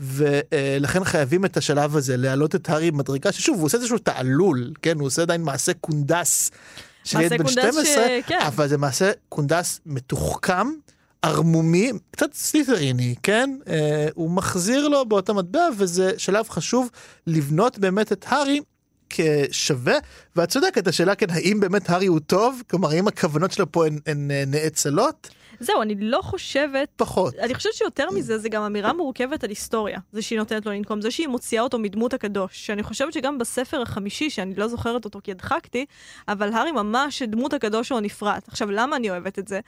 ולכן 0.00 1.04
חייבים 1.04 1.44
את 1.44 1.56
השלב 1.56 1.96
הזה 1.96 2.16
להעלות 2.16 2.54
את 2.54 2.70
הארי 2.70 2.90
במדרגה 2.90 3.32
ששוב 3.32 3.56
הוא 3.58 3.66
עושה 3.66 3.78
איזשהו 3.78 3.98
תעלול 3.98 4.72
כן 4.82 4.98
הוא 4.98 5.06
עושה 5.06 5.22
עדיין 5.22 5.42
מעשה 5.42 5.72
קונדס 5.74 6.50
של 7.04 7.20
ילד 7.20 7.38
בן 7.38 7.48
12 7.48 7.84
ש... 7.84 7.96
כן. 8.26 8.38
אבל 8.46 8.68
זה 8.68 8.78
מעשה 8.78 9.12
קונדס 9.28 9.80
מתוחכם 9.86 10.66
ערמומי 11.22 11.92
קצת 12.10 12.34
סליטריני 12.34 13.14
כן 13.22 13.50
אה, 13.68 14.08
הוא 14.14 14.30
מחזיר 14.30 14.88
לו 14.88 15.06
באותה 15.06 15.32
מטבע 15.32 15.68
וזה 15.78 16.12
שלב 16.18 16.48
חשוב 16.48 16.90
לבנות 17.26 17.78
באמת 17.78 18.12
את 18.12 18.24
הארי 18.28 18.60
כשווה 19.10 19.94
ואת 20.36 20.48
צודקת 20.48 20.86
השאלה 20.86 21.14
כן 21.14 21.30
האם 21.30 21.60
באמת 21.60 21.90
הארי 21.90 22.06
הוא 22.06 22.20
טוב 22.20 22.62
כלומר 22.70 22.90
האם 22.90 23.08
הכוונות 23.08 23.52
שלו 23.52 23.72
פה 23.72 23.86
הן, 23.86 23.98
הן 24.06 24.30
אה, 24.30 24.44
נאצלות. 24.46 25.28
זהו, 25.60 25.82
אני 25.82 25.94
לא 26.00 26.20
חושבת... 26.22 26.88
פחות. 26.96 27.34
אני 27.34 27.54
חושבת 27.54 27.74
שיותר 27.74 28.10
מזה, 28.10 28.38
זה 28.38 28.48
גם 28.48 28.62
אמירה 28.62 28.92
מורכבת 28.92 29.44
על 29.44 29.50
היסטוריה. 29.50 29.98
זה 30.12 30.22
שהיא 30.22 30.38
נותנת 30.38 30.66
לו 30.66 30.72
לנקום, 30.72 31.00
זה 31.00 31.10
שהיא 31.10 31.28
מוציאה 31.28 31.62
אותו 31.62 31.78
מדמות 31.78 32.14
הקדוש. 32.14 32.66
שאני 32.66 32.82
חושבת 32.82 33.12
שגם 33.12 33.38
בספר 33.38 33.82
החמישי, 33.82 34.30
שאני 34.30 34.54
לא 34.54 34.68
זוכרת 34.68 35.04
אותו 35.04 35.20
כי 35.24 35.30
הדחקתי, 35.30 35.86
אבל 36.28 36.52
הארי 36.52 36.72
ממש 36.72 37.22
דמות 37.22 37.52
הקדוש 37.52 37.88
שלו 37.88 38.00
נפרט. 38.00 38.48
עכשיו, 38.48 38.70
למה 38.70 38.96
אני 38.96 39.10
אוהבת 39.10 39.38
את 39.38 39.48
זה? 39.48 39.60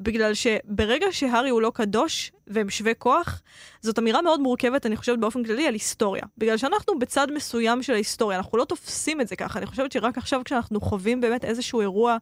בגלל 0.00 0.34
שברגע 0.34 1.06
שהארי 1.10 1.50
הוא 1.50 1.62
לא 1.62 1.72
קדוש, 1.74 2.32
והם 2.46 2.70
שווי 2.70 2.92
כוח, 2.98 3.42
זאת 3.80 3.98
אמירה 3.98 4.22
מאוד 4.22 4.40
מורכבת, 4.40 4.86
אני 4.86 4.96
חושבת, 4.96 5.18
באופן 5.18 5.44
כללי, 5.44 5.66
על 5.66 5.74
היסטוריה. 5.74 6.22
בגלל 6.38 6.56
שאנחנו 6.56 6.98
בצד 6.98 7.26
מסוים 7.34 7.82
של 7.82 7.92
ההיסטוריה, 7.92 8.38
אנחנו 8.38 8.58
לא 8.58 8.64
תופסים 8.64 9.20
את 9.20 9.28
זה 9.28 9.36
ככה. 9.36 9.58
אני 9.58 9.66
חושבת 9.66 9.92
שרק 9.92 10.18
עכשיו, 10.18 10.40
כשאנחנו 10.44 10.80
חווים 10.80 11.20
באמת 11.20 11.44
איזשהו 11.44 11.80
אירוע 11.80 12.16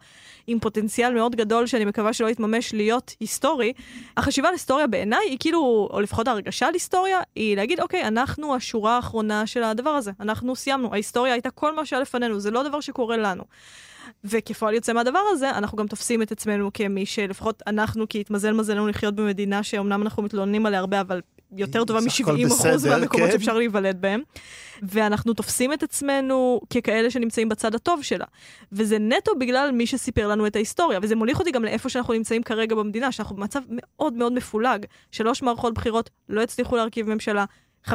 עם 0.46 0.60
פוטנציאל 0.60 1.14
מאוד 1.14 1.36
גדול, 1.36 1.66
שאני 1.66 1.84
מקווה 1.84 2.12
שלא 2.12 2.28
יתממש 2.28 2.74
להיות 2.74 3.14
היסטורי, 3.20 3.72
החשיבה 4.16 4.48
על 4.48 4.54
היסטוריה 4.54 4.86
בעיניי 4.86 5.28
היא 5.28 5.36
כאילו, 5.40 5.88
או 5.90 6.00
לפחות 6.00 6.28
ההרגשה 6.28 6.66
על 6.66 6.74
היסטוריה, 6.74 7.20
היא 7.34 7.56
להגיד, 7.56 7.80
אוקיי, 7.80 8.08
אנחנו 8.08 8.54
השורה 8.54 8.96
האחרונה 8.96 9.46
של 9.46 9.62
הדבר 9.62 9.90
הזה. 9.90 10.10
אנחנו 10.20 10.56
סיימנו, 10.56 10.92
ההיסטוריה 10.92 11.32
הייתה 11.32 11.50
כל 11.50 11.74
מה 11.74 11.86
שהיה 11.86 12.02
לפנינו, 12.02 12.40
זה 12.40 12.50
לא 12.50 12.62
דבר 12.62 12.80
שקורה 12.80 13.16
לנו. 13.16 13.44
וכפועל 14.24 14.74
יוצא 14.74 14.92
מהדבר 14.92 15.22
הזה, 15.30 15.50
אנחנו 15.50 15.78
גם 15.78 15.86
תופסים 15.86 16.22
את 16.22 16.32
עצמנו 16.32 16.70
כמי 16.74 17.06
שלפחות 17.06 17.62
אנחנו, 17.66 18.08
כי 18.08 18.20
התמזל 18.20 18.52
מזלנו 18.52 18.86
לחיות 18.86 19.14
במדינה 19.14 19.62
שאומנם 19.62 20.02
אנחנו 20.02 20.22
מתלוננים 20.22 20.66
עליה 20.66 20.80
הרבה, 20.80 21.00
אבל 21.00 21.20
יותר 21.56 21.84
טובה 21.84 22.00
מ-70 22.00 22.46
אחוז 22.46 22.86
מהמקומות 22.86 23.26
כן. 23.26 23.32
שאפשר 23.32 23.58
להיוולד 23.58 24.00
בהם. 24.00 24.20
ואנחנו 24.82 25.34
תופסים 25.34 25.72
את 25.72 25.82
עצמנו 25.82 26.60
ככאלה 26.70 27.10
שנמצאים 27.10 27.48
בצד 27.48 27.74
הטוב 27.74 28.02
שלה. 28.02 28.24
וזה 28.72 28.98
נטו 28.98 29.32
בגלל 29.38 29.70
מי 29.72 29.86
שסיפר 29.86 30.28
לנו 30.28 30.46
את 30.46 30.56
ההיסטוריה, 30.56 30.98
וזה 31.02 31.16
מוליך 31.16 31.38
אותי 31.38 31.50
גם 31.50 31.64
לאיפה 31.64 31.88
שאנחנו 31.88 32.14
נמצאים 32.14 32.42
כרגע 32.42 32.74
במדינה, 32.74 33.12
שאנחנו 33.12 33.36
במצב 33.36 33.60
מאוד 33.68 34.12
מאוד 34.12 34.32
מפולג. 34.32 34.86
שלוש 35.12 35.42
מערכות 35.42 35.74
בחירות 35.74 36.10
לא 36.28 36.42
הצליחו 36.42 36.76
להרכיב 36.76 37.08
ממשלה, 37.08 37.44
50-50 37.92 37.94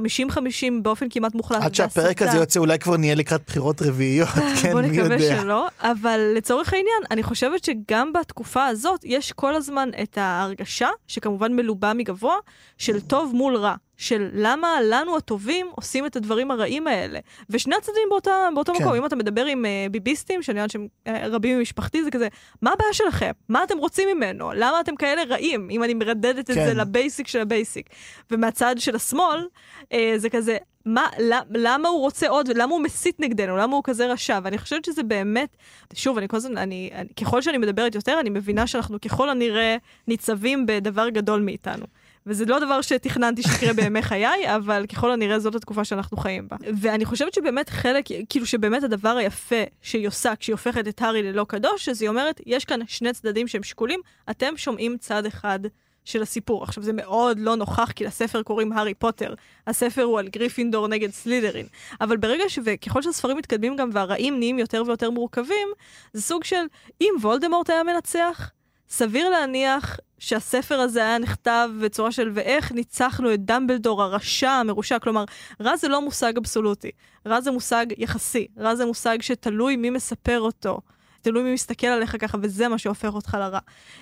באופן 0.82 1.06
כמעט 1.10 1.36
מוחלט. 1.36 1.62
עד 1.64 1.76
שהפרק 1.76 2.22
הזה 2.22 2.38
יוצא 2.38 2.60
אולי 2.60 2.80
כבר 2.80 2.98
נהיה 2.98 3.16
לקראת 3.16 3.42
בחירות 3.48 3.82
רביעיות, 3.82 4.30
כן, 4.62 4.78
מי 4.78 4.98
יודע. 4.98 5.04
בוא 5.08 5.16
נקווה 5.16 5.20
שלא, 5.20 5.68
אבל 5.80 6.20
לצורך 6.36 6.74
העניין, 6.74 7.02
אני 7.12 7.24
חושבת 7.24 7.64
שגם 7.64 8.14
בתקופה 8.14 8.66
הזאת 8.66 9.00
יש 9.04 9.32
כל 9.32 9.56
הזמן 9.56 9.90
את 10.04 10.18
ההרגשה, 10.18 10.90
שכמובן 11.08 11.56
מלובה 11.56 11.94
מגבוה, 11.94 12.36
של 12.78 13.02
טוב 13.02 13.32
מול 13.36 13.56
רע. 13.56 13.76
של 13.98 14.30
למה 14.34 14.78
לנו 14.90 15.18
הטובים 15.18 15.68
עושים 15.76 16.06
את 16.06 16.16
הדברים 16.16 16.52
הרעים 16.52 16.88
האלה. 16.88 17.20
ושני 17.50 17.76
הצדדים 17.76 18.04
באותה, 18.10 18.50
באותו 18.56 18.74
כן. 18.74 18.84
מקום, 18.84 18.96
אם 18.96 19.06
אתה 19.06 19.16
מדבר 19.16 19.46
עם 19.46 19.66
uh, 19.66 19.92
ביביסטים, 19.92 20.42
שאני 20.42 20.60
יודעת 20.60 20.72
שהם 20.72 20.88
uh, 21.08 21.12
רבים 21.24 21.60
ממשפחתי, 21.60 22.04
זה 22.04 22.12
כזה, 22.12 22.28
מה 22.62 22.72
הבעיה 22.74 22.94
שלכם? 22.94 23.32
מה 23.50 23.64
אתם 23.64 23.78
רוצים 23.78 24.18
ממנו? 24.18 24.52
למה 24.54 24.80
אתם 24.80 24.96
כאלה 24.96 25.24
רעים? 25.24 25.68
אם 25.72 25.84
אני 25.84 25.94
מרדדת 25.94 26.48
כן. 26.48 26.54
את 26.54 26.68
זה 26.68 26.74
ל 26.74 26.83
basic 26.83 27.28
של 27.28 27.40
ה 27.40 27.47
basic. 27.47 27.90
ומהצד 28.32 28.76
של 28.78 28.96
השמאל, 28.96 29.48
uh, 29.84 29.96
זה 30.18 30.30
כזה, 30.30 30.58
מה, 30.86 31.08
למה 31.50 31.90
הוא 31.90 32.00
רוצה 32.00 32.30
עוד, 32.30 32.48
למה 32.48 32.74
הוא 32.74 32.82
מסית 32.82 33.20
נגדנו, 33.20 33.58
למה 33.58 33.76
הוא 33.76 33.84
כזה 33.84 34.12
רשע, 34.12 34.40
ואני 34.44 34.58
חושבת 34.58 34.86
שזה 34.86 35.04
באמת, 35.04 35.58
שוב, 35.94 36.18
אני 36.18 36.28
כל 36.28 36.38
הזמן, 36.38 36.58
אני, 36.58 36.90
אני, 36.94 37.10
ככל 37.10 37.42
שאני 37.42 37.58
מדברת 37.58 37.96
יותר, 37.96 38.20
אני 38.20 38.30
מבינה 38.30 38.68
שאנחנו 38.68 39.02
ככל 39.02 39.30
הנראה 39.30 39.78
ניצבים 40.08 40.66
בדבר 40.66 41.10
גדול 41.10 41.42
מאיתנו. 41.42 41.86
וזה 42.28 42.46
לא 42.46 42.60
דבר 42.60 42.82
שתכננתי 42.82 43.44
שיקרה 43.44 43.74
בימי 43.74 44.02
חיי, 44.10 44.56
אבל 44.56 44.86
ככל 44.86 45.12
הנראה 45.12 45.40
זאת 45.40 45.56
התקופה 45.56 45.84
שאנחנו 45.84 46.18
חיים 46.18 46.48
בה. 46.48 46.58
ואני 46.82 47.06
חושבת 47.06 47.34
שבאמת 47.34 47.70
חלק, 47.70 48.06
כאילו 48.30 48.46
שבאמת 48.46 48.84
הדבר 48.84 49.10
היפה 49.10 49.64
שהיא 49.82 50.08
עושה 50.08 50.36
כשהיא 50.36 50.54
הופכת 50.54 50.88
את 50.88 51.02
הארי 51.02 51.24
ללא 51.24 51.46
קדוש, 51.48 51.90
אז 51.90 52.02
היא 52.02 52.10
אומרת, 52.10 52.42
יש 52.46 52.66
כאן 52.66 52.80
שני 52.88 53.14
צדדים 53.14 53.48
שהם 53.48 53.64
שקולים, 53.64 54.00
אתם 54.30 54.58
שומעים 54.58 54.98
צד 54.98 55.26
אחד 55.26 55.60
של 56.06 56.22
הסיפור. 56.22 56.64
עכשיו 56.64 56.84
זה 56.84 56.94
מאוד 56.94 57.40
לא 57.40 57.56
נוכח 57.56 57.92
כי 57.96 58.04
לספר 58.04 58.44
קוראים 58.44 58.72
הארי 58.72 58.94
פוטר. 58.94 59.34
הספר 59.68 60.04
הוא 60.04 60.20
על 60.20 60.28
גריפינדור 60.28 60.88
נגד 60.88 61.12
סלית'רין. 61.12 61.66
אבל 62.02 62.18
ברגע 62.18 62.44
ש... 62.48 62.60
וככל 62.66 63.02
שהספרים 63.02 63.38
מתקדמים 63.38 63.76
גם 63.76 63.90
והרעים 63.94 64.40
נהיים 64.40 64.60
יותר 64.60 64.84
ויותר 64.88 65.10
מורכבים, 65.10 65.68
זה 66.14 66.22
סוג 66.22 66.44
של 66.44 66.66
אם 67.02 67.14
וולדמורט 67.22 67.70
היה 67.70 67.84
מנצח, 67.84 68.52
סביר 68.90 69.30
להניח 69.30 69.98
שהספר 70.24 70.80
הזה 70.80 71.00
היה 71.00 71.18
נכתב 71.18 71.70
בצורה 71.82 72.12
של 72.12 72.32
ואיך 72.34 72.72
ניצחנו 72.72 73.34
את 73.34 73.46
דמבלדור 73.46 74.04
הרשע 74.04 74.50
המרושע, 74.50 75.00
כלומר, 75.00 75.26
רע 75.62 75.76
זה 75.78 75.88
לא 75.88 76.02
מושג 76.02 76.38
אבסולוטי, 76.38 76.92
רע 77.28 77.42
זה 77.42 77.52
מושג 77.52 77.86
יחסי, 77.98 78.48
רע 78.58 78.76
זה 78.76 78.86
מושג 78.86 79.18
שתלוי 79.22 79.76
מי 79.76 79.90
מספר 79.90 80.40
אותו. 80.40 80.80
תלוי 81.24 81.44
מי 81.44 81.54
מסתכל 81.54 81.88
עליך 81.88 82.16
ככה, 82.20 82.38
וזה 82.42 82.68
מה 82.68 82.78
שהופך 82.78 83.14
אותך 83.14 83.38
לרע. 83.40 83.60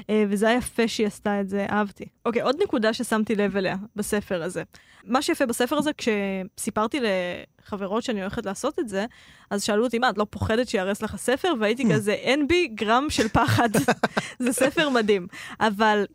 אה, 0.09 0.23
וזה 0.29 0.47
היה 0.47 0.57
יפה 0.57 0.87
שהיא 0.87 1.07
עשתה 1.07 1.41
את 1.41 1.49
זה, 1.49 1.65
אהבתי. 1.69 2.05
אוקיי, 2.25 2.41
עוד 2.41 2.55
נקודה 2.63 2.93
ששמתי 2.93 3.35
לב 3.35 3.57
אליה 3.57 3.75
בספר 3.95 4.43
הזה. 4.43 4.63
מה 5.03 5.21
שיפה 5.21 5.45
בספר 5.45 5.77
הזה, 5.77 5.91
כשסיפרתי 5.97 6.99
לחברות 6.99 8.03
שאני 8.03 8.21
הולכת 8.21 8.45
לעשות 8.45 8.79
את 8.79 8.89
זה, 8.89 9.05
אז 9.49 9.63
שאלו 9.63 9.83
אותי, 9.83 9.99
מה, 9.99 10.09
את 10.09 10.17
לא 10.17 10.25
פוחדת 10.29 10.69
שיהרס 10.69 11.01
לך 11.01 11.15
ספר? 11.15 11.53
והייתי 11.59 11.83
כזה, 11.93 12.11
אין 12.11 12.47
בי 12.47 12.67
גרם 12.67 13.07
של 13.09 13.27
פחד. 13.27 13.69
זה 14.39 14.53
ספר 14.53 14.89
מדהים. 14.89 15.27
אבל 15.59 16.05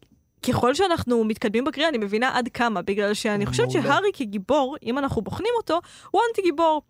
ככל 0.49 0.75
שאנחנו 0.75 1.25
מתקדמים 1.25 1.65
בקריאה, 1.65 1.89
אני 1.89 1.99
מבינה 1.99 2.39
עד 2.39 2.49
כמה, 2.55 2.83
בגלל 2.83 3.15
שאני 3.15 3.47
חושבת 3.47 3.67
מעולה. 3.67 3.83
שהארי 3.83 4.09
כגיבור, 4.15 4.77
אם 4.83 4.99
אנחנו 4.99 5.23
בוחנים 5.23 5.53
אותו, 5.57 5.81
הוא 6.11 6.23
אנטי 6.29 6.43
גיבור. 6.43 6.83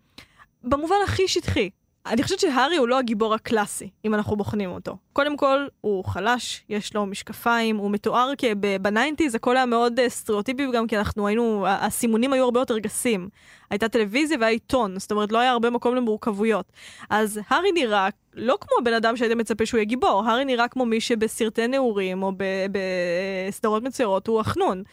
במובן 0.63 0.95
הכי 1.03 1.27
שטחי. 1.27 1.69
אני 2.09 2.23
חושבת 2.23 2.39
שהארי 2.39 2.77
הוא 2.77 2.87
לא 2.87 2.99
הגיבור 2.99 3.33
הקלאסי, 3.33 3.89
אם 4.05 4.13
אנחנו 4.13 4.35
בוחנים 4.35 4.69
אותו. 4.69 4.97
קודם 5.13 5.37
כל, 5.37 5.67
הוא 5.81 6.05
חלש, 6.05 6.63
יש 6.69 6.95
לו 6.95 7.05
משקפיים, 7.05 7.77
הוא 7.77 7.91
מתואר 7.91 8.31
כב 8.37 8.62
nineties, 8.62 9.35
הכל 9.35 9.57
היה 9.57 9.65
מאוד 9.65 9.99
אה, 9.99 10.09
סטריאוטיפי, 10.09 10.67
גם 10.73 10.87
כי 10.87 10.97
אנחנו 10.97 11.27
היינו, 11.27 11.65
הסימונים 11.67 12.33
היו 12.33 12.43
הרבה 12.43 12.59
יותר 12.59 12.77
גסים. 12.77 13.29
הייתה 13.69 13.89
טלוויזיה 13.89 14.37
והיה 14.39 14.51
עיתון, 14.51 14.99
זאת 14.99 15.11
אומרת, 15.11 15.31
לא 15.31 15.37
היה 15.37 15.51
הרבה 15.51 15.69
מקום 15.69 15.95
למורכבויות. 15.95 16.65
אז 17.09 17.39
הארי 17.49 17.71
נראה 17.71 18.09
לא 18.33 18.57
כמו 18.61 18.71
הבן 18.81 18.93
אדם 18.93 19.17
שהייתם 19.17 19.37
מצפה 19.37 19.65
שהוא 19.65 19.77
יהיה 19.77 19.85
גיבור, 19.85 20.23
הארי 20.25 20.45
נראה 20.45 20.67
כמו 20.67 20.85
מי 20.85 21.01
שבסרטי 21.01 21.67
נעורים 21.67 22.23
או 22.23 22.31
בסדרות 22.71 23.83
מצוירות 23.83 24.27
הוא 24.27 24.39
החנון. 24.39 24.83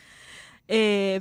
Uh, 0.69 0.73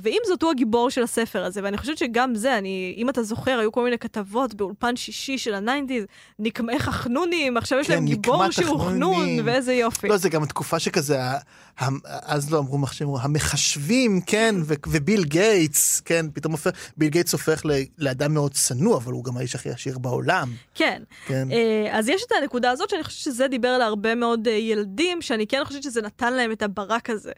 ועם 0.02 0.18
זאת 0.26 0.42
הוא 0.42 0.50
הגיבור 0.50 0.90
של 0.90 1.02
הספר 1.02 1.44
הזה, 1.44 1.60
ואני 1.64 1.78
חושבת 1.78 1.98
שגם 1.98 2.34
זה, 2.34 2.58
אני, 2.58 2.94
אם 2.96 3.08
אתה 3.08 3.22
זוכר, 3.22 3.58
היו 3.58 3.72
כל 3.72 3.84
מיני 3.84 3.98
כתבות 3.98 4.54
באולפן 4.54 4.96
שישי 4.96 5.38
של 5.38 5.54
ה 5.54 5.59
nineties, 5.59 6.04
נקמת 6.38 6.78
החנונים, 6.78 7.56
עכשיו 7.56 7.78
יש 7.78 7.86
כן, 7.86 7.94
להם 7.94 8.04
גיבור 8.04 8.36
נקמת 8.42 8.52
שהוא 8.52 8.80
חנון. 8.80 9.28
ואיזה 9.44 9.74
יופי. 9.74 10.08
לא, 10.08 10.16
זה 10.16 10.28
גם 10.28 10.46
תקופה 10.46 10.78
שכזה, 10.78 11.22
ה- 11.22 11.38
ה- 11.80 11.88
אז 12.04 12.52
לא 12.52 12.58
אמרו 12.58 12.78
מחשבים, 12.78 13.08
המחשבים, 13.20 14.20
כן, 14.26 14.54
ו- 14.64 14.74
וביל 14.86 15.24
גייטס, 15.24 16.00
כן, 16.00 16.26
פתאום 16.34 16.52
הופך, 16.52 16.70
ביל 16.96 17.08
גייטס 17.08 17.32
הופך 17.32 17.62
ל- 17.66 17.70
לאדם 17.98 18.34
מאוד 18.34 18.52
צנוע, 18.52 18.96
אבל 18.96 19.12
הוא 19.12 19.24
גם 19.24 19.36
האיש 19.36 19.54
הכי 19.54 19.70
עשיר 19.70 19.98
בעולם, 19.98 20.52
כן. 20.74 21.02
כן. 21.26 21.48
Uh, 21.50 21.54
אז 21.92 22.08
יש 22.08 22.22
את 22.26 22.32
הנקודה 22.40 22.70
הזאת 22.70 22.90
שאני 22.90 23.04
חושבת 23.04 23.20
שזה 23.20 23.48
דיבר 23.48 23.78
להרבה 23.78 24.14
מאוד 24.14 24.46
uh, 24.48 24.50
ילדים, 24.50 25.22
שאני 25.22 25.46
כן 25.46 25.62
חושבת 25.64 25.82
שזה 25.82 26.02
נתן 26.02 26.32
להם 26.32 26.52
את 26.52 26.62
הברק 26.62 27.10
הזה. 27.10 27.32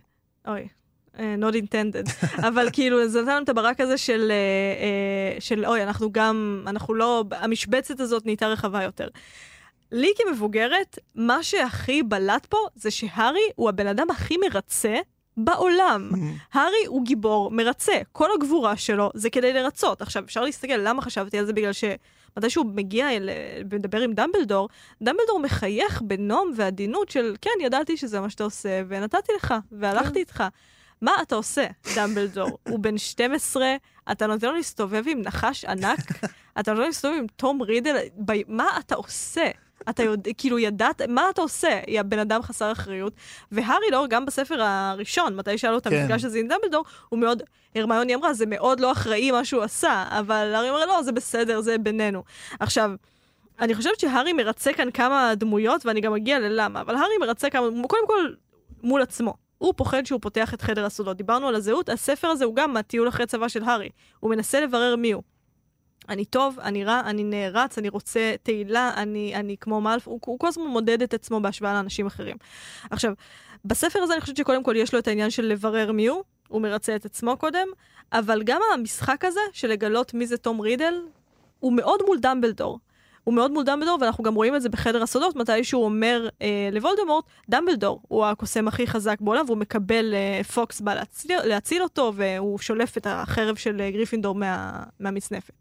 אוי. 0.48 0.68
Uh, 1.16 1.20
not 1.20 1.54
intended, 1.54 2.26
אבל 2.48 2.68
כאילו 2.72 3.08
זה 3.08 3.22
נתן 3.22 3.30
לנו 3.36 3.44
את 3.44 3.48
הברק 3.48 3.80
הזה 3.80 3.98
של, 3.98 4.32
uh, 4.32 5.38
uh, 5.38 5.40
של 5.40 5.66
אוי, 5.66 5.82
אנחנו 5.82 6.12
גם, 6.12 6.64
אנחנו 6.66 6.94
לא, 6.94 7.24
המשבצת 7.30 8.00
הזאת 8.00 8.26
נהייתה 8.26 8.48
רחבה 8.48 8.82
יותר. 8.82 9.08
לי 9.92 10.12
כמבוגרת, 10.16 10.98
מה 11.14 11.42
שהכי 11.42 12.02
בלט 12.02 12.46
פה 12.46 12.58
זה 12.74 12.90
שהארי 12.90 13.48
הוא 13.56 13.68
הבן 13.68 13.86
אדם 13.86 14.10
הכי 14.10 14.36
מרצה 14.36 14.98
בעולם. 15.36 16.10
הארי 16.54 16.86
הוא 16.86 17.04
גיבור 17.04 17.50
מרצה, 17.50 17.92
כל 18.12 18.28
הגבורה 18.34 18.76
שלו 18.76 19.10
זה 19.14 19.30
כדי 19.30 19.52
לרצות. 19.52 20.02
עכשיו, 20.02 20.24
אפשר 20.24 20.42
להסתכל 20.44 20.76
למה 20.76 21.02
חשבתי 21.02 21.38
על 21.38 21.46
זה, 21.46 21.52
בגלל 21.52 21.72
שמתי 21.72 22.50
שהוא 22.50 22.66
מגיע 22.66 23.10
אל, 23.10 23.30
ומדבר 23.70 24.00
עם 24.00 24.12
דמבלדור, 24.12 24.68
דמבלדור 25.02 25.40
מחייך 25.40 26.02
בנום 26.02 26.52
ועדינות 26.56 27.08
של, 27.08 27.36
כן, 27.40 27.50
ידעתי 27.60 27.96
שזה 27.96 28.20
מה 28.20 28.30
שאתה 28.30 28.44
עושה, 28.44 28.82
ונתתי 28.88 29.32
לך, 29.36 29.54
והלכתי 29.72 30.18
איתך. 30.18 30.44
מה 31.00 31.12
אתה 31.22 31.34
עושה, 31.34 31.66
דמבלדור? 31.96 32.58
הוא 32.70 32.78
בן 32.78 32.98
12, 32.98 33.76
אתה 34.12 34.26
נותן 34.26 34.46
לו 34.46 34.52
להסתובב 34.52 35.04
עם 35.06 35.22
נחש 35.22 35.64
ענק, 35.64 35.98
אתה 36.60 36.70
נותן 36.70 36.76
לו 36.76 36.86
להסתובב 36.86 37.14
עם 37.18 37.26
תום 37.36 37.62
רידל, 37.62 37.96
ב... 38.24 38.32
מה 38.48 38.78
אתה 38.78 38.94
עושה? 38.94 39.50
אתה 39.90 40.02
יודע, 40.02 40.30
כאילו 40.38 40.58
ידעת, 40.58 41.02
מה 41.02 41.30
אתה 41.30 41.42
עושה? 41.42 41.80
יא 41.88 42.02
בן 42.02 42.18
אדם 42.18 42.42
חסר 42.42 42.72
אחריות. 42.72 43.12
והארי 43.52 43.90
לא, 43.90 44.06
גם 44.08 44.26
בספר 44.26 44.62
הראשון, 44.62 45.36
מתי 45.36 45.58
שהיה 45.58 45.72
לו 45.72 45.78
את 45.78 45.86
כן. 45.86 45.96
המפגש 45.96 46.24
הזה 46.24 46.38
עם 46.38 46.48
דמבלדור, 46.48 46.84
הוא 47.08 47.18
מאוד, 47.18 47.42
הרמיוני 47.74 48.14
אמרה, 48.14 48.34
זה 48.34 48.46
מאוד 48.46 48.80
לא 48.80 48.92
אחראי 48.92 49.30
מה 49.30 49.44
שהוא 49.44 49.62
עשה, 49.62 50.04
אבל 50.10 50.54
הארי 50.54 50.70
אומר, 50.70 50.86
לא, 50.86 51.02
זה 51.02 51.12
בסדר, 51.12 51.60
זה 51.60 51.78
בינינו. 51.78 52.22
עכשיו, 52.60 52.90
אני 53.60 53.74
חושבת 53.74 54.00
שהארי 54.00 54.32
מרצה 54.32 54.72
כאן 54.72 54.90
כמה 54.90 55.34
דמויות, 55.36 55.86
ואני 55.86 56.00
גם 56.00 56.14
אגיע 56.14 56.38
ללמה, 56.38 56.80
אבל 56.80 56.94
הארי 56.94 57.18
מרצה 57.20 57.50
כמה, 57.50 57.66
קודם 57.88 58.06
כל, 58.06 58.32
מול 58.82 59.02
עצמו. 59.02 59.45
הוא 59.58 59.74
פוחד 59.76 60.06
שהוא 60.06 60.20
פותח 60.20 60.54
את 60.54 60.62
חדר 60.62 60.84
הסודות. 60.84 61.16
דיברנו 61.16 61.48
על 61.48 61.54
הזהות, 61.54 61.88
הספר 61.88 62.28
הזה 62.28 62.44
הוא 62.44 62.56
גם 62.56 62.72
מהטיול 62.72 63.08
אחרי 63.08 63.26
צבא 63.26 63.48
של 63.48 63.64
הארי. 63.64 63.88
הוא 64.20 64.30
מנסה 64.30 64.60
לברר 64.60 64.96
מי 64.96 65.12
הוא. 65.12 65.22
אני 66.08 66.24
טוב, 66.24 66.58
אני 66.60 66.84
רע, 66.84 67.02
אני 67.04 67.24
נערץ, 67.24 67.78
אני 67.78 67.88
רוצה 67.88 68.34
תהילה, 68.42 68.92
אני, 68.96 69.34
אני 69.34 69.56
כמו 69.60 69.80
מאלף, 69.80 70.08
הוא, 70.08 70.20
הוא 70.26 70.38
כל 70.38 70.46
הזמן 70.48 70.66
מודד 70.66 71.02
את 71.02 71.14
עצמו 71.14 71.40
בהשוואה 71.40 71.72
לאנשים 71.72 72.06
אחרים. 72.06 72.36
עכשיו, 72.90 73.12
בספר 73.64 73.98
הזה 74.02 74.12
אני 74.12 74.20
חושבת 74.20 74.36
שקודם 74.36 74.62
כל 74.62 74.76
יש 74.76 74.94
לו 74.94 74.98
את 74.98 75.08
העניין 75.08 75.30
של 75.30 75.44
לברר 75.44 75.92
מי 75.92 76.06
הוא, 76.06 76.22
הוא 76.48 76.62
מרצה 76.62 76.96
את 76.96 77.04
עצמו 77.04 77.36
קודם, 77.36 77.68
אבל 78.12 78.42
גם 78.42 78.60
המשחק 78.74 79.24
הזה 79.24 79.40
של 79.52 79.68
לגלות 79.68 80.14
מי 80.14 80.26
זה 80.26 80.36
תום 80.36 80.60
רידל, 80.60 80.94
הוא 81.60 81.72
מאוד 81.72 82.00
מול 82.06 82.18
דמבלדור. 82.18 82.78
הוא 83.26 83.34
מאוד 83.34 83.50
מול 83.52 83.64
דמבלדור, 83.64 83.98
ואנחנו 84.00 84.24
גם 84.24 84.34
רואים 84.34 84.56
את 84.56 84.62
זה 84.62 84.68
בחדר 84.68 85.02
הסודות, 85.02 85.36
מתי 85.36 85.64
שהוא 85.64 85.84
אומר 85.84 86.28
אה, 86.42 86.68
לוולדמורט, 86.72 87.24
דמבלדור 87.48 88.00
הוא 88.08 88.24
הקוסם 88.26 88.68
הכי 88.68 88.86
חזק 88.86 89.20
בעולם, 89.20 89.44
והוא 89.46 89.58
מקבל, 89.58 90.14
אה, 90.14 90.44
פוקס 90.44 90.80
בא 90.80 90.94
להציל, 90.94 91.38
להציל 91.44 91.82
אותו, 91.82 92.12
והוא 92.16 92.58
שולף 92.58 92.96
את 92.96 93.06
החרב 93.10 93.56
של 93.56 93.80
אה, 93.80 93.90
גריפינדור 93.90 94.34
מה, 94.34 94.82
מהמצנפת. 95.00 95.52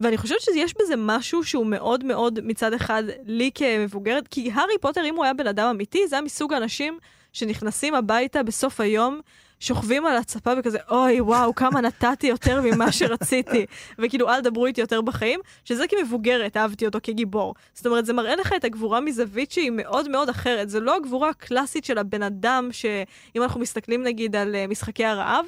ואני 0.00 0.16
חושבת 0.16 0.40
שיש 0.40 0.74
בזה 0.82 0.94
משהו 0.98 1.44
שהוא 1.44 1.66
מאוד 1.66 2.04
מאוד 2.04 2.38
מצד 2.42 2.72
אחד 2.72 3.02
לי 3.24 3.50
כמבוגרת, 3.54 4.28
כי 4.28 4.50
הארי 4.54 4.78
פוטר, 4.80 5.04
אם 5.04 5.16
הוא 5.16 5.24
היה 5.24 5.34
בן 5.34 5.46
אדם 5.46 5.66
אמיתי, 5.66 6.08
זה 6.08 6.16
היה 6.16 6.22
מסוג 6.22 6.52
האנשים 6.52 6.98
שנכנסים 7.32 7.94
הביתה 7.94 8.42
בסוף 8.42 8.80
היום, 8.80 9.20
שוכבים 9.64 10.06
על 10.06 10.16
הצפה 10.16 10.50
וכזה, 10.58 10.78
אוי, 10.90 11.20
וואו, 11.20 11.54
כמה 11.54 11.80
נתתי 11.80 12.26
יותר 12.26 12.60
ממה 12.60 12.92
שרציתי, 12.92 13.66
וכאילו, 13.98 14.28
אל 14.28 14.40
דברו 14.40 14.66
איתי 14.66 14.80
יותר 14.80 15.00
בחיים, 15.00 15.40
שזה 15.64 15.84
כמבוגרת, 15.86 16.56
אהבתי 16.56 16.86
אותו 16.86 16.98
כגיבור. 17.02 17.54
זאת 17.74 17.86
אומרת, 17.86 18.06
זה 18.06 18.12
מראה 18.12 18.36
לך 18.36 18.52
את 18.56 18.64
הגבורה 18.64 19.00
מזווית 19.00 19.52
שהיא 19.52 19.70
מאוד 19.74 20.08
מאוד 20.08 20.28
אחרת. 20.28 20.70
זה 20.70 20.80
לא 20.80 20.96
הגבורה 20.96 21.28
הקלאסית 21.28 21.84
של 21.84 21.98
הבן 21.98 22.22
אדם, 22.22 22.68
שאם 22.72 23.42
אנחנו 23.42 23.60
מסתכלים 23.60 24.02
נגיד 24.02 24.36
על 24.36 24.54
אה, 24.54 24.66
משחקי 24.66 25.04
הרעב, 25.04 25.44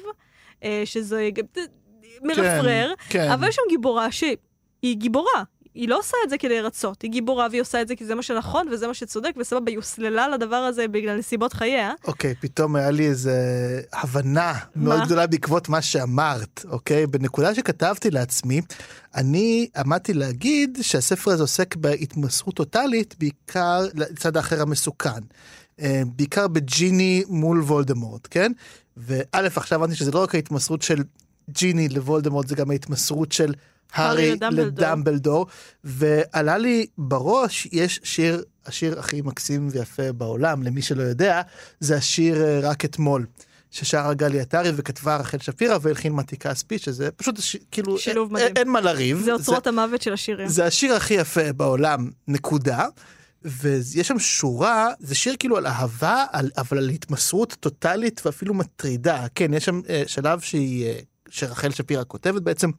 אה, 0.63 0.81
שזה 0.85 1.29
מרפרר, 2.23 2.93
כן. 3.09 3.31
אבל 3.31 3.47
יש 3.47 3.55
שם 3.55 3.61
גיבורה 3.69 4.11
שהיא 4.11 4.37
גיבורה. 4.83 5.43
היא 5.77 5.89
לא 5.89 5.99
עושה 5.99 6.17
את 6.23 6.29
זה 6.29 6.37
כדי 6.37 6.61
לרצות, 6.61 7.01
היא 7.01 7.11
גיבורה 7.11 7.47
והיא 7.49 7.61
עושה 7.61 7.81
את 7.81 7.87
זה 7.87 7.95
כי 7.95 8.05
זה 8.05 8.15
מה 8.15 8.21
שנכון 8.21 8.67
וזה 8.71 8.87
מה 8.87 8.93
שצודק, 8.93 9.31
וסבבה, 9.37 9.71
היא 9.71 9.77
הוסללה 9.77 10.27
לדבר 10.27 10.55
הזה 10.55 10.87
בגלל 10.87 11.17
נסיבות 11.17 11.53
חייה. 11.53 11.93
אוקיי, 12.07 12.35
פתאום 12.35 12.75
היה 12.75 12.91
לי 12.91 13.07
איזה 13.07 13.35
הבנה 13.93 14.53
מאוד 14.75 14.99
מה? 14.99 15.05
גדולה 15.05 15.27
בעקבות 15.27 15.69
מה 15.69 15.81
שאמרת, 15.81 16.65
אוקיי? 16.69 17.07
בנקודה 17.07 17.55
שכתבתי 17.55 18.11
לעצמי, 18.11 18.61
אני 19.15 19.67
עמדתי 19.77 20.13
להגיד 20.13 20.77
שהספר 20.81 21.31
הזה 21.31 21.43
עוסק 21.43 21.75
בהתמסרות 21.75 22.55
טוטאלית, 22.55 23.15
בעיקר 23.19 23.81
לצד 23.93 24.37
האחר 24.37 24.61
המסוכן. 24.61 25.21
אה, 25.79 26.01
בעיקר 26.15 26.47
בג'יני 26.47 27.23
מול 27.27 27.61
וולדמורט, 27.61 28.27
כן? 28.31 28.51
וא', 28.97 29.23
עכשיו 29.33 29.83
הבנתי 29.83 29.95
שזה 29.95 30.11
לא 30.11 30.23
רק 30.23 30.35
ההתמסרות 30.35 30.81
של 30.81 31.03
ג'יני 31.49 31.89
לוולדמורט, 31.89 32.47
זה 32.47 32.55
גם 32.55 32.71
ההתמסרות 32.71 33.31
של 33.31 33.53
הארי 33.93 34.35
לדמבלדור. 34.51 35.47
ועלה 35.83 36.57
לי 36.57 36.85
בראש, 36.97 37.67
יש 37.71 37.99
שיר, 38.03 38.43
השיר 38.65 38.99
הכי 38.99 39.21
מקסים 39.21 39.67
ויפה 39.71 40.11
בעולם, 40.11 40.63
למי 40.63 40.81
שלא 40.81 41.03
יודע, 41.03 41.41
זה 41.79 41.95
השיר 41.95 42.43
אה, 42.43 42.59
רק 42.63 42.85
אתמול. 42.85 43.25
ששרה 43.71 44.13
גלי 44.13 44.39
עטרי 44.39 44.71
וכתבה 44.75 45.15
רחל 45.15 45.37
שפירא 45.37 45.77
והלחין 45.81 46.13
מתי 46.13 46.37
כספי, 46.37 46.77
שזה 46.77 47.11
פשוט 47.11 47.39
הש... 47.39 47.55
כאילו, 47.71 47.97
שילוב 47.97 48.35
אין, 48.35 48.45
מדהים. 48.45 48.57
אין 48.57 48.69
מה 48.69 48.81
לריב. 48.81 49.21
זה 49.25 49.33
אוצרות 49.33 49.67
המוות 49.67 50.01
של 50.01 50.13
השירים. 50.13 50.47
זה 50.47 50.65
השיר 50.65 50.93
הכי 50.93 51.13
יפה 51.13 51.53
בעולם, 51.53 52.09
נקודה. 52.27 52.85
ויש 53.45 54.07
שם 54.07 54.19
שורה, 54.19 54.89
זה 54.99 55.15
שיר 55.15 55.35
כאילו 55.39 55.57
על 55.57 55.67
אהבה, 55.67 56.25
על, 56.31 56.49
אבל 56.57 56.77
על 56.77 56.89
התמסרות 56.89 57.55
טוטאלית 57.59 58.21
ואפילו 58.25 58.53
מטרידה. 58.53 59.25
כן, 59.35 59.53
יש 59.53 59.65
שם 59.65 59.81
אה, 59.89 60.03
שלב 60.07 60.39
שהיא, 60.39 60.85
אה, 60.85 60.99
שרחל 61.29 61.71
שפירא 61.71 62.03
כותבת 62.07 62.41
בעצם, 62.41 62.69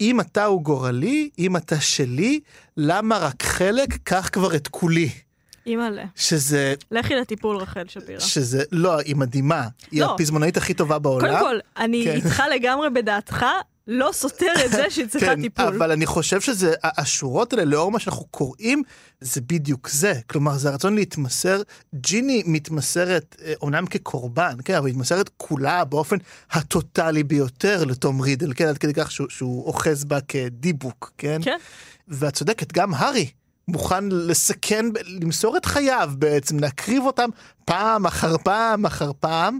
אם 0.00 0.20
אתה 0.20 0.44
הוא 0.44 0.62
גורלי, 0.62 1.30
אם 1.38 1.56
אתה 1.56 1.80
שלי, 1.80 2.40
למה 2.76 3.18
רק 3.18 3.42
חלק, 3.42 3.88
קח 4.04 4.28
כבר 4.32 4.54
את 4.56 4.68
כולי. 4.68 5.10
אימא'לה. 5.68 6.04
שזה, 6.14 6.74
לכי 6.90 7.14
לטיפול 7.14 7.56
רחל 7.56 7.84
שפירא. 7.88 8.20
שזה, 8.20 8.62
לא, 8.72 8.98
היא 8.98 9.16
מדהימה. 9.16 9.68
היא 9.90 10.00
לא. 10.00 10.14
הפזמונאית 10.14 10.56
הכי 10.56 10.74
טובה 10.74 10.98
בעולם. 10.98 11.28
קודם 11.28 11.40
כל, 11.40 11.58
אני 11.76 12.04
כן. 12.04 12.14
איתך 12.14 12.42
לגמרי 12.54 12.90
בדעתך, 12.90 13.44
לא 13.88 14.10
סותר 14.12 14.52
את 14.64 14.70
זה 14.70 14.84
שהיא 14.90 15.06
צריכה 15.06 15.26
כן, 15.26 15.42
טיפול. 15.42 15.64
אבל 15.64 15.92
אני 15.92 16.06
חושב 16.06 16.40
שזה, 16.40 16.74
השורות 16.82 17.52
האלה, 17.52 17.64
לאור 17.64 17.90
מה 17.90 17.98
שאנחנו 17.98 18.26
קוראים, 18.30 18.82
זה 19.20 19.40
בדיוק 19.40 19.88
זה. 19.88 20.14
כלומר, 20.26 20.58
זה 20.58 20.68
הרצון 20.68 20.94
להתמסר. 20.94 21.62
ג'יני 21.94 22.42
מתמסרת, 22.46 23.36
אה, 23.44 23.52
אומנם 23.62 23.86
כקורבן, 23.86 24.56
כן, 24.64 24.74
אבל 24.74 24.86
היא 24.86 24.94
מתמסרת 24.94 25.30
כולה 25.36 25.84
באופן 25.84 26.16
הטוטלי 26.50 27.22
ביותר 27.22 27.84
לתום 27.84 28.20
רידל, 28.20 28.52
כן, 28.54 28.68
עד 28.68 28.78
כדי 28.78 28.94
כך 28.94 29.10
שהוא, 29.10 29.26
שהוא 29.30 29.66
אוחז 29.66 30.04
בה 30.04 30.20
כדיבוק, 30.20 31.12
כן? 31.18 31.40
כן. 31.42 31.58
ואת 32.08 32.34
צודקת, 32.34 32.72
גם 32.72 32.94
הארי 32.94 33.30
מוכן 33.68 34.04
לסכן, 34.08 34.86
למסור 35.20 35.56
את 35.56 35.64
חייו 35.64 36.10
בעצם, 36.18 36.58
להקריב 36.58 37.02
אותם 37.06 37.28
פעם 37.64 38.06
אחר 38.06 38.38
פעם 38.38 38.86
אחר 38.86 39.10
פעם. 39.20 39.58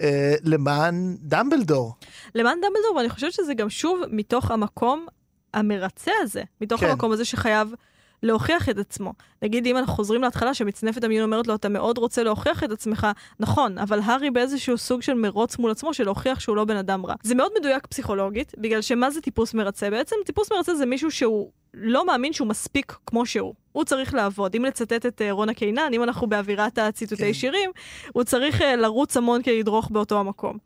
אה, 0.00 0.34
למען 0.44 1.16
דמבלדור. 1.20 1.94
למען 2.34 2.56
דמבלדור, 2.56 2.96
ואני 2.96 3.08
חושבת 3.08 3.32
שזה 3.32 3.54
גם 3.54 3.70
שוב 3.70 4.00
מתוך 4.10 4.50
המקום 4.50 5.06
המרצה 5.54 6.12
הזה, 6.22 6.42
מתוך 6.60 6.80
כן. 6.80 6.90
המקום 6.90 7.12
הזה 7.12 7.24
שחייב 7.24 7.74
להוכיח 8.22 8.68
את 8.68 8.78
עצמו. 8.78 9.12
נגיד, 9.42 9.66
אם 9.66 9.76
אנחנו 9.76 9.94
חוזרים 9.94 10.22
להתחלה, 10.22 10.54
שמצנפת 10.54 11.04
המיון 11.04 11.24
אומרת 11.24 11.46
לו, 11.46 11.54
אתה 11.54 11.68
מאוד 11.68 11.98
רוצה 11.98 12.22
להוכיח 12.22 12.64
את 12.64 12.70
עצמך, 12.70 13.06
נכון, 13.40 13.78
אבל 13.78 14.00
הארי 14.04 14.30
באיזשהו 14.30 14.78
סוג 14.78 15.02
של 15.02 15.14
מרוץ 15.14 15.58
מול 15.58 15.70
עצמו, 15.70 15.94
של 15.94 16.04
להוכיח 16.04 16.40
שהוא 16.40 16.56
לא 16.56 16.64
בן 16.64 16.76
אדם 16.76 17.06
רע. 17.06 17.14
זה 17.22 17.34
מאוד 17.34 17.52
מדויק 17.58 17.86
פסיכולוגית, 17.86 18.52
בגלל 18.58 18.80
שמה 18.80 19.10
זה 19.10 19.20
טיפוס 19.20 19.54
מרצה? 19.54 19.90
בעצם 19.90 20.16
טיפוס 20.24 20.52
מרצה 20.52 20.74
זה 20.74 20.86
מישהו 20.86 21.10
שהוא 21.10 21.50
לא 21.74 22.06
מאמין 22.06 22.32
שהוא 22.32 22.48
מספיק 22.48 22.96
כמו 23.06 23.26
שהוא. 23.26 23.54
הוא 23.72 23.84
צריך 23.84 24.14
לעבוד. 24.14 24.54
אם 24.56 24.64
לצטט 24.64 25.06
את 25.06 25.20
uh, 25.20 25.32
רונה 25.32 25.54
קינן, 25.54 25.90
אם 25.92 26.02
אנחנו 26.02 26.26
באווירת 26.26 26.78
הציטוטי 26.78 27.22
כן. 27.22 27.32
שירים, 27.32 27.70
הוא 28.12 28.24
צריך 28.24 28.60
uh, 28.60 28.64
לרוץ 28.64 29.16
המון 29.16 29.42
כדי 29.42 29.60
לדרוך 29.60 29.90
באותו 29.90 30.20
המקום. 30.20 30.58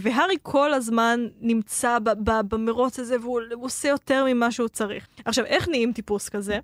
והארי 0.00 0.36
כל 0.42 0.74
הזמן 0.74 1.26
נמצא 1.40 1.98
במרוץ 2.24 2.98
הזה, 2.98 3.16
והוא 3.20 3.40
עושה 3.60 3.88
יותר 3.88 4.24
ממה 4.28 4.50
שהוא 4.50 4.68
צריך. 4.68 5.06
עכשיו, 5.24 5.44
איך 5.44 5.68
נהיים 5.68 5.92
טיפוס 5.92 6.28
כזה? 6.28 6.58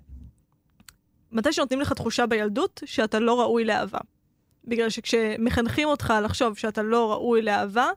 מתי 1.31 1.53
שנותנים 1.53 1.81
לך 1.81 1.93
תחושה 1.93 2.25
בילדות 2.25 2.81
שאתה 2.85 3.19
לא 3.19 3.41
ראוי 3.41 3.65
לאהבה. 3.65 3.99
בגלל 4.65 4.89
שכשמחנכים 4.89 5.87
אותך 5.87 6.13
לחשוב 6.23 6.57
שאתה 6.57 6.81
לא 6.83 7.11
ראוי 7.11 7.41
לאהבה, 7.41 7.89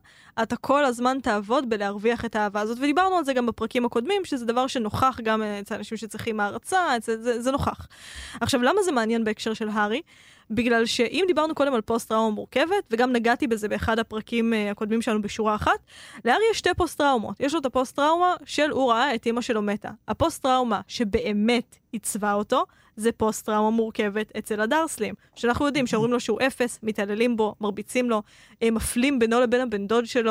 אתה 0.42 0.56
כל 0.56 0.84
הזמן 0.84 1.18
תעבוד 1.22 1.70
בלהרוויח 1.70 2.24
את 2.24 2.36
האהבה 2.36 2.60
הזאת. 2.60 2.78
ודיברנו 2.78 3.16
על 3.16 3.24
זה 3.24 3.32
גם 3.32 3.46
בפרקים 3.46 3.84
הקודמים, 3.84 4.24
שזה 4.24 4.46
דבר 4.46 4.66
שנוכח 4.66 5.20
גם 5.22 5.42
אצל 5.42 5.74
אנשים 5.74 5.98
שצריכים 5.98 6.40
הערצה, 6.40 6.78
זה, 7.00 7.22
זה, 7.22 7.42
זה 7.42 7.50
נוכח. 7.50 7.86
עכשיו, 8.40 8.62
למה 8.62 8.82
זה 8.82 8.92
מעניין 8.92 9.24
בהקשר 9.24 9.54
של 9.54 9.68
הארי? 9.68 10.00
בגלל 10.50 10.86
שאם 10.86 11.24
דיברנו 11.26 11.54
קודם 11.54 11.74
על 11.74 11.80
פוסט-טראומה 11.80 12.34
מורכבת, 12.34 12.84
וגם 12.90 13.12
נגעתי 13.12 13.46
בזה 13.46 13.68
באחד 13.68 13.98
הפרקים 13.98 14.52
uh, 14.52 14.70
הקודמים 14.70 15.02
שלנו 15.02 15.22
בשורה 15.22 15.54
אחת, 15.54 15.78
להארי 16.24 16.42
יש 16.50 16.58
שתי 16.58 16.70
פוסט-טראומות. 16.76 17.40
יש 17.40 17.54
לו 17.54 17.60
את 17.60 17.66
הפוסט-טראומה 17.66 18.34
של 18.44 18.70
הוא 18.70 18.92
ראה 18.92 19.14
את 19.14 19.26
אימא 19.26 19.40
שלו 19.40 19.62
מתה. 19.62 19.90
הפוסט-טראומה 20.08 20.80
שבאמת 20.88 21.76
עיצבה 21.92 22.32
אותו, 22.32 22.64
זה 22.96 23.12
פוסט-טראומה 23.12 23.70
מורכבת 23.70 24.36
אצל 24.36 24.60
הדרסלים. 24.60 25.14
שאנחנו 25.34 25.66
יודעים 25.66 25.86
שאומרים 25.86 26.12
לו 26.12 26.20
שהוא 26.20 26.38
אפס, 26.46 26.78
מתעללים 26.82 27.36
בו, 27.36 27.54
מרביצים 27.60 28.10
לו, 28.10 28.22
הם 28.62 28.74
מפלים 28.74 29.18
בינו 29.18 29.40
לבין 29.40 29.60
הבן 29.60 29.86
דוד 29.86 30.06
שלו, 30.06 30.23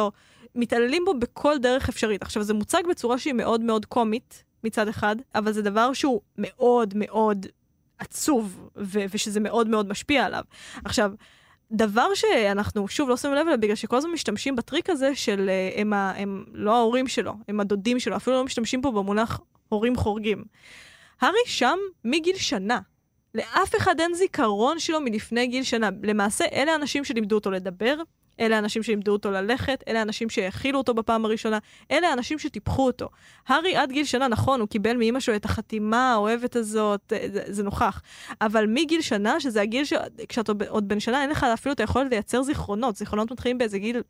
מתעללים 0.55 1.05
בו 1.05 1.13
בכל 1.13 1.57
דרך 1.57 1.89
אפשרית. 1.89 2.21
עכשיו, 2.21 2.43
זה 2.43 2.53
מוצג 2.53 2.83
בצורה 2.89 3.17
שהיא 3.17 3.33
מאוד 3.33 3.61
מאוד 3.61 3.85
קומית 3.85 4.43
מצד 4.63 4.87
אחד, 4.87 5.15
אבל 5.35 5.51
זה 5.51 5.61
דבר 5.61 5.93
שהוא 5.93 6.21
מאוד 6.37 6.93
מאוד 6.97 7.45
עצוב, 7.99 8.69
ו- 8.77 9.05
ושזה 9.11 9.39
מאוד 9.39 9.67
מאוד 9.67 9.89
משפיע 9.89 10.25
עליו. 10.25 10.43
עכשיו, 10.85 11.11
דבר 11.71 12.13
שאנחנו 12.13 12.87
שוב 12.87 13.09
לא 13.09 13.17
שמים 13.17 13.33
לב 13.35 13.47
אליו, 13.47 13.59
בגלל 13.61 13.75
שכל 13.75 13.95
הזמן 13.97 14.11
משתמשים 14.11 14.55
בטריק 14.55 14.89
הזה 14.89 15.15
של 15.15 15.49
uh, 15.49 15.79
הם, 15.79 15.93
ה- 15.93 16.13
הם 16.15 16.45
לא 16.53 16.75
ההורים 16.75 17.07
שלו, 17.07 17.33
הם 17.47 17.59
הדודים 17.59 17.99
שלו, 17.99 18.15
אפילו 18.15 18.35
לא 18.35 18.43
משתמשים 18.43 18.81
פה 18.81 18.91
במונח 18.91 19.39
הורים 19.69 19.95
חורגים. 19.95 20.43
הארי 21.21 21.37
שם 21.45 21.77
מגיל 22.03 22.35
שנה. 22.35 22.79
לאף 23.35 23.75
אחד 23.77 23.99
אין 23.99 24.13
זיכרון 24.13 24.79
שלו 24.79 25.01
מלפני 25.01 25.47
גיל 25.47 25.63
שנה. 25.63 25.89
למעשה, 26.03 26.45
אלה 26.53 26.71
האנשים 26.71 27.03
שלימדו 27.03 27.35
אותו 27.35 27.51
לדבר, 27.51 27.95
אלה 28.39 28.55
האנשים 28.55 28.83
שלימדו 28.83 29.11
אותו 29.11 29.31
ללכת, 29.31 29.83
אלה 29.87 29.99
האנשים 29.99 30.29
שהאכילו 30.29 30.77
אותו 30.77 30.93
בפעם 30.93 31.25
הראשונה, 31.25 31.57
אלה 31.91 32.07
האנשים 32.07 32.39
שטיפחו 32.39 32.85
אותו. 32.85 33.09
הארי 33.47 33.75
עד 33.75 33.91
גיל 33.91 34.05
שנה, 34.05 34.27
נכון, 34.27 34.59
הוא 34.59 34.67
קיבל 34.67 34.97
מאימא 34.97 35.19
שלו 35.19 35.35
את 35.35 35.45
החתימה 35.45 36.13
האוהבת 36.13 36.55
הזאת, 36.55 37.13
אה, 37.13 37.27
זה, 37.33 37.43
זה 37.47 37.63
נוכח. 37.63 38.01
אבל 38.41 38.65
מגיל 38.67 39.01
שנה, 39.01 39.39
שזה 39.39 39.61
הגיל 39.61 39.85
ש... 39.85 39.93
כשאתה 40.29 40.51
עוד 40.67 40.87
בן 40.87 40.99
שנה, 40.99 41.21
אין 41.21 41.29
לך 41.29 41.43
אפילו 41.43 41.73
את 41.73 41.79
היכולת 41.79 42.11
לייצר 42.11 42.41
זיכרונות. 42.43 42.95
זיכרונות 42.95 43.31
מתחילים 43.31 43.57
באיזה 43.57 43.77
גיל 43.77 44.01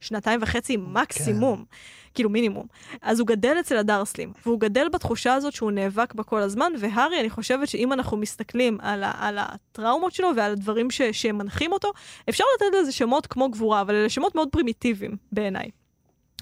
שנתיים 0.00 0.40
וחצי 0.42 0.76
מקסימום. 0.76 1.56
כן. 1.56 1.76
כאילו 2.14 2.30
מינימום. 2.30 2.66
אז 3.02 3.20
הוא 3.20 3.26
גדל 3.26 3.56
אצל 3.60 3.76
הדרסלים, 3.76 4.32
והוא 4.46 4.60
גדל 4.60 4.88
בתחושה 4.92 5.34
הזאת 5.34 5.52
שהוא 5.52 5.70
נאבק 5.70 6.14
בה 6.14 6.22
כל 6.22 6.40
הזמן, 6.40 6.72
והארי, 6.78 7.20
אני 7.20 7.30
חושבת 7.30 7.68
שאם 7.68 7.92
אנחנו 7.92 8.16
מסתכלים 8.16 8.78
על, 8.80 9.02
ה, 9.04 9.12
על 9.18 9.38
הטראומות 9.38 10.12
שלו 10.12 10.28
ועל 10.36 10.52
הדברים 10.52 10.90
ש, 10.90 11.02
שמנחים 11.02 11.72
אותו, 11.72 11.92
אפשר 12.28 12.44
לתת 12.56 12.76
לזה 12.80 12.92
שמות 12.92 13.26
כמו 13.26 13.48
גבורה, 13.50 13.80
אבל 13.80 13.94
אלה 13.94 14.08
שמות 14.08 14.34
מאוד 14.34 14.48
פרימיטיביים 14.52 15.16
בעיניי. 15.32 15.70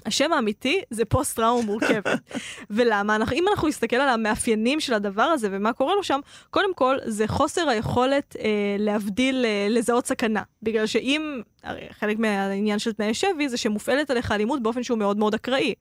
השם 0.05 0.33
האמיתי 0.33 0.81
זה 0.89 1.05
פוסט-טראומה 1.05 1.65
מורכבת. 1.65 2.19
ולמה? 2.69 3.15
אנחנו, 3.15 3.35
אם 3.35 3.45
אנחנו 3.51 3.67
נסתכל 3.67 3.95
על 3.95 4.09
המאפיינים 4.09 4.79
של 4.79 4.93
הדבר 4.93 5.23
הזה 5.23 5.47
ומה 5.51 5.73
קורה 5.73 5.95
לו 5.95 6.03
שם, 6.03 6.19
קודם 6.49 6.73
כל 6.73 6.97
זה 7.05 7.27
חוסר 7.27 7.69
היכולת 7.69 8.35
אה, 8.39 8.75
להבדיל, 8.79 9.45
אה, 9.45 9.67
לזהות 9.69 10.05
סכנה. 10.05 10.41
בגלל 10.63 10.85
שאם, 10.85 11.41
הרי 11.63 11.81
חלק 11.91 12.19
מהעניין 12.19 12.79
של 12.79 12.93
תנאי 12.93 13.13
שבי 13.13 13.49
זה 13.49 13.57
שמופעלת 13.57 14.09
עליך 14.09 14.31
אלימות 14.31 14.63
באופן 14.63 14.83
שהוא 14.83 14.97
מאוד 14.97 15.17
מאוד 15.17 15.33
אקראי. 15.33 15.73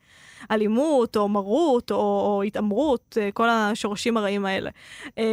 אלימות, 0.50 1.16
או 1.16 1.28
מרות, 1.28 1.90
או, 1.90 1.96
או 1.96 2.42
התעמרות, 2.42 3.18
אה, 3.20 3.30
כל 3.32 3.48
השורשים 3.48 4.16
הרעים 4.16 4.46
האלה. 4.46 4.70
אה, 5.18 5.24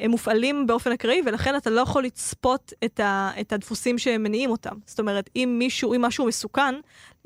הם 0.00 0.10
מופעלים 0.10 0.66
באופן 0.66 0.92
אקראי, 0.92 1.22
ולכן 1.26 1.56
אתה 1.56 1.70
לא 1.70 1.80
יכול 1.80 2.04
לצפות 2.04 2.72
את, 2.84 3.00
ה, 3.00 3.30
את 3.40 3.52
הדפוסים 3.52 3.98
שמניעים 3.98 4.50
אותם. 4.50 4.74
זאת 4.86 5.00
אומרת, 5.00 5.30
אם 5.36 5.56
מישהו, 5.58 5.94
אם 5.94 6.02
משהו 6.02 6.26
מסוכן, 6.26 6.74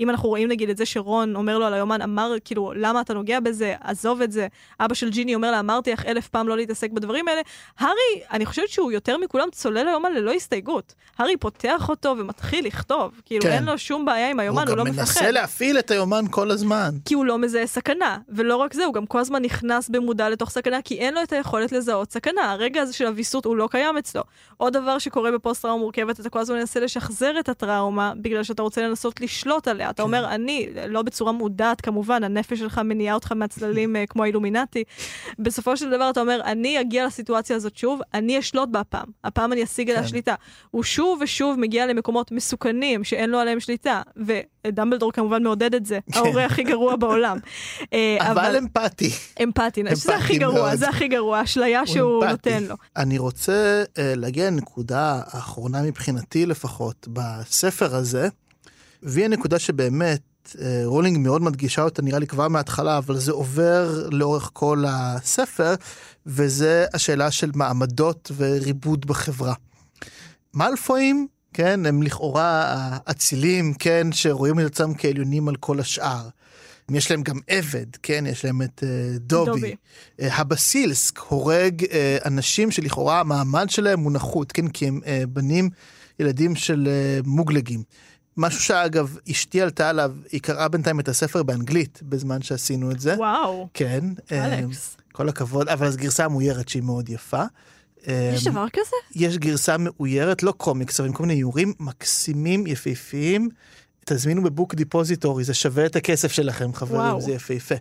אם 0.00 0.10
אנחנו 0.10 0.28
רואים 0.28 0.48
נגיד 0.48 0.70
את 0.70 0.76
זה 0.76 0.86
שרון 0.86 1.36
אומר 1.36 1.58
לו 1.58 1.66
על 1.66 1.74
היומן, 1.74 2.02
אמר, 2.02 2.32
כאילו, 2.44 2.72
למה 2.76 3.00
אתה 3.00 3.14
נוגע 3.14 3.40
בזה, 3.40 3.74
עזוב 3.80 4.22
את 4.22 4.32
זה. 4.32 4.46
אבא 4.80 4.94
של 4.94 5.10
ג'יני 5.10 5.34
אומר 5.34 5.50
לה, 5.50 5.60
אמרתי 5.60 5.92
לך 5.92 6.06
אלף 6.06 6.28
פעם 6.28 6.48
לא 6.48 6.56
להתעסק 6.56 6.90
בדברים 6.90 7.28
האלה. 7.28 7.40
הארי, 7.78 8.22
אני 8.32 8.46
חושבת 8.46 8.68
שהוא 8.68 8.92
יותר 8.92 9.18
מכולם 9.18 9.48
צולל 9.52 9.88
היומן 9.88 10.12
ללא 10.12 10.32
הסתייגות. 10.32 10.94
הארי 11.18 11.36
פותח 11.36 11.88
אותו 11.88 12.14
ומתחיל 12.18 12.66
לכתוב. 12.66 13.20
כאילו, 13.24 13.42
כן. 13.42 13.50
אין 13.50 13.64
לו 13.64 13.78
שום 13.78 14.04
בעיה 14.04 14.30
עם 14.30 14.40
היומן, 14.40 14.62
הוא, 14.62 14.70
הוא 14.70 14.76
לא 14.76 14.84
מפחד. 14.84 14.98
הוא 14.98 15.06
גם 15.06 15.24
מנסה 15.24 15.30
להפעיל 15.30 15.78
את 15.78 15.90
היומן 15.90 16.24
כל 16.30 16.50
הזמן. 16.50 16.90
כי 17.04 17.14
הוא 17.14 17.24
לא 17.24 17.38
מזהה 17.38 17.66
סכנה. 17.66 18.18
ולא 18.28 18.56
רק 18.56 18.74
זה, 18.74 18.84
הוא 18.84 18.94
גם 18.94 19.06
כל 19.06 19.18
הזמן 19.18 19.42
נכנס 19.42 19.88
במודע 19.88 20.28
לתוך 20.28 20.50
סכנה, 20.50 20.82
כי 20.82 20.98
אין 20.98 21.14
לו 21.14 21.22
את 21.22 21.32
היכולת 21.32 21.72
לזהות 21.72 22.12
סכנה. 22.12 22.52
הרגע 22.52 22.82
הזה 22.82 22.92
של 22.92 23.06
הוויסות 23.06 23.44
הוא 23.44 23.56
לא 23.56 23.68
קיים 23.70 23.96
אצלו. 23.96 24.22
עוד 24.56 24.72
דבר 24.72 24.98
שקורה 24.98 25.32
בפוסט-טראומה 25.32 25.82
מורכבת, 25.82 26.20
אתה 26.20 26.30
כל 26.30 26.38
הזמן 26.38 26.56
מנסה 26.56 26.80
לשחזר 26.80 27.38
את 27.40 27.48
הטראומה, 27.48 28.12
בגלל 28.16 28.42
שאתה 28.42 28.62
רוצה 28.62 28.82
לנסות 28.82 29.20
לשלוט 29.20 29.68
עליה. 29.68 29.85
אתה 29.90 30.02
כן. 30.02 30.06
אומר, 30.06 30.26
אני, 30.28 30.68
לא 30.88 31.02
בצורה 31.02 31.32
מודעת 31.32 31.80
כמובן, 31.80 32.24
הנפש 32.24 32.58
שלך 32.58 32.80
מניעה 32.84 33.14
אותך 33.14 33.32
מהצללים 33.32 33.96
אה, 33.96 34.04
כמו 34.06 34.22
האילומינטי. 34.22 34.84
בסופו 35.38 35.76
של 35.76 35.90
דבר 35.90 36.10
אתה 36.10 36.20
אומר, 36.20 36.40
אני 36.44 36.80
אגיע 36.80 37.06
לסיטואציה 37.06 37.56
הזאת 37.56 37.76
שוב, 37.76 38.00
אני 38.14 38.38
אשלוט 38.38 38.68
בה 38.68 38.80
הפעם. 38.80 39.06
הפעם 39.24 39.52
אני 39.52 39.64
אשיג 39.64 39.90
אליה 39.90 40.02
כן. 40.02 40.08
שליטה. 40.08 40.34
הוא 40.70 40.82
שוב 40.82 41.18
ושוב 41.22 41.60
מגיע 41.60 41.86
למקומות 41.86 42.32
מסוכנים 42.32 43.04
שאין 43.04 43.30
לו 43.30 43.38
עליהם 43.38 43.60
שליטה. 43.60 44.02
ודמבלדור 44.16 45.12
כמובן 45.12 45.42
מעודד 45.42 45.74
את 45.74 45.86
זה, 45.86 45.98
כן. 46.12 46.18
ההורה 46.18 46.44
הכי 46.44 46.62
גרוע 46.64 46.96
בעולם. 46.96 47.38
אה, 47.92 48.16
אבל 48.20 48.56
אמפתי. 48.56 49.10
אמפתי, 49.42 49.82
זה 49.92 50.16
הכי 50.16 50.38
גרוע, 50.38 50.76
זה 50.76 50.88
הכי 50.88 51.08
גרוע, 51.08 51.42
אשליה 51.42 51.86
שהוא 51.86 52.24
נותן 52.24 52.62
לו. 52.62 52.74
אני 52.96 53.18
רוצה 53.18 53.84
אה, 53.98 54.12
להגיע 54.16 54.50
לנקודה 54.50 55.20
האחרונה 55.26 55.82
מבחינתי 55.82 56.46
לפחות 56.46 57.08
בספר 57.12 57.96
הזה. 57.96 58.28
והיא 59.06 59.24
הנקודה 59.24 59.58
שבאמת 59.58 60.20
אה, 60.60 60.82
רולינג 60.84 61.18
מאוד 61.18 61.42
מדגישה 61.42 61.82
אותה 61.82 62.02
נראה 62.02 62.18
לי 62.18 62.26
כבר 62.26 62.48
מההתחלה 62.48 62.98
אבל 62.98 63.18
זה 63.18 63.32
עובר 63.32 64.08
לאורך 64.12 64.50
כל 64.52 64.84
הספר 64.88 65.74
וזה 66.26 66.86
השאלה 66.94 67.30
של 67.30 67.50
מעמדות 67.54 68.30
וריבוד 68.36 69.06
בחברה. 69.06 69.54
מאלפואים 70.54 71.26
כן 71.54 71.86
הם 71.86 72.02
לכאורה 72.02 72.98
אצילים 73.10 73.74
כן 73.74 74.12
שרואים 74.12 74.60
את 74.60 74.64
עצמם 74.64 74.94
כעליונים 74.98 75.48
על 75.48 75.56
כל 75.56 75.80
השאר. 75.80 76.28
יש 76.90 77.10
להם 77.10 77.22
גם 77.22 77.38
עבד 77.46 77.96
כן 78.02 78.24
יש 78.26 78.44
להם 78.44 78.62
את 78.62 78.82
uh, 78.82 79.18
דובי. 79.18 79.50
דובי. 79.50 79.74
Uh, 80.20 80.24
הבסילסק 80.32 81.18
הורג 81.18 81.82
uh, 81.84 81.88
אנשים 82.24 82.70
שלכאורה 82.70 83.20
המעמד 83.20 83.70
שלהם 83.70 84.00
הוא 84.00 84.12
נחות 84.12 84.52
כן 84.52 84.68
כי 84.68 84.86
הם 84.86 85.00
uh, 85.02 85.26
בנים 85.26 85.70
ילדים 86.20 86.56
של 86.56 86.88
uh, 86.88 87.28
מוגלגים. 87.28 87.82
משהו 88.36 88.62
שאגב 88.62 89.16
אשתי 89.30 89.60
עלתה 89.60 89.88
עליו 89.88 90.12
היא 90.32 90.40
קראה 90.40 90.68
בינתיים 90.68 91.00
את 91.00 91.08
הספר 91.08 91.42
באנגלית 91.42 92.00
בזמן 92.02 92.42
שעשינו 92.42 92.90
את 92.90 93.00
זה. 93.00 93.14
וואו. 93.18 93.68
כן. 93.74 94.04
אלכס. 94.32 94.96
כל 95.12 95.28
הכבוד 95.28 95.68
אבל 95.68 95.90
זו 95.90 95.98
גרסה 95.98 96.28
מאוירת 96.28 96.68
שהיא 96.68 96.82
מאוד 96.82 97.08
יפה. 97.08 97.42
יש 98.06 98.44
דבר 98.44 98.66
כזה? 98.72 98.96
יש 99.14 99.38
גרסה 99.38 99.76
מאוירת 99.78 100.42
לא 100.42 100.52
קומיקס 100.52 101.00
אבל 101.00 101.08
עם 101.08 101.14
כל 101.14 101.22
מיני 101.22 101.34
איורים 101.34 101.72
מקסימים 101.80 102.66
יפהפיים. 102.66 103.48
תזמינו 104.04 104.42
בבוק 104.42 104.74
דיפוזיטורי 104.74 105.44
זה 105.44 105.54
שווה 105.54 105.86
את 105.86 105.96
הכסף 105.96 106.32
שלכם 106.32 106.72
חברים 106.72 107.00
וואו. 107.00 107.20
זה 107.20 107.32
יפהפה. 107.32 107.74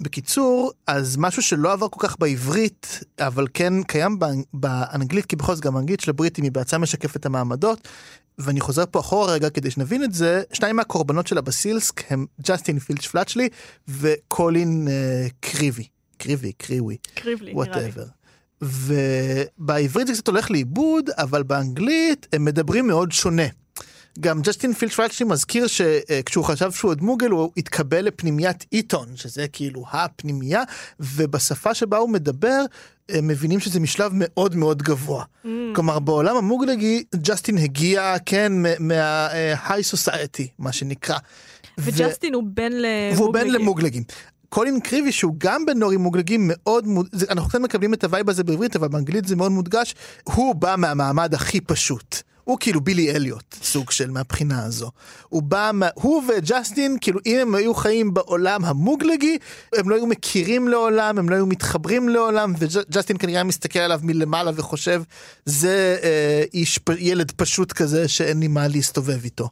בקיצור, 0.00 0.72
אז 0.86 1.16
משהו 1.16 1.42
שלא 1.42 1.72
עבר 1.72 1.88
כל 1.88 2.08
כך 2.08 2.18
בעברית, 2.18 3.00
אבל 3.18 3.46
כן 3.54 3.82
קיים 3.82 4.18
באנגלית, 4.54 5.26
כי 5.26 5.36
בכל 5.36 5.54
זאת 5.54 5.64
גם 5.64 5.76
האנגלית 5.76 6.00
של 6.00 6.10
הבריטים 6.10 6.44
היא 6.44 6.52
בעצם 6.52 6.80
משקפת 6.80 7.16
את 7.16 7.26
המעמדות, 7.26 7.88
ואני 8.38 8.60
חוזר 8.60 8.84
פה 8.90 9.00
אחורה 9.00 9.32
רגע 9.32 9.50
כדי 9.50 9.70
שנבין 9.70 10.04
את 10.04 10.14
זה, 10.14 10.42
שניים 10.52 10.76
מהקורבנות 10.76 11.26
של 11.26 11.38
הבסילסק 11.38 12.12
הם 12.12 12.26
ג'סטין 12.42 12.78
פילץ' 12.78 13.06
פלאצ'לי 13.06 13.48
וקולין 13.88 14.88
uh, 14.88 15.32
קריבי, 15.40 15.86
קריבי, 16.16 16.52
קריווי, 16.52 16.96
קריבלי, 17.14 17.52
לי. 17.52 17.54
ובעברית 18.62 20.06
זה 20.06 20.12
קצת 20.12 20.28
הולך 20.28 20.50
לאיבוד, 20.50 21.10
אבל 21.18 21.42
באנגלית 21.42 22.26
הם 22.32 22.44
מדברים 22.44 22.86
מאוד 22.86 23.12
שונה. 23.12 23.46
גם 24.20 24.40
ג'סטין 24.42 24.72
פילדפלצ'י 24.72 25.24
מזכיר 25.24 25.66
שכשהוא 25.66 26.44
חשב 26.44 26.72
שהוא 26.72 26.90
עוד 26.90 27.02
מוגל 27.02 27.30
הוא 27.30 27.52
התקבל 27.56 28.00
לפנימיית 28.00 28.66
איתון, 28.72 29.08
שזה 29.14 29.48
כאילו 29.48 29.84
הפנימייה, 29.92 30.62
ובשפה 31.00 31.74
שבה 31.74 31.96
הוא 31.96 32.10
מדבר, 32.10 32.64
הם 33.08 33.28
מבינים 33.28 33.60
שזה 33.60 33.80
משלב 33.80 34.10
מאוד 34.14 34.56
מאוד 34.56 34.82
גבוה. 34.82 35.24
Mm. 35.24 35.48
כלומר 35.74 35.98
בעולם 35.98 36.36
המוגלגי 36.36 37.04
ג'סטין 37.16 37.58
הגיע 37.58 38.14
כן 38.26 38.52
מה-high 38.78 39.94
society 39.94 40.44
מה 40.58 40.72
שנקרא. 40.72 41.18
וג'סטין 41.78 42.34
ו... 42.34 42.38
הוא 42.38 42.44
בן 42.54 42.72
למוגלגים. 42.72 43.16
והוא 43.16 43.32
בן 43.32 43.48
למוגלגים. 43.50 44.02
קולין 44.48 44.80
קריבי 44.80 45.12
שהוא 45.12 45.34
גם 45.38 45.66
בן 45.66 45.78
הורים 45.78 46.00
מוגלגים 46.00 46.50
מאוד 46.52 46.86
מוד... 46.86 47.08
אנחנו 47.30 47.48
קצת 47.48 47.60
מקבלים 47.60 47.94
את 47.94 48.04
ה 48.04 48.09
vibe 48.09 48.30
הזה 48.30 48.44
בעברית 48.44 48.76
אבל 48.76 48.88
באנגלית 48.88 49.24
זה 49.24 49.36
מאוד 49.36 49.52
מודגש 49.52 49.94
הוא 50.24 50.54
בא 50.54 50.74
מהמעמד 50.78 51.34
הכי 51.34 51.60
פשוט. 51.60 52.22
הוא 52.46 52.58
כאילו 52.60 52.80
בילי 52.80 53.10
אליוט 53.10 53.56
סוג 53.62 53.90
של 53.90 54.10
מהבחינה 54.10 54.64
הזו. 54.64 54.90
הוא 55.28 55.42
בא, 55.42 55.70
מה... 55.74 55.88
הוא 55.94 56.22
וג'סטין 56.28 56.96
כאילו 57.00 57.20
אם 57.26 57.38
הם 57.38 57.54
היו 57.54 57.74
חיים 57.74 58.14
בעולם 58.14 58.64
המוגלגי 58.64 59.38
הם 59.74 59.90
לא 59.90 59.94
היו 59.94 60.06
מכירים 60.06 60.68
לעולם 60.68 61.18
הם 61.18 61.28
לא 61.28 61.34
היו 61.34 61.46
מתחברים 61.46 62.08
לעולם 62.08 62.54
וג'סטין 62.58 63.16
כנראה 63.18 63.44
מסתכל 63.44 63.78
עליו 63.78 64.00
מלמעלה 64.02 64.50
וחושב 64.54 65.02
זה 65.44 65.96
אה, 66.02 66.44
איש 66.54 66.80
ילד 66.98 67.30
פשוט 67.30 67.72
כזה 67.72 68.08
שאין 68.08 68.40
לי 68.40 68.48
מה 68.48 68.68
להסתובב 68.68 69.24
איתו. 69.24 69.48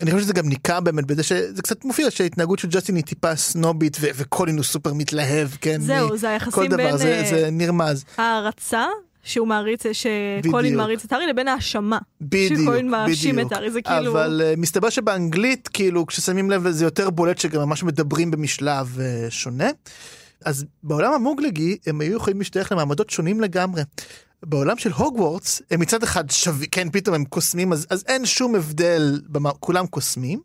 אני 0.00 0.10
חושב 0.10 0.22
שזה 0.24 0.32
גם 0.32 0.48
ניכר 0.48 0.80
באמת 0.80 1.06
בזה 1.06 1.22
שזה 1.22 1.62
קצת 1.62 1.84
מופיע 1.84 2.10
שההתנהגות 2.10 2.58
של 2.58 2.68
ג'סטין 2.68 2.96
היא 2.96 3.04
טיפה 3.04 3.36
סנובית 3.36 3.96
וקולין 4.00 4.56
הוא 4.56 4.64
סופר 4.64 4.92
מתלהב 4.92 5.48
כן 5.60 5.80
זהו 5.80 6.16
זה 6.16 6.30
היחסים 6.30 6.62
בין 6.62 6.70
דבר, 6.70 6.96
זה, 6.96 7.22
זה 7.30 7.48
נרמז 7.52 8.04
הערצה 8.16 8.86
שהוא 9.26 9.48
מעריץ 9.48 9.82
שקולין 9.92 10.76
מעריץ 10.76 11.04
את 11.04 11.12
הארי 11.12 11.26
לבין 11.26 11.48
האשמה. 11.48 11.98
בדיוק, 12.20 12.60
שקולין 12.60 12.88
מאשים 12.90 13.40
את 13.40 13.52
הארי 13.52 13.70
זה 13.70 13.82
כאילו 13.82 14.12
אבל 14.12 14.42
uh, 14.44 14.60
מסתבר 14.60 14.90
שבאנגלית 14.90 15.68
כאילו 15.68 16.06
כששמים 16.06 16.50
לב 16.50 16.70
זה 16.70 16.84
יותר 16.84 17.10
בולט 17.10 17.38
שגם 17.38 17.60
ממש 17.60 17.82
מדברים 17.82 18.30
במשלב 18.30 18.98
uh, 18.98 19.30
שונה. 19.30 19.68
אז 20.44 20.64
בעולם 20.82 21.12
המוגלגי 21.12 21.76
הם 21.86 22.00
היו 22.00 22.16
יכולים 22.16 22.38
להשתייך 22.38 22.72
למעמדות 22.72 23.10
שונים 23.10 23.40
לגמרי. 23.40 23.82
בעולם 24.42 24.78
של 24.78 24.92
הוגוורטס 24.92 25.62
הם 25.70 25.80
מצד 25.80 26.02
אחד 26.02 26.30
שווים, 26.30 26.68
כן 26.70 26.90
פתאום 26.90 27.14
הם 27.14 27.24
קוסמים 27.24 27.72
אז, 27.72 27.86
אז 27.90 28.04
אין 28.08 28.26
שום 28.26 28.54
הבדל, 28.54 29.20
במ... 29.28 29.50
כולם 29.50 29.86
קוסמים. 29.86 30.40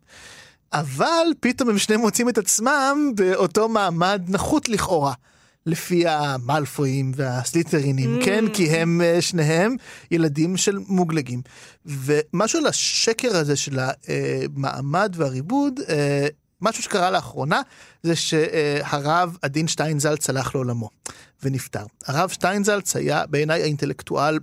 אבל 0.72 1.26
פתאום 1.40 1.68
הם 1.68 1.78
שניהם 1.78 2.00
מוצאים 2.00 2.28
את 2.28 2.38
עצמם 2.38 3.12
באותו 3.14 3.68
מעמד 3.68 4.22
נחות 4.28 4.68
לכאורה. 4.68 5.12
לפי 5.66 6.06
המלפואים 6.06 7.12
והסליטרינים, 7.16 8.18
mm. 8.18 8.24
כן? 8.24 8.44
כי 8.52 8.70
הם 8.70 9.00
אה, 9.00 9.22
שניהם 9.22 9.76
ילדים 10.10 10.56
של 10.56 10.78
מוגלגים. 10.88 11.42
ומשהו 11.86 12.58
על 12.58 12.66
השקר 12.66 13.36
הזה 13.36 13.56
של 13.56 13.78
המעמד 13.78 15.14
והריבוד, 15.18 15.80
אה, 15.88 16.26
משהו 16.60 16.82
שקרה 16.82 17.10
לאחרונה, 17.10 17.60
זה 18.02 18.16
שהרב 18.16 19.36
עדין 19.42 19.68
שטיינזלץ 19.68 20.30
הלך 20.30 20.54
לעולמו 20.54 20.88
ונפטר. 21.42 21.84
הרב 22.06 22.30
שטיינזלץ 22.30 22.96
היה 22.96 23.26
בעיניי 23.26 23.62
האינטלקטואל 23.62 24.38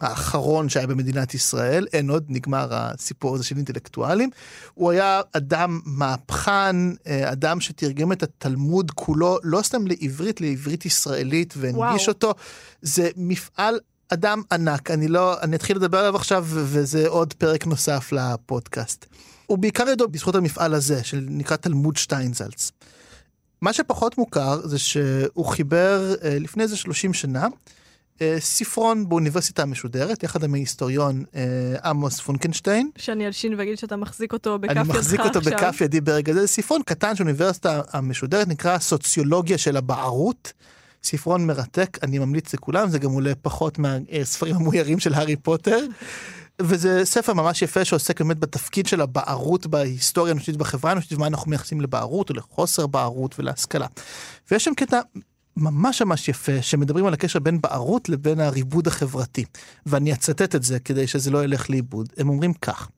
האחרון 0.00 0.68
שהיה 0.68 0.86
במדינת 0.86 1.34
ישראל, 1.34 1.86
אין 1.92 2.10
עוד, 2.10 2.24
נגמר 2.28 2.68
הסיפור 2.70 3.34
הזה 3.34 3.44
של 3.44 3.56
אינטלקטואלים. 3.56 4.30
הוא 4.74 4.90
היה 4.90 5.20
אדם 5.32 5.80
מהפכן, 5.84 6.76
אה, 7.06 7.32
אדם 7.32 7.60
שתרגם 7.60 8.12
את 8.12 8.22
התלמוד 8.22 8.90
כולו, 8.90 9.38
לא 9.42 9.62
סתם 9.62 9.86
לעברית, 9.86 10.40
לעברית 10.40 10.86
ישראלית, 10.86 11.54
והנגיש 11.56 11.76
וואו. 11.76 12.08
אותו. 12.08 12.34
זה 12.82 13.08
מפעל 13.16 13.78
אדם 14.08 14.42
ענק, 14.52 14.90
אני 14.90 15.08
לא, 15.08 15.40
אני 15.40 15.56
אתחיל 15.56 15.76
לדבר 15.76 15.98
עליו 15.98 16.16
עכשיו, 16.16 16.46
וזה 16.48 17.08
עוד 17.08 17.32
פרק 17.32 17.66
נוסף 17.66 18.12
לפודקאסט. 18.12 19.06
הוא 19.46 19.58
בעיקר 19.58 19.88
ידוע 19.88 20.06
בזכות 20.06 20.34
המפעל 20.34 20.74
הזה, 20.74 21.04
שנקרא 21.04 21.56
תלמוד 21.56 21.96
שטיינזלץ. 21.96 22.72
מה 23.62 23.72
שפחות 23.72 24.18
מוכר 24.18 24.66
זה 24.66 24.78
שהוא 24.78 25.46
חיבר 25.46 26.14
אה, 26.24 26.38
לפני 26.38 26.62
איזה 26.62 26.76
30 26.76 27.14
שנה 27.14 27.46
ספרון 28.38 29.08
באוניברסיטה 29.08 29.62
המשודרת, 29.62 30.22
יחד 30.22 30.44
עם 30.44 30.54
ההיסטוריון 30.54 31.24
אה, 31.34 31.42
עמוס 31.84 32.20
פונקנשטיין. 32.20 32.90
שאני 32.96 33.26
אלשין 33.26 33.54
ואגיד 33.58 33.78
שאתה 33.78 33.96
מחזיק 33.96 34.32
אותו 34.32 34.58
בכף 34.58 34.70
ידך 34.70 34.80
עכשיו. 34.80 34.92
אני 34.92 35.00
מחזיק 35.00 35.20
אותו 35.20 35.40
בכף 35.40 35.80
ידי 35.80 36.00
ברגע 36.00 36.32
זה. 36.32 36.46
ספרון 36.46 36.82
קטן 36.82 37.16
של 37.16 37.22
האוניברסיטה 37.22 37.80
המשודרת, 37.92 38.48
נקרא 38.48 38.78
סוציולוגיה 38.78 39.58
של 39.58 39.76
הבערות. 39.76 40.52
ספרון 41.02 41.46
מרתק, 41.46 41.98
אני 42.02 42.18
ממליץ 42.18 42.54
לכולם, 42.54 42.90
זה 42.90 42.98
גם 42.98 43.10
עולה 43.10 43.32
פחות 43.42 43.78
מהספרים 43.78 44.56
המוירים 44.56 44.98
של 44.98 45.14
הארי 45.14 45.36
פוטר. 45.36 45.78
וזה 46.62 47.04
ספר 47.04 47.32
ממש 47.34 47.62
יפה 47.62 47.84
שעוסק 47.84 48.20
באמת 48.20 48.38
בתפקיד 48.38 48.86
של 48.86 49.00
הבערות 49.00 49.66
בהיסטוריה 49.66 50.32
האנושית 50.32 50.56
בחברה 50.56 50.90
האנושית 50.90 51.12
ומה 51.12 51.26
אנחנו 51.26 51.50
מייחסים 51.50 51.80
לבערות 51.80 52.30
או 52.30 52.34
לחוסר 52.34 52.86
בערות 52.86 53.38
ולהשכלה. 53.38 53.86
ויש 54.50 54.64
שם 54.64 54.74
קטע 54.74 55.00
ממש 55.56 56.02
ממש 56.02 56.28
יפה 56.28 56.62
שמדברים 56.62 57.06
על 57.06 57.14
הקשר 57.14 57.38
בין 57.38 57.60
בערות 57.60 58.08
לבין 58.08 58.40
הריבוד 58.40 58.86
החברתי. 58.86 59.44
ואני 59.86 60.12
אצטט 60.12 60.54
את 60.54 60.62
זה 60.62 60.78
כדי 60.78 61.06
שזה 61.06 61.30
לא 61.30 61.44
ילך 61.44 61.70
לאיבוד. 61.70 62.08
הם 62.16 62.28
אומרים 62.28 62.52
כך. 62.54 62.88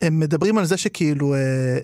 הם 0.00 0.20
מדברים 0.20 0.58
על 0.58 0.64
זה 0.64 0.76
שכאילו 0.76 1.34
אה, 1.34 1.38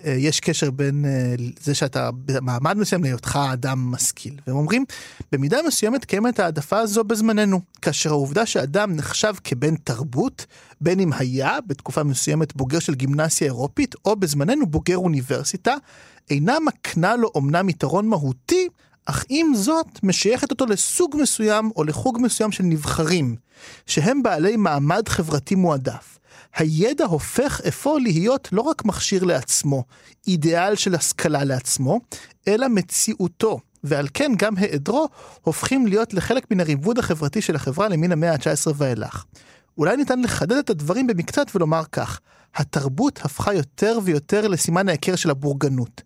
אה, 0.05 0.11
יש 0.11 0.39
קשר 0.39 0.71
בין 0.71 1.05
אה, 1.05 1.35
זה 1.63 1.75
שאתה 1.75 2.09
במעמד 2.25 2.77
מסוים 2.77 3.03
להיותך 3.03 3.39
אדם 3.53 3.91
משכיל. 3.91 4.39
והם 4.47 4.55
אומרים, 4.55 4.85
במידה 5.31 5.57
מסוימת 5.67 6.05
קיימת 6.05 6.39
העדפה 6.39 6.79
הזו 6.79 7.03
בזמננו, 7.03 7.61
כאשר 7.81 8.09
העובדה 8.09 8.45
שאדם 8.45 8.95
נחשב 8.95 9.33
כבן 9.43 9.75
תרבות, 9.75 10.45
בין 10.81 10.99
אם 10.99 11.13
היה 11.13 11.57
בתקופה 11.67 12.03
מסוימת 12.03 12.55
בוגר 12.55 12.79
של 12.79 12.95
גימנסיה 12.95 13.47
אירופית, 13.47 13.95
או 14.05 14.15
בזמננו 14.15 14.65
בוגר 14.65 14.97
אוניברסיטה, 14.97 15.75
אינה 16.29 16.57
מקנה 16.65 17.15
לו 17.15 17.31
אמנם 17.37 17.69
יתרון 17.69 18.07
מהותי, 18.07 18.67
אך 19.05 19.25
עם 19.29 19.55
זאת 19.55 20.03
משייכת 20.03 20.51
אותו 20.51 20.65
לסוג 20.65 21.15
מסוים 21.21 21.71
או 21.75 21.83
לחוג 21.83 22.17
מסוים 22.21 22.51
של 22.51 22.63
נבחרים, 22.63 23.35
שהם 23.85 24.23
בעלי 24.23 24.57
מעמד 24.57 25.07
חברתי 25.07 25.55
מועדף. 25.55 26.19
הידע 26.55 27.05
הופך 27.05 27.61
אפוא 27.67 27.99
להיות 27.99 28.49
לא 28.51 28.61
רק 28.61 28.85
מכשיר 28.85 29.23
לעצמו, 29.23 29.83
אידיאל 30.27 30.75
של 30.75 30.95
השכלה 30.95 31.43
לעצמו, 31.43 31.99
אלא 32.47 32.67
מציאותו, 32.67 33.59
ועל 33.83 34.07
כן 34.13 34.31
גם 34.37 34.57
היעדרו 34.57 35.07
הופכים 35.41 35.87
להיות 35.87 36.13
לחלק 36.13 36.51
מן 36.51 36.59
הריבוד 36.59 36.99
החברתי 36.99 37.41
של 37.41 37.55
החברה 37.55 37.87
למין 37.87 38.11
המאה 38.11 38.31
ה-19 38.31 38.71
ואילך. 38.75 39.23
אולי 39.77 39.97
ניתן 39.97 40.21
לחדד 40.21 40.57
את 40.57 40.69
הדברים 40.69 41.07
במקצת 41.07 41.47
ולומר 41.55 41.83
כך, 41.91 42.19
התרבות 42.55 43.19
הפכה 43.23 43.53
יותר 43.53 43.99
ויותר 44.03 44.47
לסימן 44.47 44.89
ההיכר 44.89 45.15
של 45.15 45.29
הבורגנות. 45.29 46.01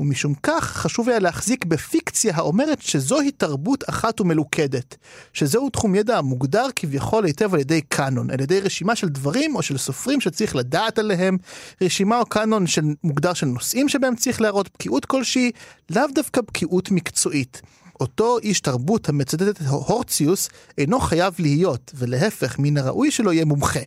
ומשום 0.00 0.34
כך 0.42 0.64
חשוב 0.64 1.08
היה 1.08 1.18
להחזיק 1.18 1.64
בפיקציה 1.64 2.36
האומרת 2.36 2.82
שזוהי 2.82 3.30
תרבות 3.30 3.84
אחת 3.88 4.20
ומלוכדת, 4.20 4.96
שזהו 5.32 5.70
תחום 5.70 5.94
ידע 5.94 6.18
המוגדר 6.18 6.66
כביכול 6.76 7.24
היטב 7.24 7.54
על 7.54 7.60
ידי 7.60 7.80
קאנון, 7.80 8.30
על 8.30 8.40
ידי 8.40 8.60
רשימה 8.60 8.96
של 8.96 9.08
דברים 9.08 9.56
או 9.56 9.62
של 9.62 9.78
סופרים 9.78 10.20
שצריך 10.20 10.56
לדעת 10.56 10.98
עליהם, 10.98 11.36
רשימה 11.82 12.18
או 12.20 12.26
קאנון 12.26 12.66
של 12.66 12.82
מוגדר 13.04 13.32
של 13.32 13.46
נושאים 13.46 13.88
שבהם 13.88 14.16
צריך 14.16 14.40
להראות 14.40 14.70
בקיאות 14.74 15.04
כלשהי, 15.04 15.50
לאו 15.90 16.06
דווקא 16.14 16.40
בקיאות 16.40 16.90
מקצועית. 16.90 17.62
אותו 18.00 18.38
איש 18.38 18.60
תרבות 18.60 19.08
המצטט 19.08 19.42
את 19.48 19.60
הורציוס 19.68 20.48
אינו 20.78 21.00
חייב 21.00 21.34
להיות, 21.38 21.92
ולהפך, 21.94 22.58
מן 22.58 22.76
הראוי 22.76 23.10
שלא 23.10 23.32
יהיה 23.32 23.44
מומחה. 23.44 23.80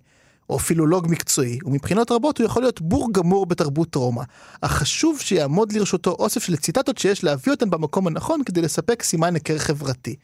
או 0.51 0.59
פילולוג 0.59 1.07
מקצועי, 1.09 1.59
ומבחינות 1.65 2.11
רבות 2.11 2.37
הוא 2.37 2.45
יכול 2.45 2.63
להיות 2.63 2.81
בור 2.81 3.09
גמור 3.13 3.45
בתרבות 3.45 3.95
רומא. 3.95 4.23
אך 4.61 4.71
חשוב 4.71 5.19
שיעמוד 5.19 5.73
לרשותו 5.73 6.11
אוסף 6.19 6.43
של 6.43 6.55
ציטטות 6.55 6.97
שיש 6.97 7.23
להביא 7.23 7.53
אותן 7.53 7.69
במקום 7.69 8.07
הנכון 8.07 8.43
כדי 8.43 8.61
לספק 8.61 9.03
סימן 9.03 9.33
היכר 9.33 9.57
חברתי. 9.57 10.15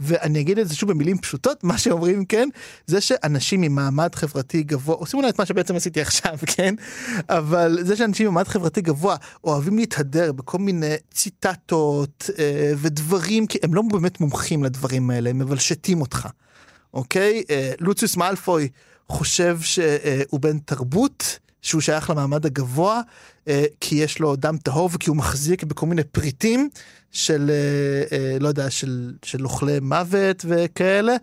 ואני 0.00 0.40
אגיד 0.40 0.58
את 0.58 0.68
זה 0.68 0.76
שוב 0.76 0.90
במילים 0.90 1.18
פשוטות, 1.18 1.64
מה 1.64 1.78
שאומרים, 1.78 2.24
כן, 2.24 2.48
זה 2.86 3.00
שאנשים 3.00 3.60
ממעמד 3.60 4.14
חברתי 4.14 4.62
גבוה, 4.62 4.96
עושים 4.96 5.18
אולי 5.20 5.28
את 5.28 5.38
מה 5.38 5.46
שבעצם 5.46 5.76
עשיתי 5.76 6.00
עכשיו, 6.00 6.38
כן, 6.56 6.74
אבל 7.28 7.78
זה 7.82 7.96
שאנשים 7.96 8.28
ממעמד 8.28 8.48
חברתי 8.48 8.80
גבוה 8.80 9.16
אוהבים 9.44 9.78
להתהדר 9.78 10.32
בכל 10.32 10.58
מיני 10.58 10.94
ציטטות 11.10 12.30
אה, 12.38 12.72
ודברים, 12.76 13.46
כי 13.46 13.58
הם 13.62 13.74
לא 13.74 13.82
באמת 13.92 14.20
מומחים 14.20 14.64
לדברים 14.64 15.10
האלה, 15.10 15.30
הם 15.30 15.38
מבלשטים 15.38 16.00
אותך, 16.00 16.28
אוקיי? 16.94 17.42
אה, 17.50 17.72
לוציוס 17.80 18.16
מאלפוי. 18.16 18.68
חושב 19.08 19.58
שהוא 19.60 20.40
בן 20.40 20.58
תרבות, 20.58 21.38
שהוא 21.62 21.80
שייך 21.80 22.10
למעמד 22.10 22.46
הגבוה, 22.46 23.00
אה, 23.48 23.64
כי 23.80 23.94
יש 23.94 24.18
לו 24.18 24.36
דם 24.36 24.56
טהור 24.62 24.90
וכי 24.92 25.08
הוא 25.08 25.16
מחזיק 25.16 25.64
בכל 25.64 25.86
מיני 25.86 26.04
פריטים 26.04 26.68
של, 27.10 27.50
אה, 27.50 28.18
אה, 28.18 28.38
לא 28.40 28.48
יודע, 28.48 28.70
של, 28.70 29.14
של 29.22 29.44
אוכלי 29.44 29.80
מוות 29.80 30.44
וכאלה, 30.48 31.16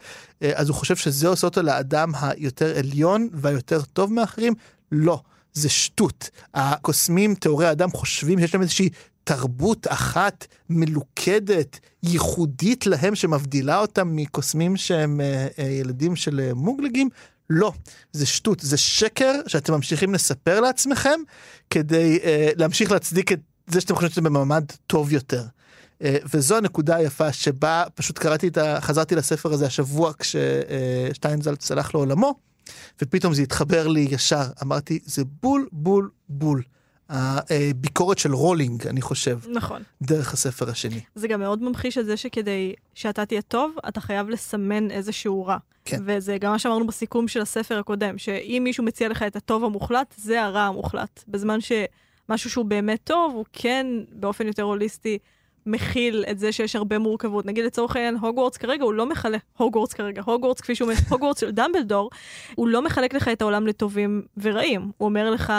אז 0.56 0.70
הוא 0.70 0.76
חושב 0.76 0.96
שזה 0.96 1.28
עושה 1.28 1.48
אותו 1.48 1.62
לאדם 1.62 2.12
היותר 2.22 2.78
עליון 2.78 3.30
והיותר 3.34 3.82
טוב 3.82 4.14
מאחרים. 4.14 4.54
לא, 4.92 5.22
זה 5.54 5.70
שטות. 5.70 6.30
הקוסמים, 6.54 7.36
טהורי 7.36 7.68
האדם, 7.68 7.92
חושבים 7.92 8.40
שיש 8.40 8.54
להם 8.54 8.62
איזושהי 8.62 8.90
תרבות 9.24 9.88
אחת 9.90 10.48
מלוכדת, 10.70 11.80
ייחודית 12.04 12.88
להם, 12.88 13.16
שמבדילה 13.16 13.80
אותם 13.80 14.16
מקוסמים 14.16 14.78
שהם 14.78 15.22
ילדים 15.58 16.16
של 16.16 16.52
מוגלגים. 16.54 17.10
לא, 17.50 17.74
זה 18.12 18.26
שטות, 18.26 18.60
זה 18.60 18.78
שקר 18.78 19.34
שאתם 19.48 19.74
ממשיכים 19.74 20.14
לספר 20.14 20.60
לעצמכם 20.60 21.20
כדי 21.70 22.20
uh, 22.22 22.26
להמשיך 22.56 22.92
להצדיק 22.92 23.32
את 23.32 23.40
זה 23.68 23.82
שאתם 23.82 23.96
חושבים 23.96 24.10
שאתם 24.10 24.24
במעמד 24.24 24.66
טוב 24.88 25.14
יותר. 25.14 25.44
Uh, 25.44 26.06
וזו 26.34 26.58
הנקודה 26.58 26.96
היפה 26.96 27.34
שבה 27.34 27.84
פשוט 27.96 28.20
קראתי 28.20 28.48
את 28.48 28.58
ה... 28.58 28.82
חזרתי 28.82 29.16
לספר 29.16 29.54
הזה 29.54 29.66
השבוע 29.66 30.12
כששטיינזלץ 30.20 31.72
uh, 31.72 31.74
הלך 31.74 31.96
לעולמו, 31.96 32.36
ופתאום 33.02 33.34
זה 33.34 33.42
התחבר 33.42 33.88
לי 33.88 34.08
ישר. 34.12 34.44
אמרתי, 34.64 35.00
זה 35.06 35.24
בול, 35.42 35.68
בול, 35.72 36.10
בול. 36.30 36.64
הביקורת 37.10 38.18
של 38.18 38.34
רולינג, 38.34 38.88
אני 38.88 39.02
חושב. 39.02 39.40
נכון. 39.54 39.82
דרך 40.02 40.34
הספר 40.34 40.70
השני. 40.70 41.00
זה 41.16 41.28
גם 41.28 41.40
מאוד 41.40 41.64
ממחיש 41.64 41.98
את 41.98 42.06
זה 42.06 42.18
שכדי 42.18 42.74
שאתה 42.94 43.26
תהיה 43.26 43.42
טוב, 43.42 43.76
אתה 43.88 44.02
חייב 44.02 44.30
לסמן 44.30 44.92
איזשהו 44.92 45.46
רע. 45.46 45.58
כן. 45.86 45.98
וזה 46.06 46.38
גם 46.38 46.52
מה 46.52 46.60
שאמרנו 46.60 46.88
בסיכום 46.88 47.28
של 47.28 47.42
הספר 47.42 47.80
הקודם, 47.80 48.18
שאם 48.18 48.62
מישהו 48.64 48.84
מציע 48.84 49.10
לך 49.10 49.24
את 49.24 49.36
הטוב 49.36 49.64
המוחלט, 49.64 50.14
זה 50.18 50.44
הרע 50.44 50.62
המוחלט. 50.62 51.24
בזמן 51.28 51.60
שמשהו 51.62 52.50
שהוא 52.50 52.66
באמת 52.66 53.00
טוב, 53.04 53.34
הוא 53.36 53.46
כן, 53.54 53.88
באופן 54.12 54.48
יותר 54.48 54.64
הוליסטי, 54.64 55.18
מכיל 55.66 56.26
את 56.32 56.40
זה 56.40 56.52
שיש 56.52 56.76
הרבה 56.76 57.00
מורכבות. 57.00 57.46
נגיד 57.46 57.66
לצורך 57.66 57.96
העניין, 57.96 58.18
הוגוורטס 58.18 58.58
כרגע 58.58 58.84
הוא 58.84 58.94
לא 58.94 59.06
מכלה, 59.06 59.38
הוגוורטס 59.58 59.94
כרגע, 59.94 60.22
הוגוורטס 60.26 60.62
כפי 60.62 60.76
שהוא 60.76 60.90
אומר, 60.90 61.00
הוגוורטס 61.10 61.40
של 61.40 61.52
דמבלדור, 61.52 62.10
הוא 62.56 62.68
לא 62.68 62.82
מחלק 62.82 63.14
לך 63.14 63.28
את 63.28 63.42
העולם 63.42 63.68
לטובים 63.68 64.22
ורעים. 64.38 64.82
הוא 64.98 65.06
אומר 65.06 65.30
לך, 65.30 65.54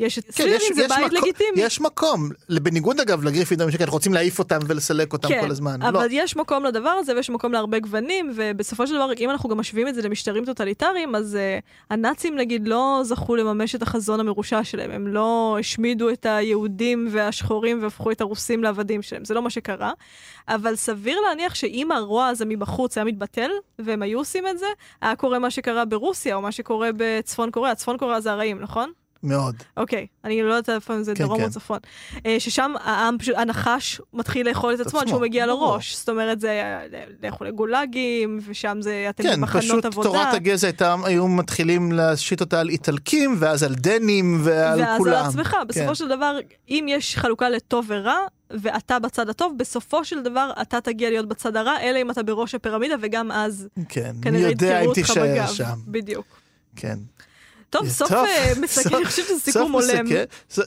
יש 0.00 0.18
את 0.18 0.24
כן, 0.34 0.58
זה 0.74 0.88
בית 0.88 0.98
מקום, 0.98 1.16
לגיטימי. 1.16 1.60
יש 1.60 1.80
מקום, 1.80 2.28
בניגוד 2.48 3.00
אגב 3.00 3.24
לגריפינדורים 3.24 3.72
שכן, 3.72 3.84
רוצים 3.88 4.14
להעיף 4.14 4.38
אותם 4.38 4.58
ולסלק 4.66 5.12
אותם 5.12 5.28
כן, 5.28 5.40
כל 5.40 5.50
הזמן. 5.50 5.82
אבל 5.82 6.00
לא. 6.00 6.08
יש 6.10 6.36
מקום 6.36 6.64
לדבר 6.64 6.90
הזה 6.90 7.16
ויש 7.16 7.30
מקום 7.30 7.52
להרבה 7.52 7.78
גוונים, 7.78 8.32
ובסופו 8.34 8.86
של 8.86 8.94
דבר, 8.94 9.12
אם 9.20 9.30
אנחנו 9.30 9.48
גם 9.48 9.58
משווים 9.58 9.88
את 9.88 9.94
זה 9.94 10.02
למשטרים 10.02 10.44
טוטליטריים, 10.44 11.14
אז 11.14 11.38
uh, 11.60 11.64
הנאצים 11.90 12.36
נגיד 12.36 12.68
לא 12.68 13.00
זכו 13.04 13.36
לממש 13.36 13.74
את 13.74 13.82
החזון 13.82 14.20
המרושע 14.20 14.64
שלהם, 14.64 14.90
הם 14.90 15.06
לא 15.06 15.56
השמידו 15.60 16.10
את 16.10 16.26
היהודים 16.26 17.08
והשחורים 17.10 17.82
והפכו 17.82 18.10
את 18.10 18.20
הרוסים 18.20 18.62
לעבדים 18.62 19.02
שלהם, 19.02 19.24
זה 19.24 19.34
לא 19.34 19.42
מה 19.42 19.50
שקרה. 19.50 19.92
אבל 20.48 20.76
סביר 20.76 21.20
להניח 21.28 21.54
שאם 21.54 21.92
הרוע 21.92 22.26
הזה 22.26 22.44
מבחוץ 22.44 22.98
היה 22.98 23.04
מתבטל, 23.04 23.50
והם 23.78 24.02
היו 24.02 24.18
עושים 24.18 24.46
את 24.46 24.58
זה, 24.58 24.66
היה 25.00 25.16
קורה 25.16 25.38
מה 25.38 25.50
שקרה 25.50 25.84
ברוסיה 25.84 26.36
או 26.36 26.42
מה 26.42 26.52
שקורה 26.52 26.90
בצפון 26.96 27.50
קוריאה. 27.50 27.74
צפון 27.74 27.98
קוריאה 27.98 28.20
זה 28.20 28.32
הרעים, 28.32 28.60
נכון? 28.60 28.92
מאוד. 29.26 29.54
אוקיי, 29.76 30.06
אני 30.24 30.42
לא 30.42 30.54
יודעת 30.54 30.68
איפה 30.68 31.02
זה 31.02 31.14
כן, 31.14 31.24
דרום 31.24 31.38
כן. 31.38 31.44
או 31.44 31.50
צפון. 31.50 31.78
אה, 32.26 32.36
ששם 32.38 32.72
העם 32.84 33.18
פשוט, 33.18 33.34
הנחש 33.36 34.00
מתחיל 34.12 34.48
לאכול 34.48 34.74
את 34.74 34.80
עצמו 34.80 35.00
עד 35.00 35.08
שהוא 35.08 35.20
מגיע 35.20 35.46
לראש. 35.46 35.96
זאת 35.96 36.08
אומרת, 36.08 36.40
זה 36.40 36.78
לכו 37.22 37.44
לגולאגים, 37.44 38.38
ושם 38.46 38.78
זה 38.80 39.06
אתם 39.10 39.22
כן, 39.22 39.40
במחנות 39.40 39.64
עבודה. 39.64 39.82
כן, 39.82 39.90
פשוט 39.90 40.04
תורת 40.04 40.34
הגזע 40.34 40.66
הייתה, 40.66 40.96
היו 41.04 41.28
מתחילים 41.28 41.92
להשית 41.92 42.40
אותה 42.40 42.60
על 42.60 42.68
איטלקים, 42.68 43.36
ואז 43.38 43.62
על 43.62 43.74
דנים 43.74 44.40
ועל 44.42 44.80
ואז 44.80 44.98
כולם. 44.98 45.12
ואז 45.12 45.24
על 45.24 45.28
עצמך. 45.30 45.50
כן. 45.50 45.66
בסופו 45.68 45.94
של 45.94 46.08
דבר, 46.08 46.38
אם 46.68 46.86
יש 46.88 47.16
חלוקה 47.16 47.48
לטוב 47.48 47.86
ורע, 47.88 48.18
ואתה 48.50 48.98
בצד 48.98 49.28
הטוב, 49.28 49.54
בסופו 49.58 50.04
של 50.04 50.22
דבר 50.22 50.52
אתה 50.62 50.80
תגיע 50.80 51.10
להיות 51.10 51.28
בצד 51.28 51.56
הרע, 51.56 51.80
אלא 51.80 51.98
אם 52.02 52.10
אתה 52.10 52.22
בראש 52.22 52.54
הפירמידה, 52.54 52.94
וגם 53.00 53.32
אז 53.32 53.68
כן, 53.88 54.16
כנראה 54.22 54.50
יתקרו 54.50 54.88
אותך 54.88 55.10
בגב. 55.10 55.46
שם. 55.46 55.78
בדיוק. 55.86 56.26
כן. 56.76 56.98
טוב, 57.70 57.88
סוף 57.88 58.12
אה, 58.12 58.52
מסכם, 58.60 58.96
אני 58.96 59.04
חושבת 59.04 59.26
שזה 59.26 59.40
סיכום 59.40 59.72
הולם. 59.72 60.06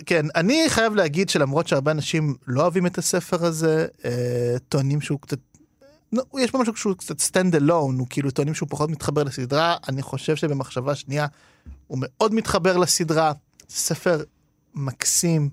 כן, 0.06 0.26
אני 0.36 0.66
חייב 0.70 0.96
להגיד 0.96 1.30
שלמרות 1.30 1.68
שהרבה 1.68 1.92
אנשים 1.92 2.36
לא 2.48 2.62
אוהבים 2.62 2.86
את 2.86 2.98
הספר 2.98 3.46
הזה, 3.46 3.88
אה, 4.06 4.56
טוענים 4.70 5.02
שהוא 5.02 5.20
קצת... 5.20 5.38
יש 6.38 6.52
בו 6.52 6.60
משהו 6.60 6.76
שהוא 6.76 6.94
קצת 6.94 7.20
stand 7.20 7.56
alone, 7.56 7.72
הוא 7.72 8.08
כאילו 8.10 8.32
טוענים 8.32 8.54
שהוא 8.54 8.70
פחות 8.70 8.90
מתחבר 8.90 9.24
לסדרה, 9.24 9.76
אני 9.90 10.02
חושב 10.02 10.36
שבמחשבה 10.36 10.96
שנייה 10.96 11.28
הוא 11.88 11.98
מאוד 12.02 12.34
מתחבר 12.34 12.78
לסדרה, 12.78 13.32
ספר 13.70 14.24
מקסים. 14.76 15.50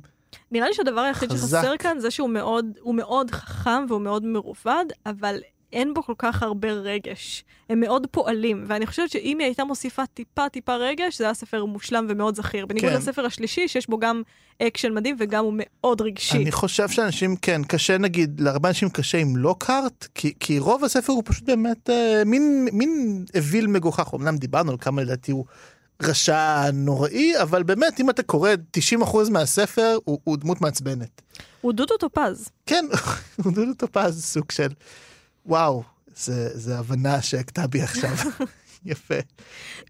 נראה 0.51 0.68
לי 0.68 0.74
שהדבר 0.74 1.01
היחיד 1.01 1.30
שחסר 1.30 1.76
כאן 1.78 2.01
זה 2.01 2.11
שהוא 2.11 2.30
מאוד, 2.30 2.66
מאוד 2.94 3.30
חכם 3.30 3.84
והוא 3.88 4.01
מאוד 4.01 4.24
מרובד, 4.24 4.84
אבל 5.07 5.38
אין 5.77 5.95
בו 5.95 6.03
כל 6.03 6.14
כך 6.18 6.43
הרבה 6.43 6.72
רגש. 6.72 7.45
הם 7.70 7.81
מאוד 7.81 8.07
פועלים, 8.11 8.64
ואני 8.66 8.87
חושבת 8.87 9.11
שאם 9.11 9.39
היא 9.39 9.47
הייתה 9.47 9.64
מוסיפה 9.64 10.07
טיפה 10.07 10.49
טיפה 10.49 10.77
רגש, 10.77 11.18
זה 11.18 11.24
היה 11.24 11.35
ספר 11.35 11.64
מושלם 11.64 12.07
ומאוד 12.09 12.37
זכיר. 12.37 12.66
בניגוד 12.66 12.91
כן. 12.91 12.97
לספר 12.97 13.27
השלישי, 13.27 13.68
שיש 13.68 13.89
בו 13.89 13.99
גם 13.99 14.22
אקשן 14.62 14.95
מדהים 14.95 15.16
וגם 15.18 15.45
הוא 15.45 15.53
מאוד 15.57 16.01
רגשי. 16.01 16.37
אני 16.37 16.53
חושב 16.53 16.89
שאנשים, 16.89 17.37
כן, 17.37 17.62
קשה 17.64 17.99
נגיד, 17.99 18.41
להרבה 18.41 18.68
אנשים 18.68 18.91
קשה 18.91 19.18
עם 19.18 19.37
לוקהארט, 19.37 20.07
כי, 20.14 20.33
כי 20.41 20.59
רוב 20.59 20.85
הספר 20.85 21.12
הוא 21.12 21.22
פשוט 21.27 21.45
באמת 21.45 21.91
אה, 21.91 22.22
מין, 22.27 22.68
מין 22.72 23.24
אוויל 23.37 23.66
מגוחך. 23.66 24.14
אמנם 24.14 24.37
דיברנו 24.37 24.70
על 24.70 24.79
כמה 24.81 25.03
לדעתי 25.03 25.33
הוא 25.33 25.45
רשע 26.03 26.70
נוראי, 26.72 27.43
אבל 27.43 27.62
באמת, 27.62 28.01
אם 28.01 28.11
אתה 28.11 28.22
קורא 28.22 28.51
90% 29.03 29.31
מהספר, 29.31 29.99
הוא, 30.05 30.18
הוא 30.24 30.37
דמות 30.37 30.61
מעצבנת. 30.61 31.22
הוא 31.61 31.72
דודו 31.72 31.97
טופז. 31.97 32.49
כן, 32.66 32.85
הוא 33.45 33.53
דודו 33.53 33.74
טופז, 33.74 34.24
סוג 34.24 34.51
של... 34.51 34.68
וואו, 35.47 35.82
זה, 36.16 36.59
זה 36.59 36.78
הבנה 36.78 37.22
שהכתה 37.22 37.66
בי 37.66 37.82
עכשיו. 37.82 38.11
יפה. 38.86 39.14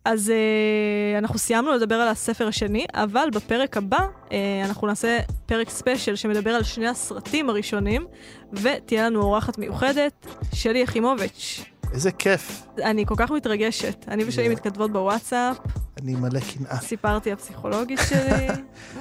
אז 0.04 0.28
uh, 0.28 1.18
אנחנו 1.18 1.38
סיימנו 1.38 1.72
לדבר 1.72 1.94
על 1.94 2.08
הספר 2.08 2.46
השני, 2.46 2.86
אבל 2.94 3.28
בפרק 3.32 3.76
הבא 3.76 3.98
uh, 3.98 4.32
אנחנו 4.64 4.86
נעשה 4.86 5.18
פרק 5.46 5.70
ספיישל 5.70 6.16
שמדבר 6.16 6.50
על 6.50 6.62
שני 6.62 6.88
הסרטים 6.88 7.50
הראשונים, 7.50 8.06
ותהיה 8.52 9.06
לנו 9.06 9.22
אורחת 9.22 9.58
מיוחדת, 9.58 10.26
שלי 10.54 10.78
יחימוביץ'. 10.78 11.64
איזה 11.92 12.12
כיף. 12.12 12.62
אני 12.84 13.06
כל 13.06 13.14
כך 13.16 13.30
מתרגשת. 13.30 14.04
אני 14.08 14.24
ושלי 14.24 14.48
מתכתבות 14.48 14.92
בוואטסאפ. 14.92 15.56
אני 16.02 16.14
מלא 16.14 16.40
קנאה. 16.40 16.80
סיפרתי 16.80 17.32
הפסיכולוגית 17.32 18.00
שלי. 18.08 18.48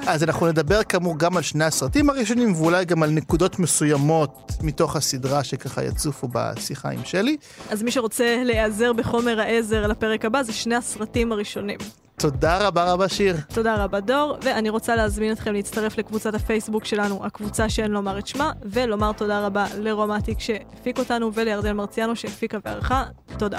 אז 0.07 0.23
אנחנו 0.23 0.47
נדבר 0.47 0.83
כאמור 0.83 1.19
גם 1.19 1.37
על 1.37 1.43
שני 1.43 1.63
הסרטים 1.65 2.09
הראשונים, 2.09 2.53
ואולי 2.55 2.85
גם 2.85 3.03
על 3.03 3.09
נקודות 3.09 3.59
מסוימות 3.59 4.51
מתוך 4.61 4.95
הסדרה 4.95 5.43
שככה 5.43 5.83
יצופו 5.83 6.27
בשיחה 6.31 6.89
עם 6.89 7.01
שלי. 7.05 7.37
אז 7.69 7.83
מי 7.83 7.91
שרוצה 7.91 8.41
להיעזר 8.43 8.93
בחומר 8.93 9.39
העזר 9.39 9.87
לפרק 9.87 10.25
הבא, 10.25 10.43
זה 10.43 10.53
שני 10.53 10.75
הסרטים 10.75 11.31
הראשונים. 11.31 11.77
תודה 12.17 12.67
רבה 12.67 12.93
רבה 12.93 13.09
שיר. 13.09 13.35
תודה 13.53 13.83
רבה 13.83 13.99
דור, 13.99 14.37
ואני 14.41 14.69
רוצה 14.69 14.95
להזמין 14.95 15.31
אתכם 15.31 15.53
להצטרף 15.53 15.97
לקבוצת 15.97 16.33
הפייסבוק 16.33 16.85
שלנו, 16.85 17.25
הקבוצה 17.25 17.69
שאין 17.69 17.91
לומר 17.91 18.19
את 18.19 18.27
שמה, 18.27 18.51
ולומר 18.63 19.11
תודה 19.11 19.45
רבה 19.45 19.65
לרומטיק 19.77 20.39
שהפיק 20.39 20.99
אותנו 20.99 21.33
ולירדן 21.33 21.75
מרציאנו 21.75 22.15
שהפיקה 22.15 22.57
וערכה. 22.65 23.03
תודה. 23.37 23.57